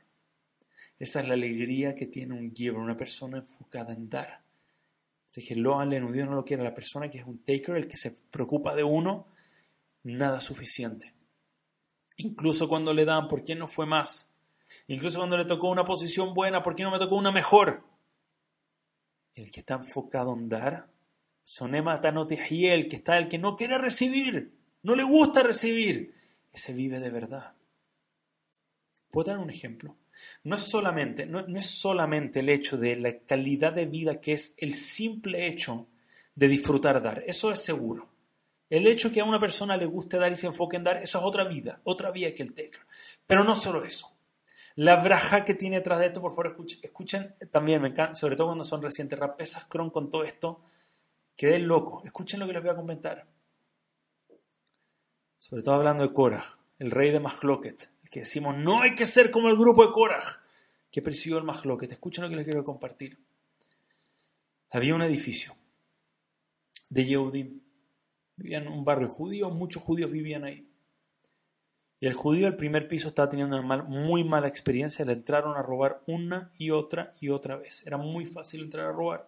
Esa 0.97 1.19
es 1.19 1.27
la 1.27 1.33
alegría 1.33 1.93
que 1.93 2.05
tiene 2.05 2.35
un 2.35 2.53
giver, 2.53 2.77
una 2.77 2.95
persona 2.95 3.39
enfocada 3.39 3.93
en 3.93 4.09
dar. 4.09 4.41
Dije, 5.35 5.55
lo 5.55 5.85
Dios 5.85 6.27
no 6.27 6.35
lo 6.35 6.45
quiere. 6.45 6.63
La 6.63 6.73
persona 6.73 7.09
que 7.09 7.19
es 7.19 7.25
un 7.25 7.39
taker, 7.39 7.75
el 7.75 7.87
que 7.87 7.97
se 7.97 8.13
preocupa 8.31 8.73
de 8.75 8.83
uno, 8.83 9.27
nada 10.03 10.39
suficiente. 10.39 11.13
Incluso 12.17 12.67
cuando 12.67 12.93
le 12.93 13.05
dan, 13.05 13.27
¿por 13.27 13.43
qué 13.43 13.55
no 13.55 13.67
fue 13.67 13.85
más? 13.85 14.29
Incluso 14.87 15.19
cuando 15.19 15.37
le 15.37 15.45
tocó 15.45 15.69
una 15.69 15.85
posición 15.85 16.33
buena, 16.33 16.63
¿por 16.63 16.75
qué 16.75 16.83
no 16.83 16.91
me 16.91 16.99
tocó 16.99 17.15
una 17.15 17.31
mejor? 17.31 17.83
El 19.35 19.51
que 19.51 19.59
está 19.59 19.75
enfocado 19.75 20.33
en 20.33 20.49
dar, 20.49 20.89
sonema 21.43 22.01
el 22.01 22.87
que 22.87 22.95
está 22.95 23.17
el 23.17 23.29
que 23.29 23.37
no 23.37 23.55
quiere 23.55 23.77
recibir, 23.77 24.51
no 24.83 24.95
le 24.95 25.03
gusta 25.03 25.43
recibir, 25.43 26.13
ese 26.51 26.73
vive 26.73 26.99
de 26.99 27.09
verdad. 27.09 27.53
¿Puedo 29.11 29.31
dar 29.31 29.39
un 29.39 29.49
ejemplo? 29.49 29.95
No 30.43 30.55
es, 30.55 30.63
solamente, 30.63 31.25
no, 31.25 31.39
es 31.39 31.69
solamente 31.69 32.39
el 32.39 32.49
hecho 32.49 32.77
de 32.77 32.95
la 32.95 33.19
calidad 33.19 33.73
de 33.73 33.85
vida 33.85 34.19
que 34.19 34.33
es 34.33 34.53
el 34.57 34.73
simple 34.73 35.47
hecho 35.47 35.87
de 36.35 36.47
disfrutar 36.47 37.01
dar, 37.01 37.23
eso 37.27 37.51
es 37.51 37.61
seguro. 37.61 38.06
El 38.69 38.87
hecho 38.87 39.11
que 39.11 39.21
a 39.21 39.25
una 39.25 39.39
persona 39.39 39.77
le 39.77 39.85
guste 39.85 40.17
dar 40.17 40.31
y 40.31 40.35
se 40.35 40.47
enfoque 40.47 40.77
en 40.77 40.83
dar, 40.83 40.97
eso 40.97 41.19
es 41.19 41.23
otra 41.23 41.45
vida, 41.45 41.81
otra 41.83 42.11
vía 42.11 42.35
que 42.35 42.43
el 42.43 42.53
taker. 42.53 42.81
Pero 43.25 43.43
no 43.43 43.55
solo 43.55 43.83
eso. 43.83 44.17
La 44.75 45.01
braja 45.01 45.43
que 45.43 45.53
tiene 45.53 45.77
detrás 45.77 45.99
de 45.99 46.07
esto, 46.07 46.21
por 46.21 46.31
favor, 46.31 46.55
escuchen, 46.81 47.35
también 47.51 47.81
me 47.81 47.87
encanta, 47.87 48.13
sobre 48.13 48.35
todo 48.35 48.47
cuando 48.47 48.63
son 48.63 48.81
recientes, 48.81 49.17
rapesas 49.17 49.65
cron 49.65 49.89
con 49.89 50.11
todo 50.11 50.23
esto, 50.23 50.61
quedé 51.35 51.59
loco. 51.59 52.03
Escuchen 52.05 52.39
lo 52.39 52.47
que 52.47 52.53
les 52.53 52.61
voy 52.61 52.71
a 52.71 52.75
comentar. 52.75 53.25
Sobre 55.37 55.63
todo 55.63 55.75
hablando 55.75 56.03
de 56.03 56.13
Korah, 56.13 56.59
el 56.77 56.91
rey 56.91 57.11
de 57.11 57.19
Mahloket, 57.19 57.89
que 58.11 58.19
decimos, 58.21 58.55
no 58.55 58.81
hay 58.81 58.95
que 58.95 59.05
ser 59.05 59.31
como 59.31 59.47
el 59.49 59.57
grupo 59.57 59.85
de 59.85 59.91
Korah, 59.91 60.41
que 60.91 61.01
persiguió 61.01 61.37
el 61.37 61.45
te 61.79 61.93
Escuchen 61.93 62.23
lo 62.23 62.29
que 62.29 62.35
les 62.35 62.45
quiero 62.45 62.63
compartir. 62.63 63.17
Había 64.71 64.95
un 64.95 65.01
edificio 65.01 65.55
de 66.89 67.05
Yehudim. 67.05 67.66
Vivían 68.37 68.63
en 68.63 68.71
un 68.71 68.85
barrio 68.85 69.09
judío, 69.09 69.49
muchos 69.49 69.83
judíos 69.83 70.11
vivían 70.11 70.45
ahí. 70.45 70.67
Y 71.99 72.05
el 72.05 72.13
judío 72.13 72.45
del 72.45 72.55
primer 72.55 72.87
piso 72.87 73.07
estaba 73.07 73.29
teniendo 73.29 73.59
una 73.59 73.83
muy 73.83 74.23
mala 74.23 74.47
experiencia. 74.47 75.03
Le 75.03 75.13
entraron 75.13 75.57
a 75.57 75.63
robar 75.63 76.01
una 76.05 76.51
y 76.57 76.69
otra 76.69 77.13
y 77.19 77.29
otra 77.29 77.57
vez. 77.57 77.85
Era 77.87 77.97
muy 77.97 78.25
fácil 78.25 78.61
entrar 78.61 78.85
a 78.85 78.91
robar. 78.91 79.27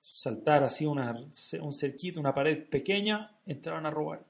Saltar 0.00 0.62
así 0.62 0.86
un 0.86 1.72
cerquito, 1.72 2.20
una 2.20 2.34
pared 2.34 2.68
pequeña, 2.68 3.36
entraban 3.46 3.86
a 3.86 3.90
robar. 3.90 4.24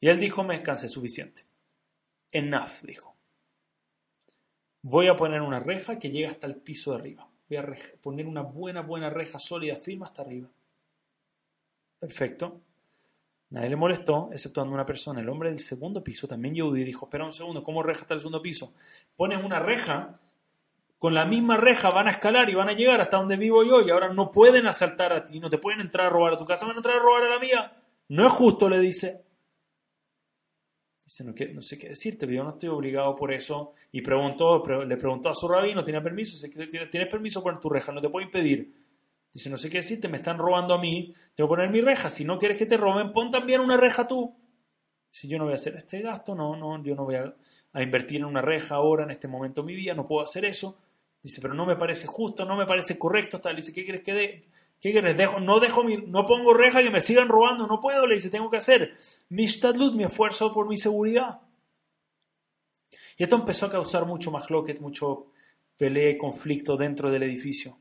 Y 0.00 0.08
él 0.08 0.18
dijo, 0.18 0.44
me 0.44 0.62
cansé 0.62 0.88
suficiente. 0.88 1.46
Enough, 2.30 2.82
dijo. 2.82 3.14
Voy 4.82 5.06
a 5.06 5.16
poner 5.16 5.40
una 5.40 5.60
reja 5.60 5.98
que 5.98 6.10
llega 6.10 6.28
hasta 6.28 6.46
el 6.46 6.56
piso 6.56 6.90
de 6.92 6.98
arriba. 6.98 7.30
Voy 7.48 7.56
a 7.56 7.66
poner 8.02 8.26
una 8.26 8.42
buena, 8.42 8.82
buena 8.82 9.08
reja 9.08 9.38
sólida, 9.38 9.76
firme 9.76 10.04
hasta 10.04 10.20
arriba. 10.20 10.50
Perfecto. 11.98 12.60
Nadie 13.50 13.70
le 13.70 13.76
molestó, 13.76 14.30
exceptuando 14.32 14.74
una 14.74 14.84
persona. 14.84 15.20
El 15.20 15.28
hombre 15.28 15.50
del 15.50 15.60
segundo 15.60 16.02
piso, 16.02 16.26
también 16.26 16.54
Yehudi, 16.54 16.82
dijo, 16.82 17.06
espera 17.06 17.24
un 17.24 17.32
segundo, 17.32 17.62
¿cómo 17.62 17.82
reja 17.82 18.02
hasta 18.02 18.14
el 18.14 18.20
segundo 18.20 18.42
piso? 18.42 18.74
Pones 19.16 19.44
una 19.44 19.60
reja, 19.60 20.18
con 20.98 21.14
la 21.14 21.26
misma 21.26 21.56
reja 21.56 21.90
van 21.90 22.08
a 22.08 22.12
escalar 22.12 22.48
y 22.50 22.54
van 22.54 22.68
a 22.68 22.72
llegar 22.72 23.00
hasta 23.00 23.18
donde 23.18 23.36
vivo 23.36 23.62
yo 23.62 23.82
y 23.86 23.90
ahora 23.90 24.12
no 24.12 24.32
pueden 24.32 24.66
asaltar 24.66 25.12
a 25.12 25.24
ti, 25.24 25.38
no 25.38 25.50
te 25.50 25.58
pueden 25.58 25.82
entrar 25.82 26.06
a 26.06 26.10
robar 26.10 26.32
a 26.32 26.38
tu 26.38 26.46
casa, 26.46 26.66
van 26.66 26.76
a 26.76 26.78
entrar 26.78 26.96
a 26.96 27.00
robar 27.00 27.24
a 27.24 27.28
la 27.28 27.38
mía. 27.38 27.80
No 28.08 28.26
es 28.26 28.32
justo, 28.32 28.68
le 28.68 28.78
dice. 28.80 29.22
Dice, 31.04 31.22
no, 31.22 31.34
no, 31.54 31.60
sé 31.60 31.76
qué 31.76 31.90
decirte, 31.90 32.26
pero 32.26 32.38
yo 32.38 32.44
no 32.44 32.50
estoy 32.50 32.70
obligado 32.70 33.14
por 33.14 33.32
eso. 33.32 33.74
Y 33.92 34.00
preguntó, 34.00 34.64
le 34.84 34.96
preguntó 34.96 35.28
a 35.28 35.34
su 35.34 35.46
rabino, 35.46 35.84
¿tiene 35.84 36.00
permiso? 36.00 36.44
¿tienes 36.90 37.08
permiso 37.08 37.42
poner 37.42 37.60
tu 37.60 37.68
reja? 37.68 37.92
No 37.92 38.00
te 38.00 38.08
puedo 38.08 38.24
impedir. 38.24 38.83
Dice, 39.34 39.50
no 39.50 39.56
sé 39.56 39.68
qué 39.68 39.78
decirte, 39.78 40.08
me 40.08 40.18
están 40.18 40.38
robando 40.38 40.74
a 40.74 40.78
mí, 40.78 41.12
que 41.36 41.44
poner 41.44 41.68
mi 41.68 41.80
reja. 41.80 42.08
Si 42.08 42.24
no 42.24 42.38
quieres 42.38 42.56
que 42.56 42.66
te 42.66 42.76
roben, 42.76 43.12
pon 43.12 43.32
también 43.32 43.60
una 43.60 43.76
reja 43.76 44.06
tú. 44.06 44.36
Si 45.10 45.26
yo 45.26 45.38
no 45.38 45.44
voy 45.44 45.54
a 45.54 45.56
hacer 45.56 45.74
este 45.74 46.00
gasto, 46.00 46.36
no, 46.36 46.54
no, 46.56 46.80
yo 46.84 46.94
no 46.94 47.04
voy 47.04 47.16
a, 47.16 47.34
invertir 47.82 48.18
en 48.18 48.26
una 48.26 48.40
reja 48.40 48.76
ahora, 48.76 49.02
en 49.02 49.10
este 49.10 49.26
momento 49.26 49.62
de 49.62 49.66
mi 49.66 49.74
vida, 49.74 49.92
no 49.92 50.06
puedo 50.06 50.22
hacer 50.22 50.44
eso. 50.44 50.78
Dice, 51.20 51.40
pero 51.40 51.52
no 51.52 51.66
me 51.66 51.74
parece 51.74 52.06
justo, 52.06 52.44
no 52.44 52.56
me 52.56 52.64
parece 52.64 52.96
correcto. 52.96 53.40
Tal. 53.40 53.56
Dice, 53.56 53.72
¿qué 53.72 53.82
quieres 53.82 54.02
que 54.02 54.12
dé? 54.12 54.40
¿Qué 54.80 54.92
quieres? 54.92 55.16
Dejo, 55.16 55.40
no 55.40 55.58
dejo 55.58 55.82
mi, 55.82 55.96
no 55.96 56.26
pongo 56.26 56.54
reja 56.54 56.80
que 56.80 56.90
me 56.90 57.00
sigan 57.00 57.28
robando, 57.28 57.66
no 57.66 57.80
puedo, 57.80 58.06
le 58.06 58.14
dice, 58.14 58.30
tengo 58.30 58.48
que 58.50 58.58
hacer 58.58 58.94
mi 59.30 59.48
stadlut, 59.48 59.96
mi 59.96 60.04
esfuerzo 60.04 60.52
por 60.52 60.68
mi 60.68 60.78
seguridad. 60.78 61.40
Y 63.16 63.24
esto 63.24 63.34
empezó 63.34 63.66
a 63.66 63.70
causar 63.70 64.06
mucho 64.06 64.30
más 64.30 64.48
loquet, 64.48 64.80
mucho 64.80 65.26
pelea 65.76 66.10
y 66.10 66.18
conflicto 66.18 66.76
dentro 66.76 67.10
del 67.10 67.24
edificio. 67.24 67.78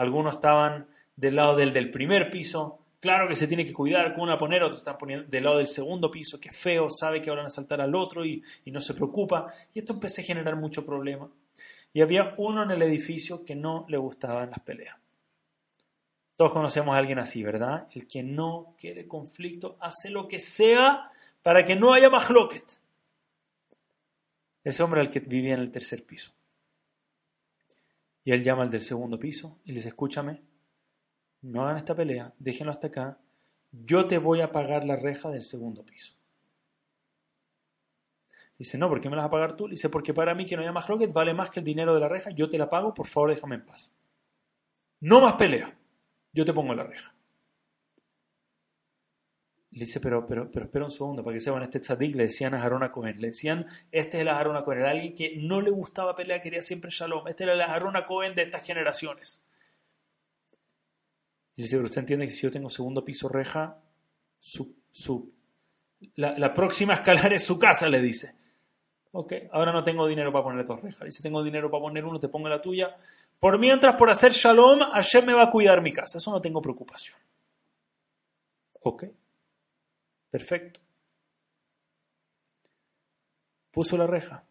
Algunos 0.00 0.36
estaban 0.36 0.86
del 1.14 1.36
lado 1.36 1.56
del, 1.56 1.74
del 1.74 1.90
primer 1.90 2.30
piso, 2.30 2.78
claro 3.00 3.28
que 3.28 3.36
se 3.36 3.46
tiene 3.46 3.66
que 3.66 3.74
cuidar 3.74 4.14
cómo 4.14 4.24
la 4.24 4.38
poner, 4.38 4.62
otros 4.62 4.80
están 4.80 4.96
poniendo 4.96 5.28
del 5.28 5.44
lado 5.44 5.58
del 5.58 5.66
segundo 5.66 6.10
piso, 6.10 6.40
que 6.40 6.50
feo, 6.50 6.88
sabe 6.88 7.20
que 7.20 7.28
van 7.28 7.44
a 7.44 7.50
saltar 7.50 7.82
al 7.82 7.94
otro 7.94 8.24
y, 8.24 8.42
y 8.64 8.70
no 8.70 8.80
se 8.80 8.94
preocupa. 8.94 9.52
Y 9.74 9.80
esto 9.80 9.92
empezó 9.92 10.22
a 10.22 10.24
generar 10.24 10.56
mucho 10.56 10.86
problema. 10.86 11.28
Y 11.92 12.00
había 12.00 12.32
uno 12.38 12.62
en 12.62 12.70
el 12.70 12.80
edificio 12.80 13.44
que 13.44 13.54
no 13.54 13.84
le 13.90 13.98
gustaban 13.98 14.48
las 14.48 14.60
peleas. 14.60 14.96
Todos 16.34 16.52
conocemos 16.52 16.94
a 16.94 16.98
alguien 16.98 17.18
así, 17.18 17.42
¿verdad? 17.42 17.86
El 17.92 18.08
que 18.08 18.22
no 18.22 18.74
quiere 18.78 19.06
conflicto 19.06 19.76
hace 19.80 20.08
lo 20.08 20.28
que 20.28 20.38
sea 20.38 21.10
para 21.42 21.62
que 21.62 21.76
no 21.76 21.92
haya 21.92 22.08
más 22.08 22.30
loquet. 22.30 22.64
Ese 24.64 24.82
hombre 24.82 25.02
el 25.02 25.10
que 25.10 25.20
vivía 25.20 25.52
en 25.52 25.60
el 25.60 25.70
tercer 25.70 26.06
piso. 26.06 26.32
Y 28.30 28.32
él 28.32 28.44
llama 28.44 28.62
al 28.62 28.70
del 28.70 28.82
segundo 28.82 29.18
piso 29.18 29.58
y 29.64 29.72
les 29.72 29.86
escúchame, 29.86 30.40
no 31.42 31.62
hagan 31.62 31.78
esta 31.78 31.96
pelea, 31.96 32.32
déjenlo 32.38 32.70
hasta 32.70 32.86
acá, 32.86 33.18
yo 33.72 34.06
te 34.06 34.18
voy 34.18 34.40
a 34.40 34.52
pagar 34.52 34.84
la 34.84 34.94
reja 34.94 35.30
del 35.30 35.42
segundo 35.42 35.84
piso. 35.84 36.14
Dice, 38.56 38.78
no, 38.78 38.88
¿por 38.88 39.00
qué 39.00 39.10
me 39.10 39.16
la 39.16 39.22
vas 39.22 39.30
a 39.30 39.32
pagar 39.32 39.56
tú? 39.56 39.66
Dice, 39.66 39.88
porque 39.88 40.14
para 40.14 40.36
mí 40.36 40.46
que 40.46 40.54
no 40.54 40.62
haya 40.62 40.70
más 40.70 40.88
loquet 40.88 41.12
vale 41.12 41.34
más 41.34 41.50
que 41.50 41.58
el 41.58 41.64
dinero 41.64 41.92
de 41.92 41.98
la 41.98 42.08
reja, 42.08 42.30
yo 42.30 42.48
te 42.48 42.56
la 42.56 42.70
pago, 42.70 42.94
por 42.94 43.08
favor 43.08 43.30
déjame 43.30 43.56
en 43.56 43.66
paz. 43.66 43.92
No 45.00 45.20
más 45.20 45.34
pelea 45.34 45.76
yo 46.32 46.44
te 46.44 46.52
pongo 46.52 46.72
la 46.72 46.84
reja. 46.84 47.12
Le 49.72 49.80
dice, 49.80 50.00
pero, 50.00 50.26
pero, 50.26 50.50
pero 50.50 50.64
espera 50.64 50.84
un 50.84 50.90
segundo, 50.90 51.22
para 51.22 51.34
que 51.34 51.40
sepan, 51.40 51.62
este 51.62 51.78
tzadik 51.78 52.16
le 52.16 52.24
decían 52.24 52.54
a 52.54 52.62
Harona 52.62 52.90
Cohen, 52.90 53.20
le 53.20 53.28
decían, 53.28 53.66
este 53.92 54.16
es 54.16 54.22
el 54.22 54.28
Harona 54.28 54.64
Cohen, 54.64 54.80
era 54.80 54.90
alguien 54.90 55.14
que 55.14 55.36
no 55.36 55.60
le 55.60 55.70
gustaba 55.70 56.16
pelear, 56.16 56.42
quería 56.42 56.62
siempre 56.62 56.90
shalom, 56.90 57.28
este 57.28 57.44
era 57.44 57.52
el 57.52 57.60
Harona 57.60 58.04
Cohen 58.04 58.34
de 58.34 58.42
estas 58.42 58.66
generaciones. 58.66 59.40
Y 61.54 61.62
le 61.62 61.64
dice, 61.64 61.76
pero 61.76 61.86
usted 61.86 62.00
entiende 62.00 62.26
que 62.26 62.32
si 62.32 62.42
yo 62.42 62.50
tengo 62.50 62.68
segundo 62.68 63.04
piso 63.04 63.28
reja, 63.28 63.78
su, 64.40 64.74
su, 64.90 65.32
la, 66.16 66.36
la 66.36 66.52
próxima 66.52 66.94
escalera 66.94 67.34
es 67.36 67.44
su 67.44 67.58
casa, 67.58 67.88
le 67.88 68.00
dice. 68.00 68.34
Ok, 69.12 69.32
ahora 69.52 69.72
no 69.72 69.82
tengo 69.82 70.06
dinero 70.06 70.32
para 70.32 70.44
poner 70.44 70.64
dos 70.64 70.80
rejas. 70.80 71.04
Dice, 71.04 71.22
tengo 71.22 71.42
dinero 71.42 71.70
para 71.70 71.82
poner 71.82 72.04
uno, 72.04 72.20
te 72.20 72.28
pongo 72.28 72.48
la 72.48 72.62
tuya. 72.62 72.96
Por 73.40 73.58
mientras, 73.58 73.96
por 73.96 74.10
hacer 74.10 74.32
shalom, 74.32 74.78
Hashem 74.80 75.26
me 75.26 75.32
va 75.32 75.44
a 75.44 75.50
cuidar 75.50 75.82
mi 75.82 75.92
casa. 75.92 76.18
Eso 76.18 76.30
no 76.30 76.40
tengo 76.40 76.60
preocupación. 76.60 77.18
Ok. 78.82 79.04
Perfecto. 80.30 80.80
Puso 83.70 83.96
la 83.96 84.06
reja. 84.06 84.46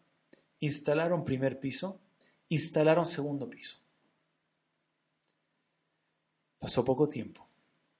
Instalaron 0.60 1.24
primer 1.24 1.58
piso. 1.58 2.00
Instalaron 2.48 3.06
segundo 3.06 3.48
piso. 3.48 3.80
Pasó 6.58 6.84
poco 6.84 7.08
tiempo. 7.08 7.48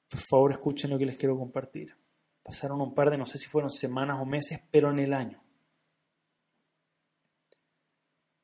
Por 0.09 0.21
favor, 0.21 0.53
escuchen 0.53 0.91
lo 0.91 0.99
que 0.99 1.07
les 1.07 1.17
quiero 1.17 1.39
compartir. 1.39 1.97
Pasaron 2.43 2.81
un 2.81 2.95
par 2.95 3.11
de, 3.11 3.17
no 3.17 3.27
sé 3.27 3.39
si 3.39 3.49
fueron 3.49 3.71
semanas 3.71 4.19
o 4.21 4.27
meses, 4.27 4.61
pero 4.71 4.91
en 4.91 4.99
el 4.99 5.15
año. 5.15 5.43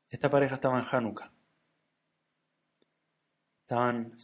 Esta 0.08 0.30
pareja 0.30 0.54
estaba 0.54 0.78
en 0.78 0.86
Hanukkah. 0.90 1.32
Estaban 3.62 4.14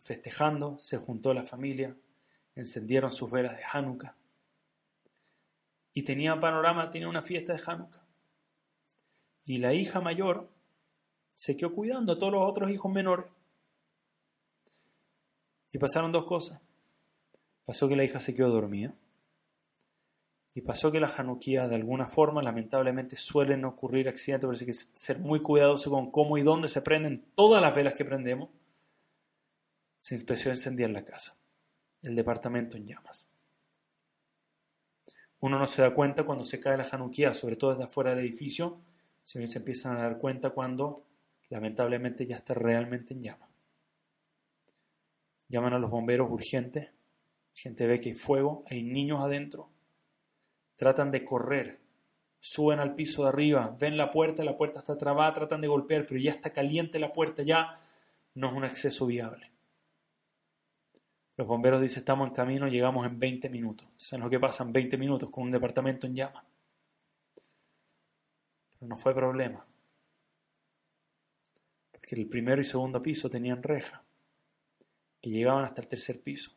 festejando, 0.00 0.78
se 0.78 0.96
juntó 0.96 1.34
la 1.34 1.42
familia, 1.42 1.94
encendieron 2.54 3.12
sus 3.12 3.30
velas 3.30 3.56
de 3.56 3.62
Hanukkah 3.70 4.16
y 5.96 6.02
tenía 6.02 6.38
panorama, 6.38 6.90
tenía 6.90 7.08
una 7.08 7.22
fiesta 7.22 7.54
de 7.54 7.62
Hanukkah. 7.66 8.04
Y 9.46 9.56
la 9.56 9.72
hija 9.72 9.98
mayor 10.02 10.50
se 11.30 11.56
quedó 11.56 11.72
cuidando 11.72 12.12
a 12.12 12.18
todos 12.18 12.34
los 12.34 12.42
otros 12.42 12.70
hijos 12.70 12.92
menores. 12.92 13.24
Y 15.72 15.78
pasaron 15.78 16.12
dos 16.12 16.26
cosas. 16.26 16.60
Pasó 17.64 17.88
que 17.88 17.96
la 17.96 18.04
hija 18.04 18.20
se 18.20 18.34
quedó 18.34 18.50
dormida. 18.50 18.94
Y 20.52 20.60
pasó 20.60 20.92
que 20.92 21.00
la 21.00 21.08
Hanukkah, 21.08 21.66
de 21.66 21.76
alguna 21.76 22.06
forma, 22.06 22.42
lamentablemente 22.42 23.16
suelen 23.16 23.64
ocurrir 23.64 24.10
accidentes, 24.10 24.46
por 24.46 24.54
eso 24.54 24.64
hay 24.64 24.66
que 24.66 24.74
ser 24.74 25.18
muy 25.18 25.40
cuidadoso 25.40 25.90
con 25.90 26.10
cómo 26.10 26.36
y 26.36 26.42
dónde 26.42 26.68
se 26.68 26.82
prenden 26.82 27.24
todas 27.34 27.62
las 27.62 27.74
velas 27.74 27.94
que 27.94 28.04
prendemos. 28.04 28.50
Se 29.98 30.14
empezó 30.14 30.50
a 30.50 30.52
encender 30.52 30.90
la 30.90 31.06
casa, 31.06 31.38
el 32.02 32.14
departamento 32.14 32.76
en 32.76 32.86
llamas. 32.86 33.30
Uno 35.46 35.60
no 35.60 35.68
se 35.68 35.80
da 35.80 35.94
cuenta 35.94 36.24
cuando 36.24 36.42
se 36.42 36.58
cae 36.58 36.76
la 36.76 36.88
Hanukkah, 36.90 37.32
sobre 37.32 37.54
todo 37.54 37.70
desde 37.70 37.84
afuera 37.84 38.10
del 38.10 38.18
edificio, 38.18 38.80
sino 39.22 39.46
se 39.46 39.58
empiezan 39.58 39.96
a 39.96 40.02
dar 40.02 40.18
cuenta 40.18 40.50
cuando 40.50 41.04
lamentablemente 41.50 42.26
ya 42.26 42.34
está 42.34 42.52
realmente 42.52 43.14
en 43.14 43.22
llama. 43.22 43.48
Llaman 45.48 45.74
a 45.74 45.78
los 45.78 45.88
bomberos 45.88 46.28
urgentes, 46.28 46.90
gente 47.54 47.86
ve 47.86 48.00
que 48.00 48.08
hay 48.08 48.14
fuego, 48.16 48.64
hay 48.68 48.82
niños 48.82 49.20
adentro, 49.20 49.68
tratan 50.74 51.12
de 51.12 51.24
correr, 51.24 51.78
suben 52.40 52.80
al 52.80 52.96
piso 52.96 53.22
de 53.22 53.28
arriba, 53.28 53.76
ven 53.78 53.96
la 53.96 54.10
puerta, 54.10 54.42
la 54.42 54.56
puerta 54.56 54.80
está 54.80 54.98
trabada, 54.98 55.32
tratan 55.32 55.60
de 55.60 55.68
golpear, 55.68 56.08
pero 56.08 56.18
ya 56.18 56.32
está 56.32 56.52
caliente 56.52 56.98
la 56.98 57.12
puerta, 57.12 57.44
ya 57.44 57.78
no 58.34 58.48
es 58.48 58.52
un 58.52 58.64
acceso 58.64 59.06
viable. 59.06 59.52
Los 61.36 61.46
bomberos 61.46 61.82
dicen, 61.82 61.98
estamos 61.98 62.28
en 62.28 62.34
camino, 62.34 62.66
llegamos 62.66 63.06
en 63.06 63.18
20 63.18 63.50
minutos. 63.50 63.86
¿Saben 63.96 64.24
lo 64.24 64.30
que 64.30 64.40
pasan 64.40 64.72
20 64.72 64.96
minutos 64.96 65.30
con 65.30 65.44
un 65.44 65.50
departamento 65.50 66.06
en 66.06 66.14
llama? 66.14 66.44
Pero 68.72 68.88
no 68.88 68.96
fue 68.96 69.14
problema. 69.14 69.66
Porque 71.92 72.14
el 72.14 72.26
primero 72.28 72.60
y 72.60 72.64
segundo 72.64 73.02
piso 73.02 73.28
tenían 73.28 73.62
reja, 73.62 74.02
que 75.20 75.28
llegaban 75.28 75.64
hasta 75.64 75.82
el 75.82 75.88
tercer 75.88 76.22
piso. 76.22 76.52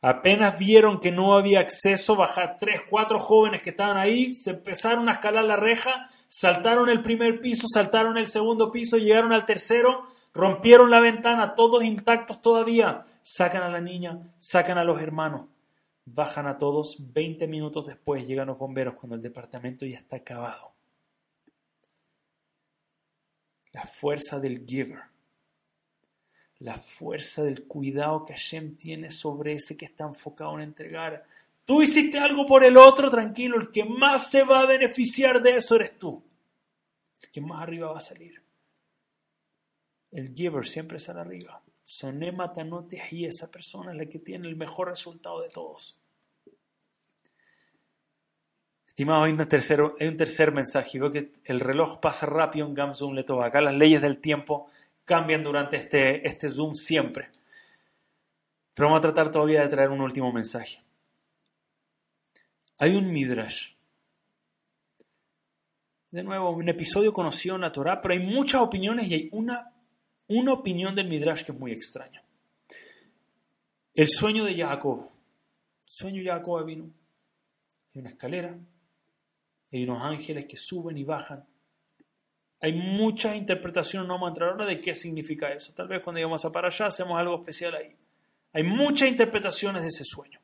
Apenas 0.00 0.58
vieron 0.58 1.00
que 1.00 1.10
no 1.10 1.34
había 1.34 1.60
acceso, 1.60 2.14
bajar 2.14 2.58
tres, 2.60 2.82
cuatro 2.90 3.18
jóvenes 3.18 3.62
que 3.62 3.70
estaban 3.70 3.96
ahí, 3.96 4.34
se 4.34 4.50
empezaron 4.50 5.08
a 5.08 5.12
escalar 5.12 5.46
la 5.46 5.56
reja, 5.56 6.10
saltaron 6.28 6.90
el 6.90 7.02
primer 7.02 7.40
piso, 7.40 7.66
saltaron 7.68 8.18
el 8.18 8.26
segundo 8.26 8.70
piso, 8.70 8.98
llegaron 8.98 9.32
al 9.32 9.46
tercero, 9.46 10.06
rompieron 10.34 10.90
la 10.90 11.00
ventana, 11.00 11.54
todos 11.54 11.82
intactos 11.82 12.42
todavía, 12.42 13.04
sacan 13.26 13.62
a 13.62 13.70
la 13.70 13.80
niña, 13.80 14.34
sacan 14.36 14.76
a 14.76 14.84
los 14.84 15.00
hermanos, 15.00 15.46
bajan 16.04 16.46
a 16.46 16.58
todos, 16.58 17.14
20 17.14 17.46
minutos 17.48 17.86
después 17.86 18.26
llegan 18.26 18.48
los 18.48 18.58
bomberos 18.58 18.96
cuando 18.96 19.16
el 19.16 19.22
departamento 19.22 19.86
ya 19.86 19.96
está 19.96 20.16
acabado. 20.16 20.74
La 23.72 23.86
fuerza 23.86 24.38
del 24.40 24.66
giver, 24.66 25.04
la 26.58 26.76
fuerza 26.76 27.42
del 27.42 27.66
cuidado 27.66 28.26
que 28.26 28.34
Hashem 28.34 28.76
tiene 28.76 29.10
sobre 29.10 29.54
ese 29.54 29.74
que 29.74 29.86
está 29.86 30.04
enfocado 30.04 30.54
en 30.56 30.60
entregar. 30.60 31.24
Tú 31.64 31.80
hiciste 31.80 32.18
algo 32.18 32.46
por 32.46 32.62
el 32.62 32.76
otro, 32.76 33.10
tranquilo, 33.10 33.58
el 33.58 33.72
que 33.72 33.86
más 33.86 34.30
se 34.30 34.44
va 34.44 34.60
a 34.60 34.66
beneficiar 34.66 35.42
de 35.42 35.56
eso 35.56 35.76
eres 35.76 35.98
tú. 35.98 36.22
El 37.22 37.30
que 37.30 37.40
más 37.40 37.62
arriba 37.62 37.90
va 37.90 37.98
a 37.98 38.02
salir. 38.02 38.42
El 40.12 40.34
giver 40.34 40.68
siempre 40.68 41.00
sale 41.00 41.20
arriba. 41.20 41.63
Sonema 41.84 42.54
Tanote 42.54 43.00
y 43.10 43.26
esa 43.26 43.50
persona 43.50 43.92
es 43.92 43.98
la 43.98 44.06
que 44.06 44.18
tiene 44.18 44.48
el 44.48 44.56
mejor 44.56 44.88
resultado 44.88 45.42
de 45.42 45.50
todos. 45.50 46.00
Estimados, 48.88 49.26
hay 49.26 49.32
un 49.32 49.46
tercer, 49.46 49.80
hay 50.00 50.08
un 50.08 50.16
tercer 50.16 50.52
mensaje. 50.52 50.98
Veo 50.98 51.12
que 51.12 51.30
el 51.44 51.60
reloj 51.60 52.00
pasa 52.00 52.24
rápido 52.24 52.66
en 52.66 52.74
Gamzoom 52.74 53.12
Letova. 53.12 53.46
Acá 53.46 53.60
las 53.60 53.74
leyes 53.74 54.00
del 54.00 54.18
tiempo 54.18 54.70
cambian 55.04 55.44
durante 55.44 55.76
este, 55.76 56.26
este 56.26 56.48
Zoom 56.48 56.74
siempre. 56.74 57.28
Pero 58.72 58.88
vamos 58.88 59.00
a 59.00 59.02
tratar 59.02 59.30
todavía 59.30 59.60
de 59.60 59.68
traer 59.68 59.90
un 59.90 60.00
último 60.00 60.32
mensaje. 60.32 60.82
Hay 62.78 62.96
un 62.96 63.12
Midrash. 63.12 63.74
De 66.10 66.22
nuevo, 66.22 66.50
un 66.50 66.68
episodio 66.68 67.12
conocido 67.12 67.56
en 67.56 67.60
la 67.60 67.72
Torah, 67.72 68.00
pero 68.00 68.14
hay 68.14 68.20
muchas 68.20 68.62
opiniones 68.62 69.08
y 69.08 69.14
hay 69.14 69.28
una 69.32 69.73
una 70.28 70.52
opinión 70.52 70.94
del 70.94 71.08
Midrash 71.08 71.44
que 71.44 71.52
es 71.52 71.58
muy 71.58 71.72
extraña. 71.72 72.22
El 73.94 74.08
sueño 74.08 74.44
de 74.44 74.56
Jacob. 74.56 75.10
Sueño 75.84 76.22
de 76.22 76.28
Jacob 76.28 76.64
vino. 76.64 76.90
Hay 77.94 78.00
una 78.00 78.10
escalera. 78.10 78.58
Hay 79.72 79.84
unos 79.84 80.02
ángeles 80.02 80.46
que 80.46 80.56
suben 80.56 80.96
y 80.96 81.04
bajan. 81.04 81.46
Hay 82.60 82.72
muchas 82.72 83.36
interpretaciones, 83.36 84.08
no 84.08 84.14
vamos 84.14 84.28
a 84.28 84.30
entrar 84.30 84.50
ahora 84.50 84.66
de 84.66 84.80
qué 84.80 84.94
significa 84.94 85.52
eso. 85.52 85.74
Tal 85.74 85.86
vez 85.86 86.00
cuando 86.02 86.18
lleguemos 86.18 86.44
a 86.44 86.50
para 86.50 86.68
allá 86.68 86.86
hacemos 86.86 87.18
algo 87.18 87.36
especial 87.36 87.74
ahí. 87.74 87.94
Hay 88.52 88.62
muchas 88.62 89.08
interpretaciones 89.08 89.82
de 89.82 89.88
ese 89.88 90.04
sueño. 90.04 90.40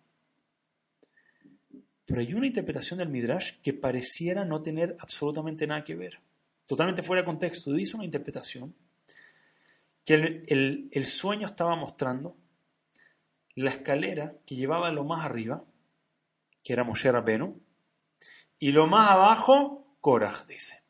Pero 2.04 2.20
hay 2.20 2.34
una 2.34 2.46
interpretación 2.46 2.98
del 2.98 3.08
Midrash 3.08 3.52
que 3.62 3.72
pareciera 3.72 4.44
no 4.44 4.62
tener 4.62 4.96
absolutamente 4.98 5.66
nada 5.66 5.84
que 5.84 5.94
ver. 5.94 6.20
Totalmente 6.66 7.02
fuera 7.02 7.22
de 7.22 7.26
contexto. 7.26 7.72
Dice 7.72 7.96
una 7.96 8.04
interpretación 8.04 8.74
que 10.04 10.42
el, 10.46 11.04
sueño 11.04 11.46
estaba 11.46 11.76
mostrando 11.76 12.36
la 13.54 13.70
escalera 13.70 14.34
que 14.46 14.56
llevaba 14.56 14.90
lo 14.90 15.04
más 15.04 15.24
arriba, 15.24 15.64
que 16.62 16.72
era 16.72 16.84
Moshe 16.84 17.10
Rabenu, 17.10 17.60
y 18.58 18.72
lo 18.72 18.86
más 18.86 19.10
abajo, 19.10 19.96
Korah, 20.00 20.44
dice. 20.46 20.82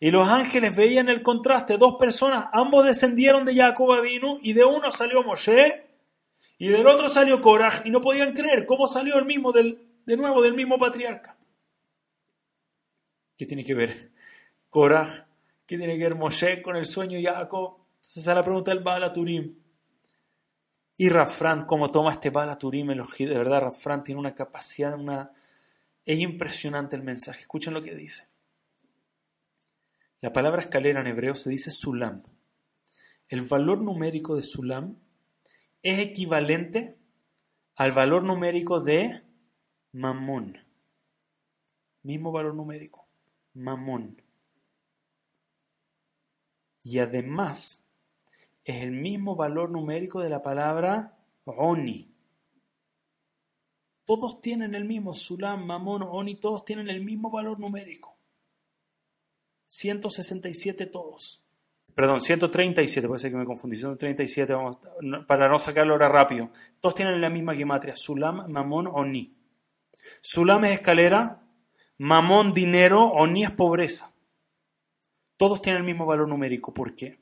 Y 0.00 0.10
los 0.10 0.28
ángeles 0.28 0.74
veían 0.74 1.08
el 1.08 1.22
contraste, 1.22 1.76
dos 1.76 1.96
personas, 1.98 2.46
ambos 2.52 2.84
descendieron 2.86 3.44
de 3.44 3.54
Jacob 3.54 3.92
Avinu, 3.92 4.38
y 4.42 4.52
de 4.52 4.64
uno 4.64 4.90
salió 4.90 5.22
Moshe, 5.22 5.86
y 6.58 6.68
del 6.68 6.86
otro 6.86 7.08
salió 7.08 7.40
Korah, 7.40 7.82
y 7.84 7.90
no 7.90 8.00
podían 8.00 8.34
creer 8.34 8.66
cómo 8.66 8.86
salió 8.86 9.18
el 9.18 9.24
mismo, 9.24 9.52
del, 9.52 9.78
de 10.06 10.16
nuevo, 10.16 10.42
del 10.42 10.54
mismo 10.54 10.78
patriarca. 10.78 11.36
¿Qué 13.36 13.46
tiene 13.46 13.64
que 13.64 13.74
ver 13.74 14.12
Korah? 14.70 15.26
¿Qué 15.66 15.76
tiene 15.78 15.96
que 15.96 16.02
ver 16.04 16.14
Moshe 16.14 16.62
con 16.62 16.76
el 16.76 16.86
sueño 16.86 17.18
de 17.18 17.24
Jacob? 17.24 17.81
Entonces 18.02 18.28
a 18.28 18.34
la 18.34 18.42
pregunta 18.42 18.72
del 18.72 18.82
Baal 18.82 19.12
Turim. 19.12 19.58
Y 20.96 21.08
Rafran, 21.08 21.64
¿cómo 21.66 21.88
toma 21.88 22.10
este 22.10 22.30
Baal 22.30 22.58
Turim? 22.58 22.88
De 22.88 23.38
verdad, 23.38 23.62
Rafran 23.62 24.02
tiene 24.02 24.20
una 24.20 24.34
capacidad, 24.34 24.98
una... 24.98 25.30
es 26.04 26.18
impresionante 26.18 26.96
el 26.96 27.02
mensaje. 27.02 27.40
Escuchen 27.40 27.72
lo 27.72 27.80
que 27.80 27.94
dice. 27.94 28.28
La 30.20 30.32
palabra 30.32 30.60
escalera 30.60 31.00
en 31.00 31.06
hebreo 31.06 31.34
se 31.34 31.48
dice 31.48 31.70
sulam. 31.70 32.22
El 33.28 33.42
valor 33.42 33.80
numérico 33.80 34.36
de 34.36 34.42
sulam 34.42 34.96
es 35.82 35.98
equivalente 36.00 36.98
al 37.76 37.92
valor 37.92 38.24
numérico 38.24 38.80
de 38.80 39.22
mamón. 39.92 40.58
Mismo 42.02 42.30
valor 42.30 42.54
numérico, 42.54 43.08
mamón. 43.54 44.20
Y 46.82 46.98
además 46.98 47.81
es 48.64 48.82
el 48.82 48.92
mismo 48.92 49.36
valor 49.36 49.70
numérico 49.70 50.20
de 50.20 50.30
la 50.30 50.42
palabra 50.42 51.18
oni. 51.44 52.12
Todos 54.04 54.40
tienen 54.40 54.74
el 54.74 54.84
mismo, 54.84 55.14
Sulam, 55.14 55.64
Mamón, 55.64 56.02
Oni, 56.02 56.34
todos 56.34 56.64
tienen 56.64 56.88
el 56.88 57.04
mismo 57.04 57.30
valor 57.30 57.58
numérico. 57.58 58.18
167 59.66 60.86
todos. 60.86 61.42
Perdón, 61.94 62.20
137, 62.20 63.06
puede 63.06 63.20
ser 63.20 63.30
que 63.30 63.36
me 63.36 63.44
confundí, 63.44 63.76
137, 63.76 64.54
vamos, 64.54 64.78
para 65.26 65.48
no 65.48 65.58
sacarlo 65.58 65.92
ahora 65.92 66.08
rápido. 66.08 66.50
Todos 66.80 66.94
tienen 66.94 67.20
la 67.20 67.30
misma 67.30 67.54
gematria, 67.54 67.96
Sulam, 67.96 68.50
Mamón, 68.50 68.88
Oni. 68.88 69.36
Sulam 70.20 70.64
es 70.64 70.72
escalera, 70.72 71.42
Mamón 71.98 72.52
dinero, 72.52 73.06
Oni 73.08 73.44
es 73.44 73.50
pobreza. 73.50 74.12
Todos 75.36 75.62
tienen 75.62 75.80
el 75.80 75.86
mismo 75.86 76.06
valor 76.06 76.28
numérico. 76.28 76.74
¿Por 76.74 76.94
qué? 76.94 77.21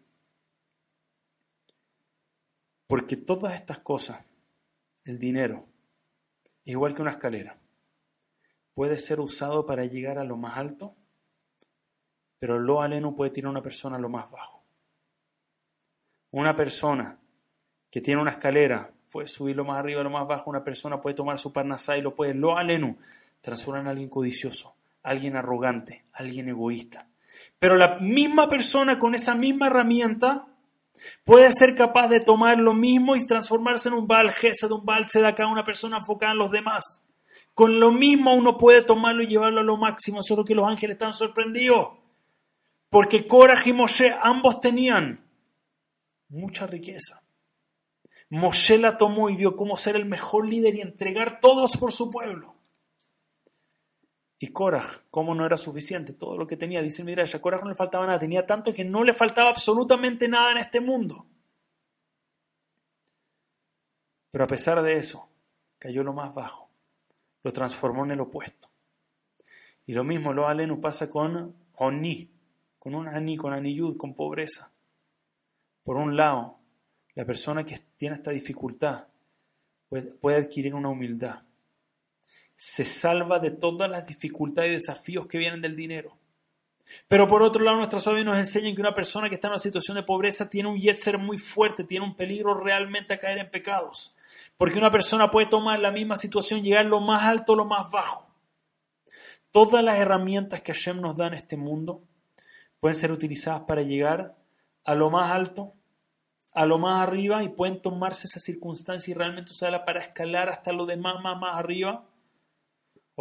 Porque 2.91 3.17
todas 3.17 3.55
estas 3.55 3.79
cosas, 3.79 4.27
el 5.05 5.21
dinero, 5.21 5.69
igual 6.65 6.93
que 6.93 7.03
una 7.03 7.13
escalera, 7.13 7.57
puede 8.75 8.99
ser 8.99 9.21
usado 9.21 9.65
para 9.65 9.85
llegar 9.85 10.19
a 10.19 10.25
lo 10.25 10.37
más 10.37 10.59
alto, 10.59 10.97
pero 12.41 12.59
lo 12.59 12.83
aleno 12.83 13.15
puede 13.15 13.31
tirar 13.31 13.47
a 13.47 13.51
una 13.53 13.63
persona 13.63 13.95
a 13.95 14.01
lo 14.01 14.09
más 14.09 14.29
bajo. 14.33 14.65
Una 16.33 16.57
persona 16.57 17.21
que 17.93 18.01
tiene 18.01 18.21
una 18.21 18.33
escalera 18.33 18.91
puede 19.13 19.29
subir 19.29 19.63
más 19.63 19.79
arriba, 19.79 20.03
lo 20.03 20.11
más 20.11 20.27
bajo. 20.27 20.51
Una 20.51 20.65
persona 20.65 21.01
puede 21.01 21.15
tomar 21.15 21.39
su 21.39 21.53
parnasá 21.53 21.97
y 21.97 22.03
lo 22.03 22.17
puede, 22.17 22.35
lo 22.35 22.59
aleno, 22.59 22.97
transformar 23.41 23.83
en 23.83 23.89
alguien 23.89 24.09
codicioso, 24.09 24.75
alguien 25.05 25.37
arrogante, 25.37 26.07
alguien 26.13 26.49
egoísta. 26.49 27.09
Pero 27.61 27.77
la 27.77 28.01
misma 28.01 28.49
persona 28.49 28.99
con 28.99 29.15
esa 29.15 29.37
misma 29.37 29.69
herramienta 29.69 30.50
Puede 31.25 31.53
ser 31.53 31.75
capaz 31.75 32.09
de 32.09 32.21
tomar 32.21 32.59
lo 32.59 32.75
mismo 32.75 33.17
y 33.17 33.27
transformarse 33.27 33.89
en 33.89 33.95
un 33.95 34.07
Baal 34.07 34.31
de 34.43 34.75
un 34.75 34.85
Baal 34.85 35.07
acá 35.27 35.47
una 35.47 35.65
persona 35.65 35.99
enfocada 35.99 36.33
en 36.33 36.39
los 36.39 36.51
demás. 36.51 37.07
Con 37.55 37.81
lo 37.81 37.93
mismo 37.93 38.35
uno 38.35 38.57
puede 38.57 38.83
tomarlo 38.83 39.23
y 39.23 39.27
llevarlo 39.27 39.61
a 39.61 39.65
lo 39.65 39.77
máximo, 39.77 40.23
solo 40.23 40.45
que 40.45 40.55
los 40.55 40.67
ángeles 40.67 40.95
están 40.95 41.13
sorprendidos. 41.13 41.89
Porque 42.89 43.27
Korah 43.27 43.63
y 43.65 43.73
Moshe 43.73 44.15
ambos 44.23 44.61
tenían 44.61 45.25
mucha 46.29 46.67
riqueza. 46.67 47.23
Moshe 48.31 48.79
la 48.79 48.97
tomó 48.97 49.29
y 49.29 49.37
vio 49.37 49.57
cómo 49.57 49.77
ser 49.77 49.97
el 49.97 50.07
mejor 50.07 50.49
líder 50.49 50.75
y 50.77 50.81
entregar 50.81 51.41
todos 51.41 51.77
por 51.77 51.93
su 51.93 52.11
pueblo. 52.11 52.50
Y 54.43 54.49
Korah, 54.49 54.87
¿cómo 55.11 55.35
no 55.35 55.45
era 55.45 55.59
suficiente? 55.59 56.15
Todo 56.15 56.39
lo 56.39 56.47
que 56.47 56.57
tenía, 56.57 56.81
dice 56.81 57.05
mira, 57.05 57.23
a 57.23 57.41
Korah 57.41 57.61
no 57.61 57.69
le 57.69 57.75
faltaba 57.75 58.07
nada, 58.07 58.19
tenía 58.19 58.47
tanto 58.47 58.73
que 58.73 58.87
no 58.87 59.05
le 59.05 59.13
faltaba 59.13 59.51
absolutamente 59.51 60.29
nada 60.29 60.53
en 60.53 60.57
este 60.59 60.81
mundo. 60.81 61.27
Pero 64.31 64.43
a 64.43 64.47
pesar 64.47 64.81
de 64.83 64.97
eso, 64.97 65.29
cayó 65.79 66.03
lo 66.03 66.15
más 66.15 66.35
bajo, 66.35 66.71
lo 67.43 67.53
transformó 67.53 68.05
en 68.05 68.13
el 68.13 68.21
opuesto. 68.21 68.71
Y 69.85 69.93
lo 69.93 70.05
mismo 70.05 70.33
lo 70.33 70.49
alenu 70.49 70.81
pasa 70.81 71.11
con 71.11 71.55
Oni, 71.75 72.31
con 72.79 72.95
un 72.95 73.09
Ani, 73.09 73.37
con 73.37 73.53
Aniyud, 73.53 73.99
con 73.99 74.15
pobreza. 74.15 74.73
Por 75.83 75.99
un 75.99 76.17
lado, 76.17 76.61
la 77.15 77.27
persona 77.27 77.67
que 77.67 77.79
tiene 77.99 78.15
esta 78.15 78.31
dificultad 78.31 79.09
puede 79.91 80.39
adquirir 80.39 80.75
una 80.75 80.89
humildad 80.89 81.43
se 82.63 82.85
salva 82.85 83.39
de 83.39 83.51
todas 83.51 83.89
las 83.89 84.07
dificultades 84.07 84.69
y 84.69 84.75
desafíos 84.75 85.27
que 85.27 85.39
vienen 85.39 85.63
del 85.63 85.75
dinero. 85.75 86.19
Pero 87.09 87.27
por 87.27 87.43
otro 87.43 87.65
lado, 87.65 87.79
nuestros 87.79 88.03
sabios 88.05 88.27
nos 88.27 88.37
enseñan 88.37 88.75
que 88.75 88.83
una 88.83 88.95
persona 88.95 89.31
que 89.31 89.37
está 89.37 89.49
en 89.49 89.53
una 89.53 89.59
situación 89.59 89.95
de 89.95 90.03
pobreza 90.03 90.51
tiene 90.51 90.69
un 90.69 90.79
yetzer 90.79 91.17
muy 91.17 91.39
fuerte, 91.39 91.85
tiene 91.85 92.05
un 92.05 92.15
peligro 92.15 92.53
realmente 92.53 93.15
a 93.15 93.19
caer 93.19 93.39
en 93.39 93.51
pecados. 93.51 94.15
Porque 94.59 94.77
una 94.77 94.91
persona 94.91 95.31
puede 95.31 95.47
tomar 95.47 95.81
la 95.81 95.91
misma 95.91 96.19
situación, 96.19 96.63
llegar 96.63 96.85
lo 96.85 97.01
más 97.01 97.23
alto 97.23 97.55
o 97.55 97.57
lo 97.57 97.65
más 97.65 97.91
bajo. 97.91 98.29
Todas 99.53 99.83
las 99.83 99.99
herramientas 99.99 100.61
que 100.61 100.75
Hashem 100.75 101.01
nos 101.01 101.17
da 101.17 101.29
en 101.29 101.35
este 101.35 101.57
mundo 101.57 102.03
pueden 102.79 102.95
ser 102.95 103.11
utilizadas 103.11 103.63
para 103.63 103.81
llegar 103.81 104.37
a 104.85 104.95
lo 104.95 105.09
más 105.09 105.33
alto, 105.33 105.73
a 106.53 106.67
lo 106.67 106.77
más 106.77 107.09
arriba 107.09 107.43
y 107.43 107.49
pueden 107.49 107.81
tomarse 107.81 108.27
esa 108.27 108.39
circunstancia 108.39 109.13
y 109.13 109.15
realmente 109.15 109.53
usarla 109.53 109.87
para 109.87 110.03
escalar 110.03 110.51
hasta 110.51 110.73
lo 110.73 110.85
demás 110.85 111.23
más, 111.23 111.39
más 111.41 111.57
arriba 111.57 112.05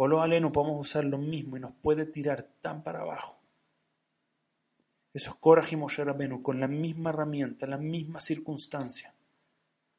o 0.02 0.08
lo 0.08 0.22
aleno 0.22 0.50
podemos 0.50 0.80
usar 0.80 1.04
lo 1.04 1.18
mismo 1.18 1.58
y 1.58 1.60
nos 1.60 1.74
puede 1.74 2.06
tirar 2.06 2.42
tan 2.62 2.82
para 2.82 3.00
abajo. 3.00 3.38
Esos 5.12 5.34
Korah 5.34 5.66
y 5.70 5.76
Moshe 5.76 6.02
con 6.42 6.58
la 6.58 6.68
misma 6.68 7.10
herramienta, 7.10 7.66
la 7.66 7.76
misma 7.76 8.18
circunstancia. 8.18 9.14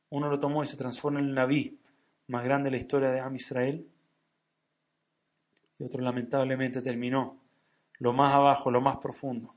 Uno 0.10 0.28
lo 0.28 0.40
tomó 0.40 0.64
y 0.64 0.68
se 0.68 0.76
transforma 0.76 1.20
en 1.20 1.28
el 1.28 1.36
Naví 1.36 1.80
más 2.26 2.44
grande 2.44 2.72
de 2.72 2.72
la 2.72 2.78
historia 2.78 3.12
de 3.12 3.20
Am 3.20 3.36
Israel. 3.36 3.88
Y 5.78 5.84
otro 5.84 6.02
lamentablemente 6.02 6.82
terminó 6.82 7.38
lo 8.00 8.12
más 8.12 8.34
abajo, 8.34 8.72
lo 8.72 8.82
más 8.82 8.98
profundo. 8.98 9.54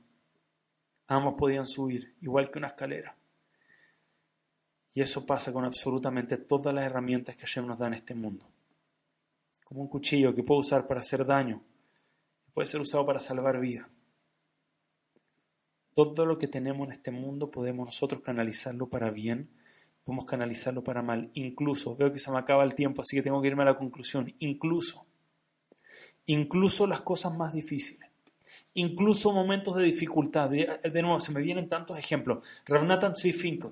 Ambos 1.07 1.33
podían 1.39 1.65
subir, 1.65 2.17
igual 2.21 2.51
que 2.51 2.59
una 2.59 2.67
escalera. 2.67 3.17
Y 4.93 5.01
eso 5.01 5.25
pasa 5.25 5.51
con 5.51 5.65
absolutamente 5.65 6.37
todas 6.37 6.71
las 6.71 6.85
herramientas 6.85 7.35
que 7.35 7.47
Hashem 7.47 7.65
nos 7.65 7.79
da 7.79 7.87
en 7.87 7.95
este 7.95 8.13
mundo 8.13 8.54
como 9.65 9.81
un 9.81 9.89
cuchillo 9.89 10.33
que 10.33 10.43
puedo 10.43 10.61
usar 10.61 10.87
para 10.87 11.01
hacer 11.01 11.25
daño, 11.25 11.61
puede 12.53 12.67
ser 12.67 12.79
usado 12.79 13.05
para 13.05 13.19
salvar 13.19 13.59
vida. 13.59 13.89
Todo 15.93 16.25
lo 16.25 16.37
que 16.37 16.47
tenemos 16.47 16.87
en 16.87 16.93
este 16.93 17.11
mundo 17.11 17.51
podemos 17.51 17.85
nosotros 17.85 18.21
canalizarlo 18.21 18.87
para 18.87 19.09
bien, 19.09 19.49
podemos 20.03 20.25
canalizarlo 20.25 20.83
para 20.83 21.01
mal. 21.01 21.31
Incluso, 21.33 21.95
veo 21.95 22.11
que 22.13 22.19
se 22.19 22.31
me 22.31 22.37
acaba 22.37 22.63
el 22.63 22.75
tiempo, 22.75 23.01
así 23.01 23.15
que 23.15 23.23
tengo 23.23 23.41
que 23.41 23.47
irme 23.47 23.63
a 23.63 23.67
la 23.67 23.75
conclusión. 23.75 24.33
Incluso, 24.39 25.05
incluso 26.27 26.85
las 26.85 27.01
cosas 27.01 27.35
más 27.35 27.53
difíciles, 27.53 28.07
incluso 28.73 29.31
momentos 29.33 29.75
de 29.77 29.83
dificultad. 29.83 30.49
De, 30.49 31.01
nuevo, 31.01 31.19
se 31.19 31.31
me 31.31 31.41
vienen 31.41 31.69
tantos 31.69 31.97
ejemplos. 31.97 32.45
Ravnatan 32.65 33.13
Tzvifinkel. 33.13 33.71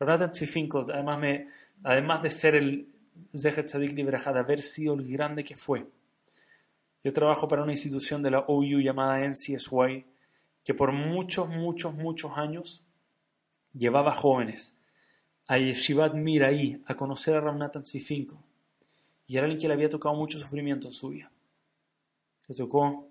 Ravnatan 0.00 0.32
Tzvifinkel, 0.32 0.86
además, 0.92 1.18
me, 1.20 1.46
además 1.84 2.22
de 2.22 2.30
ser 2.30 2.54
el, 2.56 2.88
Zeher 3.36 3.64
Tzadik 3.64 3.94
de 3.94 4.38
haber 4.38 4.62
sido 4.62 4.94
el 4.94 5.06
grande 5.06 5.44
que 5.44 5.56
fue. 5.56 5.86
Yo 7.02 7.12
trabajo 7.12 7.48
para 7.48 7.62
una 7.62 7.72
institución 7.72 8.22
de 8.22 8.30
la 8.30 8.40
OU 8.40 8.80
llamada 8.80 9.26
NCSY, 9.26 10.04
que 10.64 10.74
por 10.74 10.92
muchos, 10.92 11.48
muchos, 11.48 11.94
muchos 11.94 12.32
años 12.36 12.82
llevaba 13.72 14.12
jóvenes 14.12 14.76
a 15.48 15.58
Yeshivat 15.58 16.14
Miraí 16.14 16.82
a 16.86 16.94
conocer 16.94 17.34
a 17.34 17.40
Ramnatan 17.40 17.82
Tzvifinko. 17.82 18.42
Y 19.26 19.36
era 19.36 19.46
alguien 19.46 19.60
que 19.60 19.68
le 19.68 19.74
había 19.74 19.88
tocado 19.88 20.14
mucho 20.14 20.38
sufrimiento 20.38 20.88
en 20.88 20.92
su 20.92 21.08
vida. 21.08 21.30
Le 22.48 22.54
tocó, 22.54 23.08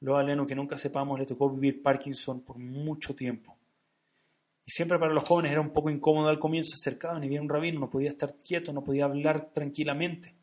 lo 0.00 0.16
aleno 0.16 0.46
que 0.46 0.54
nunca 0.54 0.78
sepamos, 0.78 1.18
le 1.18 1.26
tocó 1.26 1.50
vivir 1.50 1.82
Parkinson 1.82 2.42
por 2.42 2.58
mucho 2.58 3.14
tiempo. 3.14 3.56
Y 4.64 4.70
siempre 4.70 4.98
para 4.98 5.12
los 5.12 5.24
jóvenes 5.24 5.52
era 5.52 5.60
un 5.60 5.72
poco 5.72 5.90
incómodo 5.90 6.28
al 6.28 6.38
comienzo, 6.38 6.76
se 6.76 6.88
acercaban 6.88 7.24
y 7.24 7.28
viene 7.28 7.42
un 7.42 7.48
rabino, 7.48 7.80
no 7.80 7.90
podía 7.90 8.10
estar 8.10 8.36
quieto, 8.36 8.72
no 8.72 8.84
podía 8.84 9.06
hablar 9.06 9.52
tranquilamente. 9.52 10.36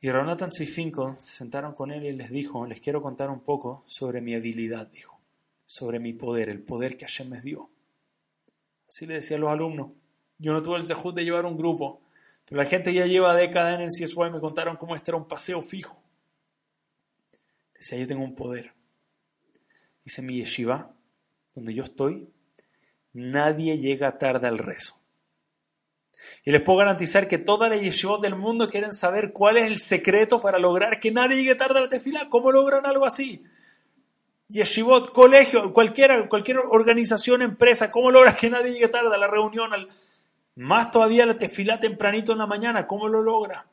Y 0.00 0.10
Ronatan 0.10 0.52
Finkel 0.52 1.16
se 1.16 1.32
sentaron 1.32 1.74
con 1.74 1.90
él 1.90 2.04
y 2.04 2.12
les 2.12 2.30
dijo, 2.30 2.66
les 2.66 2.80
quiero 2.80 3.00
contar 3.00 3.30
un 3.30 3.40
poco 3.40 3.84
sobre 3.86 4.20
mi 4.20 4.34
habilidad, 4.34 4.86
dijo, 4.88 5.18
sobre 5.64 5.98
mi 5.98 6.12
poder, 6.12 6.48
el 6.48 6.62
poder 6.62 6.96
que 6.96 7.06
Hashem 7.06 7.28
me 7.28 7.40
dio. 7.40 7.70
Así 8.88 9.06
le 9.06 9.14
decía 9.14 9.36
a 9.36 9.40
los 9.40 9.50
alumnos. 9.50 9.92
Yo 10.38 10.52
no 10.52 10.62
tuve 10.62 10.76
el 10.76 10.84
sejud 10.84 11.14
de 11.14 11.24
llevar 11.24 11.46
un 11.46 11.56
grupo, 11.56 12.02
pero 12.44 12.60
la 12.60 12.66
gente 12.66 12.92
ya 12.92 13.06
lleva 13.06 13.34
décadas 13.34 13.76
en 13.76 13.80
el 13.82 13.88
CSY 13.88 14.26
y 14.26 14.30
me 14.30 14.40
contaron 14.40 14.76
cómo 14.76 14.94
este 14.94 15.10
era 15.10 15.16
un 15.16 15.26
paseo 15.26 15.62
fijo. 15.62 16.02
Decía, 17.74 17.98
yo 17.98 18.06
tengo 18.06 18.24
un 18.24 18.34
poder. 18.34 18.74
Dice, 20.04 20.20
mi 20.20 20.36
yeshiva 20.36 20.94
donde 21.54 21.74
yo 21.74 21.84
estoy, 21.84 22.28
nadie 23.12 23.78
llega 23.78 24.18
tarde 24.18 24.48
al 24.48 24.58
rezo. 24.58 25.00
Y 26.44 26.50
les 26.50 26.60
puedo 26.60 26.78
garantizar 26.78 27.28
que 27.28 27.38
todas 27.38 27.70
las 27.70 27.80
yeshivot 27.80 28.20
del 28.20 28.36
mundo 28.36 28.68
quieren 28.68 28.92
saber 28.92 29.32
cuál 29.32 29.56
es 29.56 29.66
el 29.66 29.78
secreto 29.78 30.40
para 30.40 30.58
lograr 30.58 31.00
que 31.00 31.10
nadie 31.10 31.36
llegue 31.36 31.54
tarde 31.54 31.78
a 31.78 31.82
la 31.82 31.88
tefila. 31.88 32.28
¿Cómo 32.28 32.52
logran 32.52 32.86
algo 32.86 33.06
así? 33.06 33.44
Yeshivot, 34.48 35.12
colegio, 35.12 35.72
cualquier, 35.72 36.28
cualquier 36.28 36.58
organización, 36.58 37.42
empresa, 37.42 37.90
¿cómo 37.90 38.10
logran 38.10 38.36
que 38.36 38.50
nadie 38.50 38.72
llegue 38.72 38.88
tarde 38.88 39.14
a 39.14 39.18
la 39.18 39.26
reunión? 39.26 39.70
más 40.56 40.90
todavía 40.92 41.26
la 41.26 41.38
tefila 41.38 41.80
tempranito 41.80 42.32
en 42.32 42.38
la 42.38 42.46
mañana, 42.46 42.86
¿cómo 42.86 43.08
lo 43.08 43.22
logra? 43.22 43.66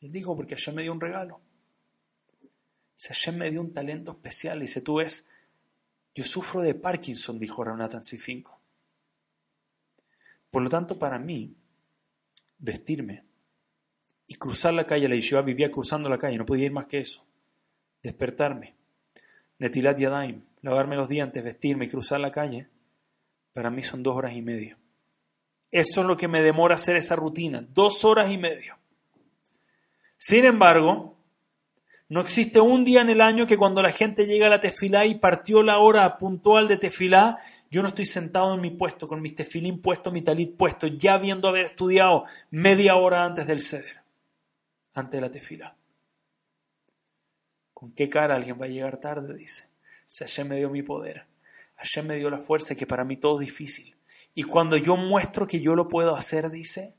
Él 0.00 0.10
dijo, 0.10 0.34
porque 0.34 0.56
Hashem 0.56 0.74
me 0.74 0.82
dio 0.82 0.92
un 0.92 1.00
regalo. 1.00 1.40
Si 2.94 3.08
Hashem 3.08 3.36
me 3.36 3.50
dio 3.50 3.60
un 3.60 3.72
talento 3.72 4.12
especial, 4.12 4.62
y 4.62 4.66
si 4.66 4.80
tú 4.80 4.96
ves 4.96 5.28
yo 6.14 6.24
sufro 6.24 6.60
de 6.60 6.74
Parkinson, 6.74 7.38
dijo 7.38 7.64
Ranatan 7.64 8.04
Svifinko. 8.04 8.60
Por 10.50 10.62
lo 10.62 10.68
tanto, 10.68 10.98
para 10.98 11.18
mí, 11.18 11.54
vestirme 12.58 13.24
y 14.26 14.34
cruzar 14.34 14.74
la 14.74 14.86
calle, 14.86 15.08
la 15.08 15.14
Yeshiva 15.14 15.42
vivía 15.42 15.70
cruzando 15.70 16.08
la 16.08 16.18
calle, 16.18 16.36
no 16.36 16.46
podía 16.46 16.66
ir 16.66 16.72
más 16.72 16.86
que 16.86 16.98
eso. 16.98 17.24
Despertarme, 18.02 18.74
Netilat 19.58 19.98
Yadaim, 19.98 20.42
lavarme 20.62 20.96
los 20.96 21.08
dientes, 21.08 21.42
vestirme 21.44 21.84
y 21.84 21.88
cruzar 21.88 22.20
la 22.20 22.30
calle, 22.30 22.68
para 23.52 23.70
mí 23.70 23.82
son 23.82 24.02
dos 24.02 24.16
horas 24.16 24.34
y 24.34 24.42
media. 24.42 24.78
Eso 25.70 26.00
es 26.00 26.06
lo 26.06 26.16
que 26.16 26.28
me 26.28 26.42
demora 26.42 26.74
hacer 26.74 26.96
esa 26.96 27.14
rutina, 27.14 27.62
dos 27.62 28.04
horas 28.04 28.30
y 28.30 28.38
media. 28.38 28.78
Sin 30.16 30.44
embargo, 30.44 31.19
no 32.10 32.20
existe 32.20 32.60
un 32.60 32.84
día 32.84 33.02
en 33.02 33.08
el 33.08 33.20
año 33.20 33.46
que 33.46 33.56
cuando 33.56 33.82
la 33.82 33.92
gente 33.92 34.26
llega 34.26 34.48
a 34.48 34.50
la 34.50 34.60
tefilá 34.60 35.06
y 35.06 35.14
partió 35.14 35.62
la 35.62 35.78
hora 35.78 36.18
puntual 36.18 36.66
de 36.66 36.76
tefilá, 36.76 37.38
yo 37.70 37.82
no 37.82 37.88
estoy 37.88 38.04
sentado 38.04 38.52
en 38.52 38.60
mi 38.60 38.72
puesto, 38.72 39.06
con 39.06 39.22
mi 39.22 39.30
tefilín 39.30 39.80
puesto, 39.80 40.10
mi 40.10 40.20
talit 40.20 40.56
puesto, 40.56 40.88
ya 40.88 41.18
viendo 41.18 41.46
haber 41.46 41.66
estudiado 41.66 42.24
media 42.50 42.96
hora 42.96 43.24
antes 43.24 43.46
del 43.46 43.60
ceder, 43.60 44.02
antes 44.92 45.12
de 45.12 45.20
la 45.20 45.30
tefilá. 45.30 45.76
¿Con 47.72 47.92
qué 47.92 48.08
cara 48.08 48.34
alguien 48.34 48.60
va 48.60 48.64
a 48.64 48.70
llegar 48.70 48.96
tarde? 48.96 49.32
Dice. 49.32 49.68
Si 50.04 50.24
Hashem 50.24 50.48
me 50.48 50.56
dio 50.56 50.68
mi 50.68 50.82
poder, 50.82 51.26
Hashem 51.76 52.08
me 52.08 52.16
dio 52.16 52.28
la 52.28 52.40
fuerza 52.40 52.74
que 52.74 52.88
para 52.88 53.04
mí 53.04 53.18
todo 53.18 53.40
es 53.40 53.46
difícil. 53.46 53.94
Y 54.34 54.42
cuando 54.42 54.76
yo 54.76 54.96
muestro 54.96 55.46
que 55.46 55.60
yo 55.60 55.76
lo 55.76 55.86
puedo 55.86 56.16
hacer, 56.16 56.50
dice, 56.50 56.92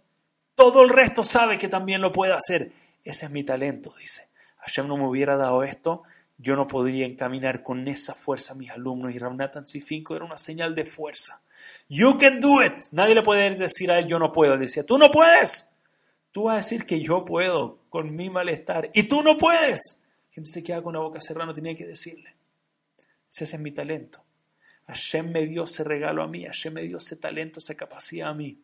todo 0.55 0.83
el 0.83 0.89
resto 0.89 1.25
sabe 1.25 1.57
que 1.57 1.67
también 1.67 1.99
lo 1.99 2.13
puede 2.13 2.31
hacer. 2.31 2.71
Ese 3.03 3.25
es 3.25 3.31
mi 3.31 3.43
talento, 3.43 3.93
dice. 3.99 4.30
Hashem 4.61 4.87
no 4.87 4.97
me 4.97 5.07
hubiera 5.07 5.35
dado 5.35 5.63
esto, 5.63 6.03
yo 6.37 6.55
no 6.55 6.65
podría 6.65 7.05
encaminar 7.05 7.61
con 7.61 7.87
esa 7.87 8.15
fuerza 8.15 8.53
a 8.53 8.55
mis 8.55 8.71
alumnos. 8.71 9.13
Y 9.13 9.19
Ramnatan 9.19 9.67
Sifinku 9.67 10.15
era 10.15 10.25
una 10.25 10.37
señal 10.37 10.73
de 10.73 10.85
fuerza. 10.85 11.41
You 11.87 12.17
can 12.17 12.41
do 12.41 12.63
it. 12.63 12.79
Nadie 12.91 13.13
le 13.13 13.21
puede 13.21 13.55
decir 13.55 13.91
a 13.91 13.99
él, 13.99 14.07
yo 14.07 14.17
no 14.17 14.31
puedo. 14.31 14.55
Él 14.55 14.59
decía, 14.59 14.83
tú 14.83 14.97
no 14.97 15.11
puedes. 15.11 15.69
Tú 16.31 16.43
vas 16.43 16.53
a 16.53 16.57
decir 16.57 16.85
que 16.85 16.99
yo 16.99 17.25
puedo 17.25 17.79
con 17.89 18.15
mi 18.15 18.29
malestar. 18.29 18.89
Y 18.93 19.03
tú 19.03 19.21
no 19.21 19.37
puedes. 19.37 20.01
Gente 20.31 20.49
se 20.49 20.63
queda 20.63 20.81
con 20.81 20.93
la 20.93 20.99
boca 21.01 21.21
cerrada, 21.21 21.45
no 21.45 21.53
tenía 21.53 21.75
que 21.75 21.85
decirle. 21.85 22.33
Ese 23.29 23.43
es 23.43 23.59
mi 23.59 23.71
talento. 23.71 24.23
Hashem 24.87 25.31
me 25.31 25.45
dio 25.45 25.63
ese 25.63 25.83
regalo 25.83 26.23
a 26.23 26.27
mí. 26.27 26.45
Hashem 26.45 26.73
me 26.73 26.81
dio 26.81 26.97
ese 26.97 27.17
talento, 27.17 27.59
esa 27.59 27.75
capacidad 27.75 28.29
a 28.29 28.33
mí. 28.33 28.57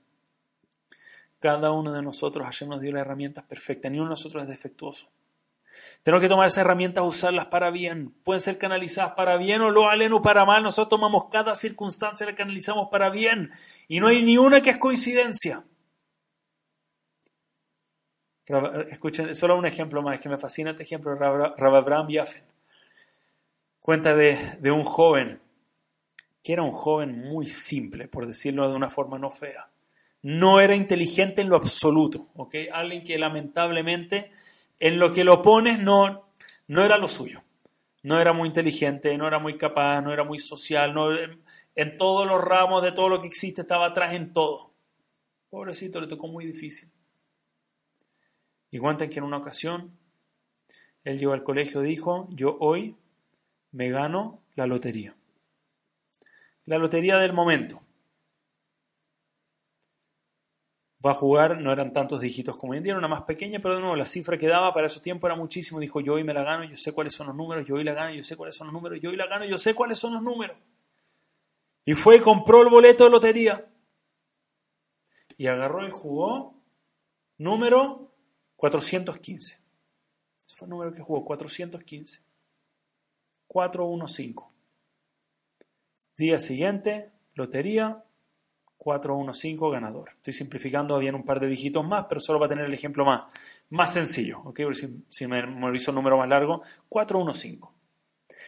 Cada 1.39 1.71
uno 1.71 1.93
de 1.93 2.01
nosotros, 2.01 2.43
Hashem 2.43 2.69
nos 2.69 2.81
dio 2.81 2.91
las 2.91 3.01
herramientas 3.01 3.43
perfectas. 3.43 3.91
Ni 3.91 3.99
uno 3.99 4.07
de 4.07 4.11
nosotros 4.11 4.41
es 4.41 4.49
defectuoso. 4.49 5.09
Tenemos 6.03 6.21
que 6.21 6.29
tomar 6.29 6.47
esas 6.47 6.59
herramientas, 6.59 7.03
usarlas 7.03 7.47
para 7.47 7.69
bien. 7.69 8.11
Pueden 8.23 8.39
ser 8.39 8.57
canalizadas 8.57 9.13
para 9.15 9.35
bien 9.35 9.61
o 9.61 9.71
lo 9.71 9.89
aleno 9.89 10.21
para 10.21 10.45
mal. 10.45 10.63
Nosotros 10.63 10.89
tomamos 10.89 11.25
cada 11.29 11.55
circunstancia 11.55 12.23
y 12.23 12.29
la 12.29 12.35
canalizamos 12.35 12.87
para 12.89 13.09
bien. 13.09 13.49
Y 13.87 13.99
no 13.99 14.07
hay 14.07 14.23
ni 14.23 14.37
una 14.37 14.61
que 14.61 14.69
es 14.69 14.77
coincidencia. 14.77 15.65
Escuchen, 18.89 19.35
solo 19.35 19.57
un 19.57 19.65
ejemplo 19.65 20.01
más, 20.01 20.21
que 20.21 20.29
me 20.29 20.37
fascina 20.37 20.71
este 20.71 20.83
ejemplo, 20.83 21.13
Rabbi 21.15 21.75
Abraham 21.75 22.07
Yafen. 22.07 22.43
Cuenta 23.81 24.15
de, 24.15 24.37
de 24.61 24.71
un 24.71 24.85
joven, 24.85 25.41
que 26.41 26.53
era 26.53 26.63
un 26.63 26.71
joven 26.71 27.19
muy 27.27 27.47
simple, 27.47 28.07
por 28.07 28.25
decirlo 28.25 28.69
de 28.69 28.75
una 28.75 28.89
forma 28.89 29.19
no 29.19 29.29
fea. 29.29 29.69
No 30.21 30.61
era 30.61 30.75
inteligente 30.75 31.41
en 31.41 31.49
lo 31.49 31.57
absoluto, 31.57 32.29
¿ok? 32.35 32.55
Alguien 32.71 33.03
que 33.03 33.17
lamentablemente 33.17 34.31
en 34.79 34.99
lo 34.99 35.11
que 35.11 35.23
lo 35.23 35.41
pones 35.41 35.79
no, 35.79 36.29
no 36.67 36.83
era 36.83 36.97
lo 36.97 37.07
suyo. 37.07 37.43
No 38.03 38.21
era 38.21 38.31
muy 38.31 38.47
inteligente, 38.47 39.17
no 39.17 39.27
era 39.27 39.39
muy 39.39 39.57
capaz, 39.57 40.01
no 40.01 40.13
era 40.13 40.23
muy 40.23 40.39
social, 40.39 40.93
no, 40.93 41.09
en 41.75 41.97
todos 41.97 42.27
los 42.27 42.41
ramos 42.41 42.83
de 42.83 42.91
todo 42.91 43.09
lo 43.09 43.19
que 43.19 43.27
existe 43.27 43.61
estaba 43.61 43.87
atrás 43.87 44.13
en 44.13 44.33
todo. 44.33 44.73
Pobrecito, 45.49 45.99
le 45.99 46.07
tocó 46.07 46.27
muy 46.27 46.45
difícil. 46.45 46.89
Y 48.69 48.79
cuentan 48.79 49.09
que 49.09 49.19
en 49.19 49.25
una 49.25 49.37
ocasión 49.37 49.97
él 51.03 51.17
llegó 51.17 51.33
al 51.33 51.43
colegio 51.43 51.83
y 51.83 51.87
dijo, 51.87 52.27
yo 52.31 52.55
hoy 52.59 52.97
me 53.71 53.89
gano 53.89 54.43
la 54.55 54.67
lotería. 54.67 55.15
La 56.65 56.77
lotería 56.77 57.17
del 57.17 57.33
momento. 57.33 57.81
Va 61.07 61.13
a 61.13 61.15
jugar, 61.15 61.59
no 61.59 61.71
eran 61.71 61.93
tantos 61.93 62.21
dígitos 62.21 62.57
como 62.57 62.73
hoy 62.73 62.77
en 62.77 62.83
día, 62.83 62.91
era 62.91 62.99
una 62.99 63.07
más 63.07 63.23
pequeña, 63.23 63.59
pero 63.59 63.75
de 63.75 63.81
nuevo 63.81 63.95
la 63.95 64.05
cifra 64.05 64.37
que 64.37 64.47
daba 64.47 64.71
para 64.71 64.87
esos 64.87 65.01
tiempos 65.01 65.27
era 65.27 65.35
muchísimo. 65.35 65.79
Dijo, 65.79 66.01
yo 66.01 66.13
hoy 66.13 66.23
me 66.23 66.33
la 66.33 66.43
gano, 66.43 66.63
yo 66.65 66.75
sé 66.75 66.91
cuáles 66.91 67.13
son 67.13 67.27
los 67.27 67.35
números, 67.35 67.65
yo 67.65 67.75
hoy 67.75 67.83
la 67.83 67.93
gano, 67.93 68.13
yo 68.13 68.23
sé 68.23 68.35
cuáles 68.35 68.55
son 68.55 68.67
los 68.67 68.73
números, 68.73 68.99
yo 69.01 69.09
hoy 69.09 69.15
la 69.15 69.25
gano, 69.25 69.45
yo 69.45 69.57
sé 69.57 69.73
cuáles 69.73 69.97
son 69.97 70.13
los 70.13 70.21
números. 70.21 70.57
Y 71.85 71.93
fue 71.93 72.17
y 72.17 72.19
compró 72.19 72.61
el 72.61 72.69
boleto 72.69 73.05
de 73.05 73.09
lotería. 73.09 73.71
Y 75.37 75.47
agarró 75.47 75.87
y 75.87 75.91
jugó 75.91 76.61
número 77.37 78.13
415. 78.57 79.59
Ese 80.45 80.55
fue 80.55 80.65
el 80.65 80.69
número 80.69 80.93
que 80.93 81.01
jugó, 81.01 81.23
415. 81.23 82.21
415. 83.47 84.35
Día 86.17 86.39
siguiente, 86.39 87.13
lotería, 87.35 88.03
415 88.87 89.69
ganador. 89.69 90.11
Estoy 90.13 90.31
simplificando, 90.31 90.95
habían 90.95 91.15
un 91.15 91.25
par 91.25 91.41
de 91.41 91.47
dígitos 91.47 91.85
más, 91.85 92.05
pero 92.07 92.21
solo 92.21 92.39
va 92.39 92.45
a 92.45 92.49
tener 92.49 92.63
el 92.63 92.73
ejemplo 92.73 93.03
más, 93.03 93.29
más 93.69 93.91
sencillo. 93.91 94.39
¿ok? 94.45 94.61
Si, 94.73 95.03
si 95.09 95.27
me 95.27 95.45
memorizo 95.45 95.91
un 95.91 95.95
número 95.95 96.17
más 96.17 96.29
largo, 96.29 96.61
415. 96.87 97.59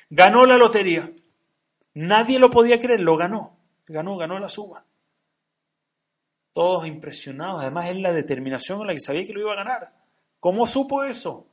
Ganó 0.09 0.45
la 0.45 0.55
lotería. 0.55 1.11
Nadie 1.93 2.39
lo 2.39 2.49
podía 2.49 2.79
creer, 2.79 3.01
lo 3.01 3.17
ganó. 3.17 3.57
Ganó, 3.85 4.15
ganó 4.15 4.39
la 4.39 4.47
suma. 4.47 4.85
Todos 6.53 6.87
impresionados. 6.87 7.61
Además, 7.61 7.89
es 7.89 7.97
la 7.97 8.13
determinación 8.13 8.77
con 8.77 8.87
la 8.87 8.93
que 8.93 9.01
sabía 9.01 9.25
que 9.25 9.33
lo 9.33 9.41
iba 9.41 9.51
a 9.51 9.57
ganar. 9.57 9.93
¿Cómo 10.39 10.65
supo 10.65 11.03
eso? 11.03 11.47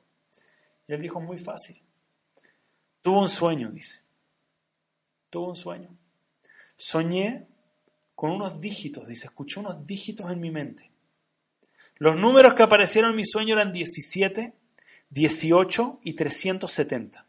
Y 0.87 0.95
él 0.95 1.01
dijo, 1.01 1.20
muy 1.20 1.39
fácil. 1.39 1.82
Tuvo 3.03 3.20
un 3.20 3.28
sueño, 3.28 3.72
dice. 3.72 4.05
Tuvo 5.28 5.49
un 5.49 5.57
sueño. 5.57 5.91
Soñé 6.76 7.49
con 8.17 8.31
unos 8.33 8.61
dígitos, 8.62 9.07
dice, 9.07 9.27
escuché 9.27 9.61
unos 9.61 9.87
dígitos 9.87 10.31
en 10.33 10.41
mi 10.41 10.51
mente. 10.51 10.91
Los 11.99 12.17
números 12.17 12.55
que 12.55 12.62
aparecieron 12.62 13.11
en 13.11 13.17
mi 13.17 13.27
sueño 13.27 13.53
eran 13.55 13.73
17, 13.73 14.55
18 15.11 16.01
y 16.03 16.14
370. 16.14 17.27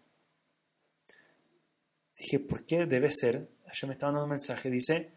Dije, 2.17 2.39
¿por 2.39 2.65
qué 2.65 2.85
debe 2.85 3.11
ser? 3.11 3.49
Ayer 3.67 3.87
me 3.87 3.93
estaba 3.93 4.13
dando 4.13 4.23
un 4.23 4.29
mensaje, 4.29 4.69
dice, 4.69 5.11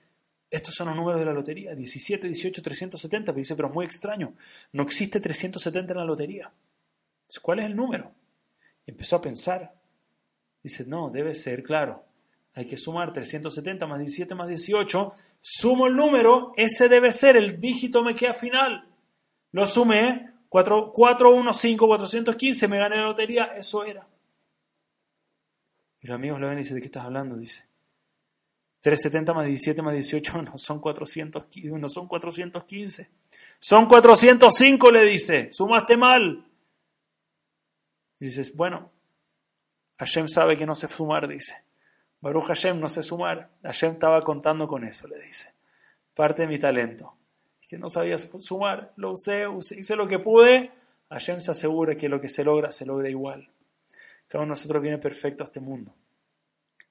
estos 0.51 0.75
son 0.75 0.89
los 0.89 0.97
números 0.97 1.21
de 1.21 1.27
la 1.27 1.33
lotería, 1.33 1.77
17, 1.77 2.27
18, 2.27 2.63
370. 2.63 3.33
dice, 3.33 3.55
pero 3.55 3.69
es 3.69 3.75
muy 3.75 3.87
extraño, 3.87 4.35
no 4.73 4.83
existe 4.83 5.21
370 5.21 5.93
en 5.93 5.99
la 5.99 6.05
lotería. 6.05 6.53
¿Cuál 7.43 7.61
es 7.61 7.67
el 7.67 7.77
número? 7.77 8.13
Y 8.85 8.91
empezó 8.91 9.17
a 9.17 9.21
pensar. 9.21 9.73
Dice, 10.65 10.85
no, 10.85 11.11
debe 11.11 11.37
ser, 11.37 11.63
claro, 11.63 12.10
hay 12.55 12.67
que 12.67 12.77
sumar 12.77 13.13
370 13.13 13.87
más 13.87 13.99
17 13.99 14.35
más 14.35 14.49
18, 14.49 15.13
sumo 15.39 15.87
el 15.87 15.95
número, 15.95 16.53
ese 16.57 16.89
debe 16.89 17.13
ser 17.13 17.37
el 17.37 17.61
dígito 17.61 18.03
me 18.03 18.15
queda 18.15 18.35
final. 18.35 18.89
Lo 19.53 19.67
sumé, 19.67 20.33
4, 20.49 20.93
415, 20.93 21.79
415, 21.79 22.69
me 22.69 22.79
gané 22.79 22.97
la 22.97 23.03
lotería, 23.03 23.45
eso 23.57 23.85
era. 23.85 24.07
Y 26.01 26.07
los 26.07 26.15
amigos 26.15 26.41
lo 26.41 26.49
ven 26.49 26.59
y 26.59 26.63
dicen, 26.63 26.77
¿de 26.77 26.81
qué 26.81 26.87
estás 26.87 27.05
hablando? 27.05 27.37
Dice. 27.37 27.69
370 28.81 29.35
más 29.35 29.47
17 29.47 29.83
más 29.83 29.95
18 29.95 30.43
no 30.43 30.59
son 30.59 30.81
415, 30.81 31.79
no 31.79 31.89
son 31.89 32.09
415. 32.09 33.11
Son 33.59 33.87
405, 33.87 34.91
le 34.91 35.03
dice. 35.05 35.53
Sumaste 35.53 35.97
mal. 35.97 36.47
Y 38.19 38.25
dices, 38.27 38.57
bueno, 38.57 38.91
Hashem 39.99 40.29
sabe 40.29 40.57
que 40.57 40.67
no 40.67 40.75
sé 40.75 40.89
sumar, 40.89 41.29
dice. 41.29 41.70
Baruch 42.21 42.49
Hashem 42.49 42.79
no 42.79 42.89
sé 42.89 43.03
sumar. 43.03 43.51
Hashem 43.63 43.93
estaba 43.93 44.21
contando 44.23 44.67
con 44.67 44.85
eso, 44.85 45.09
le 45.09 45.19
dice. 45.21 45.55
Parte 46.15 46.43
de 46.43 46.49
mi 46.49 46.59
talento. 46.59 47.17
Que 47.67 47.79
no 47.79 47.89
sabía 47.89 48.19
sumar, 48.19 48.93
lo 48.97 49.13
usé, 49.13 49.47
hice 49.59 49.97
lo 49.97 50.07
que 50.07 50.19
pude. 50.19 50.71
Hashem 51.09 51.41
se 51.41 51.53
asegura 51.53 51.95
que 51.95 52.09
lo 52.09 52.21
que 52.21 52.29
se 52.29 52.45
logra, 52.45 52.73
se 52.73 52.85
logra 52.85 53.09
igual. 53.09 53.51
Cada 54.29 54.45
uno 54.45 54.51
de 54.51 54.59
nosotros 54.59 54.83
viene 54.83 54.99
perfecto 54.99 55.45
a 55.45 55.47
este 55.47 55.61
mundo. 55.61 55.95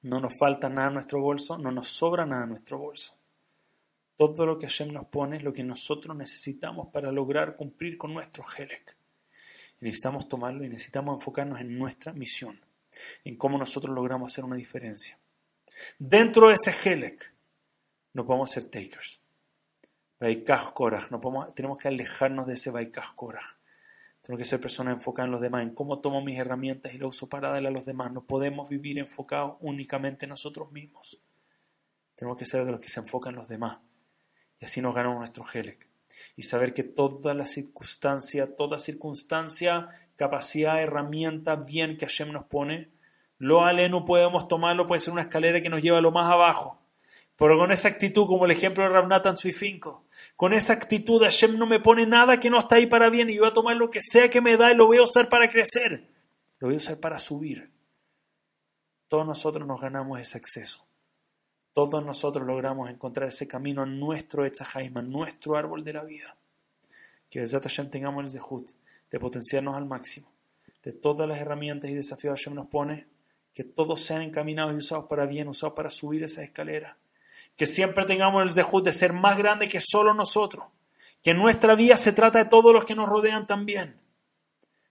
No 0.02 0.20
nos 0.20 0.38
falta 0.38 0.70
nada 0.70 0.88
en 0.88 0.94
nuestro 0.96 1.22
bolso, 1.22 1.58
no 1.58 1.72
nos 1.72 1.90
sobra 1.90 2.26
nada 2.26 2.44
en 2.44 2.50
nuestro 2.50 2.80
bolso. 2.80 3.18
Todo 4.18 4.46
lo 4.46 4.58
que 4.58 4.68
Hashem 4.68 4.92
nos 4.92 5.06
pone 5.08 5.38
es 5.38 5.44
lo 5.44 5.54
que 5.54 5.64
nosotros 5.64 6.16
necesitamos 6.16 6.88
para 6.92 7.12
lograr 7.12 7.56
cumplir 7.56 7.98
con 7.98 8.14
nuestro 8.14 8.44
Helek. 8.58 8.98
Necesitamos 9.82 10.28
tomarlo 10.28 10.64
y 10.64 10.70
necesitamos 10.70 11.16
enfocarnos 11.16 11.60
en 11.60 11.78
nuestra 11.78 12.14
misión 12.14 12.60
en 13.24 13.38
cómo 13.38 13.58
nosotros 13.58 13.94
logramos 13.94 14.32
hacer 14.32 14.44
una 14.44 14.56
diferencia. 14.56 15.20
Dentro 15.98 16.50
de 16.50 16.56
ese 16.56 16.72
Helek 16.72 17.34
no 18.14 18.26
podemos 18.26 18.52
ser 18.52 18.66
takers. 18.66 19.22
Baikaj 20.20 20.74
Korach, 20.74 21.12
no 21.12 21.20
podemos, 21.20 21.54
tenemos 21.56 21.78
que 21.78 21.88
alejarnos 21.88 22.48
de 22.48 22.56
ese 22.56 22.72
Baikaj 22.72 23.16
Korach. 23.16 23.58
Tenemos 24.22 24.40
que 24.40 24.50
ser 24.50 24.60
personas 24.60 24.96
enfocadas 24.96 25.28
en 25.28 25.32
los 25.32 25.42
demás, 25.42 25.64
en 25.64 25.74
cómo 25.74 26.00
tomo 26.00 26.22
mis 26.22 26.38
herramientas 26.38 26.94
y 26.94 26.98
las 26.98 27.08
uso 27.08 27.30
para 27.30 27.50
darle 27.50 27.70
a 27.70 27.72
los 27.72 27.86
demás. 27.86 28.12
No 28.12 28.26
podemos 28.26 28.68
vivir 28.68 29.00
enfocados 29.00 29.58
únicamente 29.62 30.26
en 30.26 30.32
nosotros 30.32 30.72
mismos. 30.72 31.22
Tenemos 32.16 32.38
que 32.38 32.46
ser 32.46 32.66
de 32.66 32.72
los 32.72 32.82
que 32.82 32.90
se 32.90 33.00
enfocan 33.00 33.34
en 33.34 33.40
los 33.40 33.48
demás. 33.48 33.80
Y 34.60 34.66
así 34.66 34.82
nos 34.82 34.94
ganamos 34.94 35.20
nuestro 35.20 35.46
Helek. 35.52 35.88
Y 36.36 36.44
saber 36.44 36.74
que 36.74 36.84
toda 36.84 37.34
la 37.34 37.46
circunstancia, 37.46 38.56
toda 38.56 38.80
circunstancia 38.80 39.90
capacidad, 40.20 40.84
herramienta, 40.84 41.56
bien 41.56 41.98
que 41.98 42.06
Hashem 42.06 42.32
nos 42.32 42.44
pone. 42.44 42.90
Lo 43.38 43.64
ale 43.64 43.88
no 43.88 44.06
podemos 44.06 44.50
tomarlo, 44.50 44.86
puede 44.86 45.00
ser 45.00 45.14
una 45.14 45.22
escalera 45.22 45.62
que 45.62 45.70
nos 45.70 45.82
lleva 45.82 45.98
a 45.98 46.02
lo 46.02 46.12
más 46.12 46.30
abajo. 46.30 46.82
pero 47.38 47.58
con 47.58 47.72
esa 47.72 47.88
actitud, 47.88 48.28
como 48.28 48.44
el 48.44 48.52
ejemplo 48.52 48.84
de 48.84 48.90
Ramnatan 48.90 49.38
Suifinko, 49.38 50.04
con 50.36 50.52
esa 50.52 50.74
actitud, 50.74 51.24
Hashem 51.24 51.58
no 51.58 51.66
me 51.66 51.80
pone 51.80 52.06
nada 52.06 52.38
que 52.38 52.50
no 52.50 52.60
está 52.60 52.76
ahí 52.76 52.86
para 52.86 53.10
bien 53.10 53.30
y 53.30 53.36
yo 53.36 53.44
voy 53.44 53.52
a 53.52 53.54
tomar 53.54 53.78
lo 53.78 53.90
que 53.90 54.02
sea 54.02 54.30
que 54.30 54.42
me 54.42 54.58
da 54.58 54.74
y 54.74 54.76
lo 54.76 54.88
voy 54.88 54.98
a 54.98 55.04
usar 55.04 55.30
para 55.30 55.48
crecer, 55.48 56.10
lo 56.60 56.68
voy 56.68 56.76
a 56.76 56.80
usar 56.80 57.00
para 57.00 57.18
subir. 57.18 57.72
Todos 59.08 59.26
nosotros 59.26 59.66
nos 59.66 59.80
ganamos 59.80 60.20
ese 60.20 60.38
acceso. 60.38 60.86
Todos 61.80 62.04
nosotros 62.04 62.46
logramos 62.46 62.90
encontrar 62.90 63.30
ese 63.30 63.48
camino 63.48 63.84
a 63.84 63.86
nuestro 63.86 64.44
Etzahaim, 64.44 64.98
a 64.98 65.02
nuestro 65.02 65.56
árbol 65.56 65.82
de 65.82 65.94
la 65.94 66.04
vida. 66.04 66.36
Que 67.30 67.40
desde 67.40 67.58
Hashem 67.58 67.90
tengamos 67.90 68.22
el 68.22 68.30
zehut 68.30 68.72
de 69.10 69.18
potenciarnos 69.18 69.78
al 69.78 69.86
máximo, 69.86 70.30
de 70.84 70.92
todas 70.92 71.26
las 71.26 71.40
herramientas 71.40 71.90
y 71.90 71.94
desafíos 71.94 72.34
que 72.34 72.44
Hashem 72.44 72.54
nos 72.54 72.68
pone, 72.68 73.08
que 73.54 73.64
todos 73.64 74.02
sean 74.02 74.24
encaminados 74.24 74.74
y 74.74 74.76
usados 74.76 75.06
para 75.06 75.26
bien, 75.26 75.48
usados 75.48 75.74
para 75.74 75.90
subir 75.90 76.22
esa 76.22 76.44
escalera. 76.44 76.98
Que 77.56 77.66
siempre 77.66 78.04
tengamos 78.04 78.44
el 78.44 78.52
zehut 78.52 78.84
de 78.84 78.92
ser 78.92 79.14
más 79.14 79.38
grande 79.38 79.70
que 79.70 79.80
solo 79.80 80.14
nosotros. 80.14 80.66
Que 81.24 81.34
nuestra 81.34 81.76
vida 81.76 81.96
se 81.96 82.12
trata 82.12 82.40
de 82.40 82.50
todos 82.50 82.74
los 82.74 82.84
que 82.84 82.96
nos 82.96 83.08
rodean 83.08 83.48
también. 83.48 83.96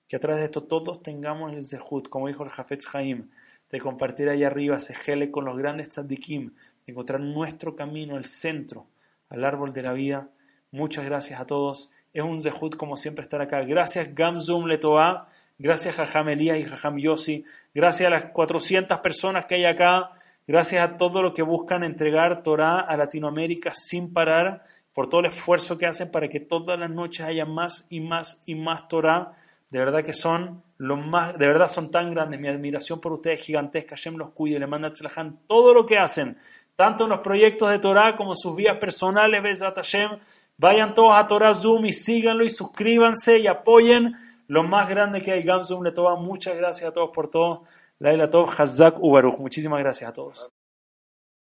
Que 0.08 0.16
a 0.16 0.20
través 0.20 0.38
de 0.38 0.46
esto 0.46 0.62
todos 0.62 1.02
tengamos 1.02 1.52
el 1.52 1.66
zehut, 1.66 2.08
como 2.08 2.28
dijo 2.28 2.44
el 2.44 2.48
Jafetz 2.48 2.86
Haim, 2.94 3.28
de 3.70 3.78
compartir 3.78 4.30
ahí 4.30 4.44
arriba 4.44 4.78
ese 4.78 4.94
gele 4.94 5.30
con 5.30 5.44
los 5.44 5.58
grandes 5.58 5.90
tzaddikim, 5.90 6.54
de 6.54 6.77
encontrar 6.90 7.20
nuestro 7.20 7.76
camino, 7.76 8.16
el 8.16 8.24
centro, 8.24 8.86
al 9.28 9.44
árbol 9.44 9.72
de 9.72 9.82
la 9.82 9.92
vida. 9.92 10.30
Muchas 10.70 11.04
gracias 11.04 11.40
a 11.40 11.46
todos. 11.46 11.90
Es 12.12 12.22
un 12.22 12.42
zehut 12.42 12.76
como 12.76 12.96
siempre 12.96 13.22
estar 13.22 13.40
acá. 13.40 13.62
Gracias 13.62 14.14
Gamzum 14.14 14.66
Letoa, 14.66 15.28
gracias 15.58 15.98
a 15.98 16.04
Jajam 16.06 16.28
Elías 16.30 16.58
y 16.58 16.64
Jajam 16.64 16.98
Yossi, 16.98 17.44
gracias 17.74 18.06
a 18.06 18.10
las 18.10 18.24
400 18.32 18.98
personas 19.00 19.44
que 19.46 19.56
hay 19.56 19.64
acá, 19.66 20.10
gracias 20.46 20.82
a 20.82 20.96
todos 20.96 21.22
los 21.22 21.32
que 21.32 21.42
buscan 21.42 21.84
entregar 21.84 22.42
Torah 22.42 22.80
a 22.80 22.96
Latinoamérica 22.96 23.72
sin 23.74 24.12
parar, 24.12 24.64
por 24.94 25.08
todo 25.08 25.20
el 25.20 25.26
esfuerzo 25.26 25.78
que 25.78 25.86
hacen 25.86 26.10
para 26.10 26.28
que 26.28 26.40
todas 26.40 26.78
las 26.78 26.90
noches 26.90 27.24
haya 27.24 27.44
más 27.44 27.86
y 27.88 28.00
más 28.00 28.40
y 28.46 28.54
más 28.54 28.88
Torah 28.88 29.32
de 29.70 29.78
verdad 29.78 30.02
que 30.02 30.12
son 30.12 30.62
los 30.78 30.98
más, 30.98 31.36
de 31.38 31.46
verdad 31.46 31.68
son 31.68 31.90
tan 31.90 32.10
grandes. 32.10 32.40
Mi 32.40 32.48
admiración 32.48 33.00
por 33.00 33.12
ustedes 33.12 33.40
es 33.40 33.46
gigantesca. 33.46 33.96
Hashem 33.96 34.16
los 34.16 34.30
cuide, 34.30 34.58
le 34.58 34.66
manda 34.66 34.88
a 34.88 35.32
todo 35.46 35.74
lo 35.74 35.84
que 35.84 35.98
hacen, 35.98 36.38
tanto 36.78 37.04
en 37.04 37.10
los 37.10 37.18
proyectos 37.18 37.70
de 37.70 37.80
Torah 37.80 38.14
como 38.14 38.36
sus 38.36 38.54
vías 38.54 38.78
personales. 38.78 39.42
Besat 39.42 39.74
Hashem, 39.74 40.20
vayan 40.58 40.94
todos 40.94 41.12
a 41.16 41.26
Torah 41.26 41.52
Zoom 41.52 41.86
y 41.86 41.92
síganlo 41.92 42.44
y 42.44 42.50
suscríbanse 42.50 43.40
y 43.40 43.48
apoyen 43.48 44.14
lo 44.46 44.62
más 44.62 44.88
grande 44.88 45.20
que 45.20 45.32
hay. 45.32 45.42
Gamzum 45.42 45.82
le 45.82 45.90
toma. 45.90 46.14
Muchas 46.14 46.56
gracias 46.56 46.88
a 46.88 46.92
todos 46.92 47.10
por 47.12 47.28
todo. 47.28 47.64
Laila 47.98 48.30
Tov, 48.30 48.48
Hazak 48.56 49.02
Ubaruch. 49.02 49.40
Muchísimas 49.40 49.80
gracias 49.80 50.08
a 50.08 50.12
todos. 50.12 50.52